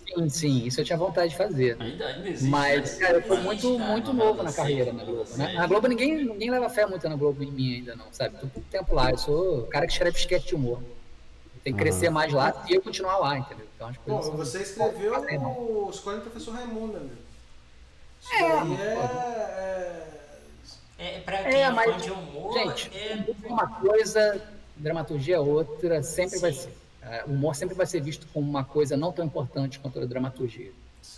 [0.06, 1.76] Sim, sim, isso eu tinha vontade de fazer.
[1.80, 2.44] Ainda, ainda existe.
[2.50, 3.06] Mas, né?
[3.06, 5.52] cara, eu tô Existe, muito, cara, muito novela novo na carreira na Globo, né?
[5.54, 8.36] Na Globo ninguém, ninguém leva fé muito na Globo em mim ainda não, sabe?
[8.38, 10.80] Tô pouco tempo lá, eu sou o cara que escreve esquete de humor.
[11.64, 13.66] Tem que crescer mais lá e eu continuar lá, entendeu?
[13.74, 15.50] Então as Bom, coisas são- você escreveu Fazem, não.
[15.52, 17.14] o Escolha do Professor Raimundo, amigo.
[18.20, 20.11] Isso É, mas, é...
[21.02, 23.12] É, pra É, quem é, mas, fã de humor, Gente, é.
[23.44, 24.40] é uma coisa,
[24.76, 26.72] dramaturgia é outra, sempre vai ser.
[27.02, 30.04] É, O humor sempre vai ser visto como uma coisa não tão importante quanto a
[30.04, 30.70] dramaturgia.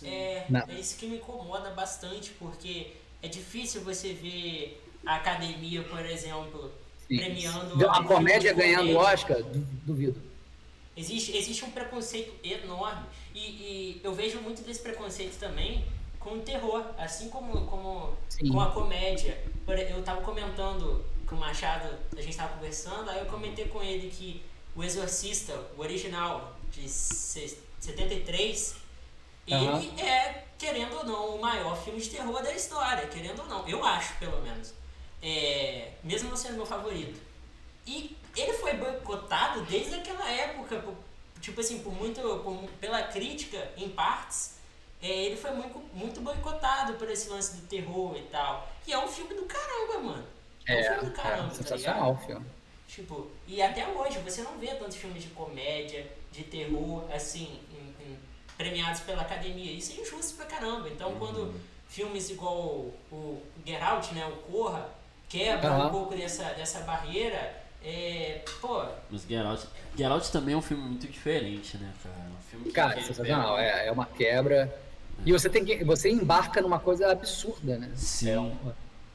[0.03, 0.61] É, Não.
[0.61, 6.71] é isso que me incomoda bastante, porque é difícil você ver a academia, por exemplo,
[7.07, 7.17] Sim.
[7.17, 7.77] premiando.
[7.77, 8.99] De comédia ganhando comédia.
[9.13, 10.19] Oscar, du- duvido.
[10.97, 13.03] Existe, existe um preconceito enorme.
[13.35, 15.85] E, e eu vejo muito desse preconceito também
[16.25, 18.51] com o terror, assim como, como Sim.
[18.51, 19.39] com a comédia.
[19.67, 21.87] Eu tava comentando com o Machado,
[22.17, 24.43] a gente tava conversando, aí eu comentei com ele que
[24.75, 28.75] o Exorcista, o original, de se- 73,
[29.51, 29.79] Aham.
[29.79, 33.67] ele é, querendo ou não, o maior filme de terror da história, querendo ou não.
[33.67, 34.73] Eu acho, pelo menos.
[35.21, 37.19] É, mesmo não sendo meu favorito.
[37.85, 40.95] E ele foi boicotado desde aquela época, por-
[41.39, 44.54] tipo assim, por muito, por- pela crítica em partes.
[45.05, 48.67] É, ele foi muito, muito boicotado por esse lance do terror e tal.
[48.87, 50.25] E é um filme do caramba, mano.
[50.67, 52.45] É, um É, filme do é caramba, tá sensacional o filme.
[52.87, 58.03] Tipo, e até hoje você não vê tantos filmes de comédia, de terror, assim, em-
[58.05, 58.19] em-
[58.57, 59.71] premiados pela academia.
[59.71, 60.87] Isso é injusto pra caramba.
[60.89, 61.53] Então, quando
[61.89, 64.89] filmes igual o, o Get Out, né, o Corra,
[65.29, 65.89] quebra um Aham.
[65.91, 71.77] pouco dessa, dessa barreira, é, pô, Mas Get Out também é um filme muito diferente,
[71.77, 72.15] né, cara?
[72.15, 73.57] Um filme que Cara, sensacional.
[73.59, 74.73] É, é uma quebra.
[75.25, 75.83] E você tem que.
[75.83, 77.91] Você embarca numa coisa absurda, né?
[77.95, 78.51] Sim.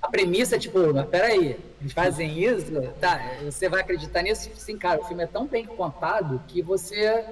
[0.02, 2.72] A premissa é tipo, mas peraí, eles fazem isso?
[3.01, 4.51] Tá, você vai acreditar nisso?
[4.56, 7.24] Sim, cara, o filme é tão bem contado que você.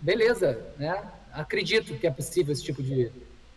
[0.00, 1.02] Beleza, né?
[1.32, 3.10] Acredito que é possível esse tipo de,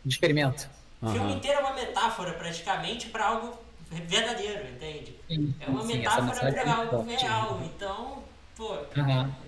[0.04, 0.70] de experimento.
[1.02, 3.58] o filme inteiro é uma metáfora praticamente pra algo
[3.90, 5.16] verdadeiro, entende?
[5.30, 6.78] Sim, É uma sim, metáfora pra é algo
[7.22, 7.72] real.
[7.76, 8.24] Então,
[8.58, 9.43] pô, Aham.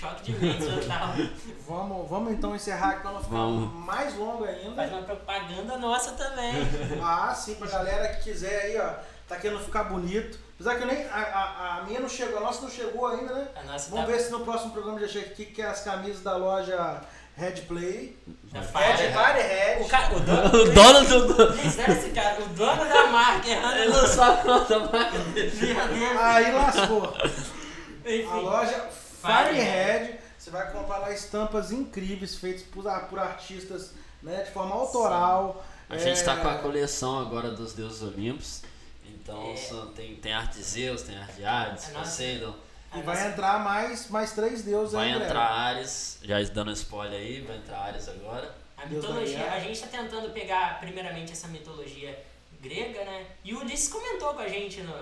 [0.00, 1.14] Choque de mente total.
[1.68, 3.72] Vamos, vamos então encerrar aqui pra não ficar Vamos.
[3.86, 4.82] mais longo Faz ainda.
[4.96, 6.52] uma propaganda nossa também.
[7.02, 8.90] Ah, sim, pra galera que quiser aí, ó,
[9.28, 10.38] tá querendo ficar bonito.
[10.54, 13.32] Apesar que eu nem, a, a, a minha não chegou, a nossa não chegou ainda,
[13.32, 13.48] né?
[13.56, 15.82] A nossa Vamos tá, ver se no próximo programa já chega aqui, que é as
[15.82, 17.00] camisas da loja
[17.36, 18.18] Red Play.
[18.52, 19.42] Red fire.
[19.42, 19.82] Red.
[19.82, 21.04] O, cara, o dono, O dono
[21.34, 21.42] do.
[21.44, 25.60] Olha esse cara, o dono da marca errando Ele não sabe quanto mais.
[25.92, 27.06] Meu Aí lascou.
[27.06, 27.60] Deus.
[28.04, 28.88] A Enfim, loja
[29.20, 33.92] Firehead, você vai comprar lá estampas incríveis feitas por, por artistas
[34.22, 35.64] né, de forma autoral.
[35.88, 38.62] A gente tá É, com a coleção agora dos Deuses Olímpicos.
[39.04, 39.56] Então É.
[39.56, 42.54] são- tem, tem arte de Zeus, tem arte de Hades, A Poseidon.
[42.94, 47.40] E vai entrar mais, mais três deuses Vai aí, entrar Ares, já dando spoiler aí,
[47.42, 48.52] vai entrar Ares agora.
[48.76, 52.18] A Deus mitologia, a gente tá tentando pegar primeiramente essa mitologia
[52.60, 53.26] grega, né?
[53.44, 54.92] E o Ulisses comentou com a gente no,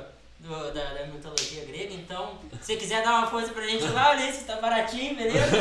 [0.41, 4.13] do- da, da mitologia grega, então, se você quiser dar uma força pra gente lá,
[4.15, 5.57] Ulisses, tá baratinho, beleza?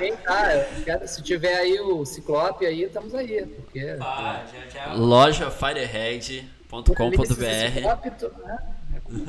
[0.00, 3.44] Eu quero- se tiver aí o Ciclope aí, estamos aí.
[3.46, 3.94] Porque.
[3.98, 4.92] Pá, já, já.
[4.94, 8.58] Loja firehead.com.br né?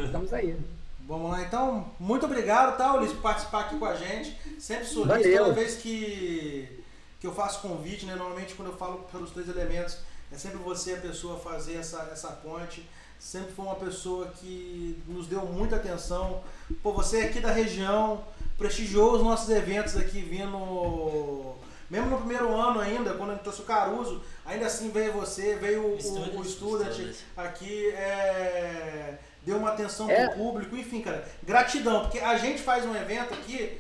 [0.05, 0.57] Estamos aí.
[1.01, 1.91] Vamos lá, então.
[1.99, 4.35] Muito obrigado, tá, Ulisses, por participar aqui com a gente.
[4.59, 5.38] Sempre sorriso Valeu.
[5.43, 6.84] toda vez que,
[7.19, 8.15] que eu faço convite, né?
[8.15, 9.97] Normalmente quando eu falo pelos três elementos,
[10.31, 12.84] é sempre você a pessoa fazer essa, essa ponte.
[13.19, 16.41] Sempre foi uma pessoa que nos deu muita atenção.
[16.84, 18.23] Pô, você é aqui da região,
[18.57, 21.56] prestigiou os nossos eventos aqui vindo.
[21.89, 25.56] Mesmo no primeiro ano ainda, quando a gente trouxe o Caruso, ainda assim veio você,
[25.56, 25.98] veio o,
[26.35, 27.15] o, o Student.
[27.35, 30.27] aqui, é, deu uma atenção É.
[30.27, 33.77] pro público, enfim, cara, gratidão, porque a gente faz um evento aqui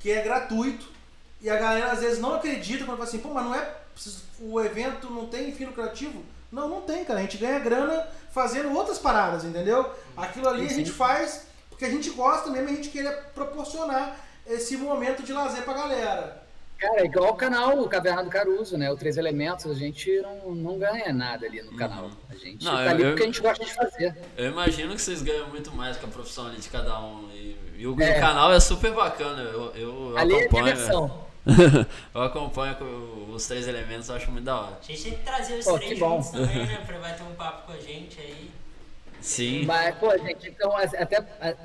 [0.00, 0.88] que é gratuito
[1.40, 3.74] e a galera às vezes não acredita quando fala assim, pô, mas não é,
[4.40, 6.24] o evento não tem fim lucrativo?
[6.54, 9.90] Não, não tem, cara, a gente ganha grana fazendo outras paradas, entendeu?
[10.16, 10.76] Aquilo ali a Sim.
[10.76, 14.16] gente faz porque a gente gosta mesmo, a gente queria proporcionar
[14.46, 16.44] esse momento de lazer pra galera.
[16.78, 18.90] Cara, é igual o canal o Caverna do Caruso, né?
[18.92, 22.10] O Três Elementos, a gente não, não ganha nada ali no canal.
[22.30, 24.16] A gente Não, tá eu- ali porque a gente gosta de fazer.
[24.36, 27.28] Eu imagino que vocês ganham muito mais com a profissão ali de cada um.
[27.32, 28.16] E, e o, É.
[28.16, 29.42] o canal é super bacana.
[29.42, 30.64] Eu, eu, eu ali é acompanho.
[30.76, 31.24] diversão.
[32.14, 32.84] eu acompanho com
[33.34, 34.78] os três elementos, eu acho muito da hora.
[34.80, 36.22] A gente tem que trazer os Pô, três que bom.
[36.22, 36.82] juntos também, né?
[36.86, 38.50] Pra bater um papo com a gente aí.
[39.20, 39.64] Sim.
[39.64, 41.22] Mas, pô, gente, então, até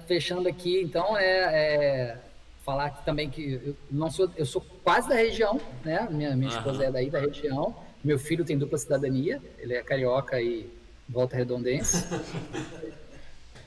[0.08, 2.18] fechando aqui, então, é, é
[2.64, 6.08] falar aqui também que eu não sou, eu sou quase da região, né?
[6.10, 7.76] Minha, minha esposa é daí da região.
[8.04, 10.70] Meu filho tem dupla cidadania, ele é carioca e
[11.08, 12.06] volta redondense.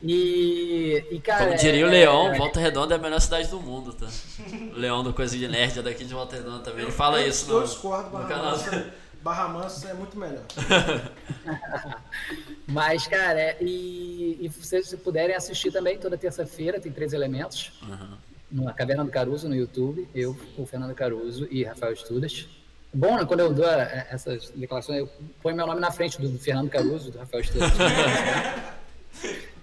[0.03, 1.47] E, e cara.
[1.47, 4.09] Como diria o é- Leão, é- Volta Redonda é a melhor cidade do mundo, tá?
[4.75, 6.83] O Leão do Coisa de Nerd é daqui de Volta Redonda também.
[6.83, 8.51] Ele fala eu, isso Eu no, discordo, no Barra canal.
[8.53, 10.43] Mansa, Barra Mansa é muito melhor.
[12.67, 17.73] Mas, cara, é- e, e vocês se puderem assistir também, toda terça-feira tem três elementos.
[18.51, 20.09] Na Caverna do Caruso, no YouTube.
[20.15, 22.47] Eu, o Fernando Caruso e Rafael Estudas.
[22.93, 25.09] Bom, né, quando eu dou eh, essas declarações, eu
[25.43, 27.71] ponho meu nome na frente do Fernando Caruso, do Rafael Estudas.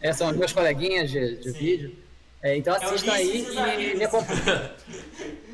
[0.01, 1.95] é, são os meus coleguinhas de, de vídeo.
[2.41, 4.01] É, então assistam aí Ulisses e me, amigos.
[4.03, 4.71] acompanhem.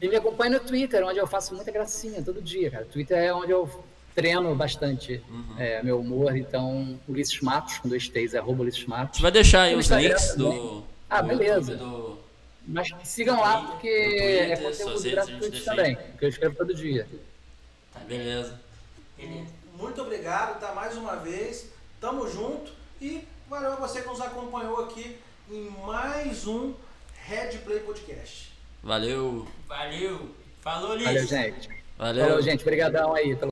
[0.00, 2.84] E me acompanhem no Twitter, onde eu faço muita gracinha todo dia, cara.
[2.84, 3.68] Twitter é onde eu
[4.14, 5.20] treino bastante
[5.58, 6.36] é, meu humor.
[6.36, 9.16] Então, Ulisses Matos, com dois T's, é arroba Ulisses A Matos.
[9.16, 11.74] gente vai deixar aí os links do, Ah, beleza.
[11.76, 12.16] Do-
[12.64, 15.64] Mas sigam lá, porque Twitter, é conteúdo gratuito aí.
[15.64, 17.04] também, que eu escrevo todo dia.
[18.06, 18.60] Beleza.
[19.16, 19.50] Beleza.
[19.76, 20.72] Muito obrigado, tá?
[20.74, 21.68] Mais uma vez.
[22.00, 22.70] Tamo junto.
[23.02, 25.18] E valeu a você que nos acompanhou aqui
[25.50, 26.74] em mais um
[27.26, 28.52] Red Play Podcast.
[28.82, 29.48] Valeu.
[29.66, 30.34] Valeu.
[30.60, 31.06] Falou, Ulisses.
[31.06, 31.68] Valeu, gente.
[31.96, 32.24] Valeu.
[32.24, 32.62] Valeu, gente.
[32.62, 33.50] Obrigadão aí pelo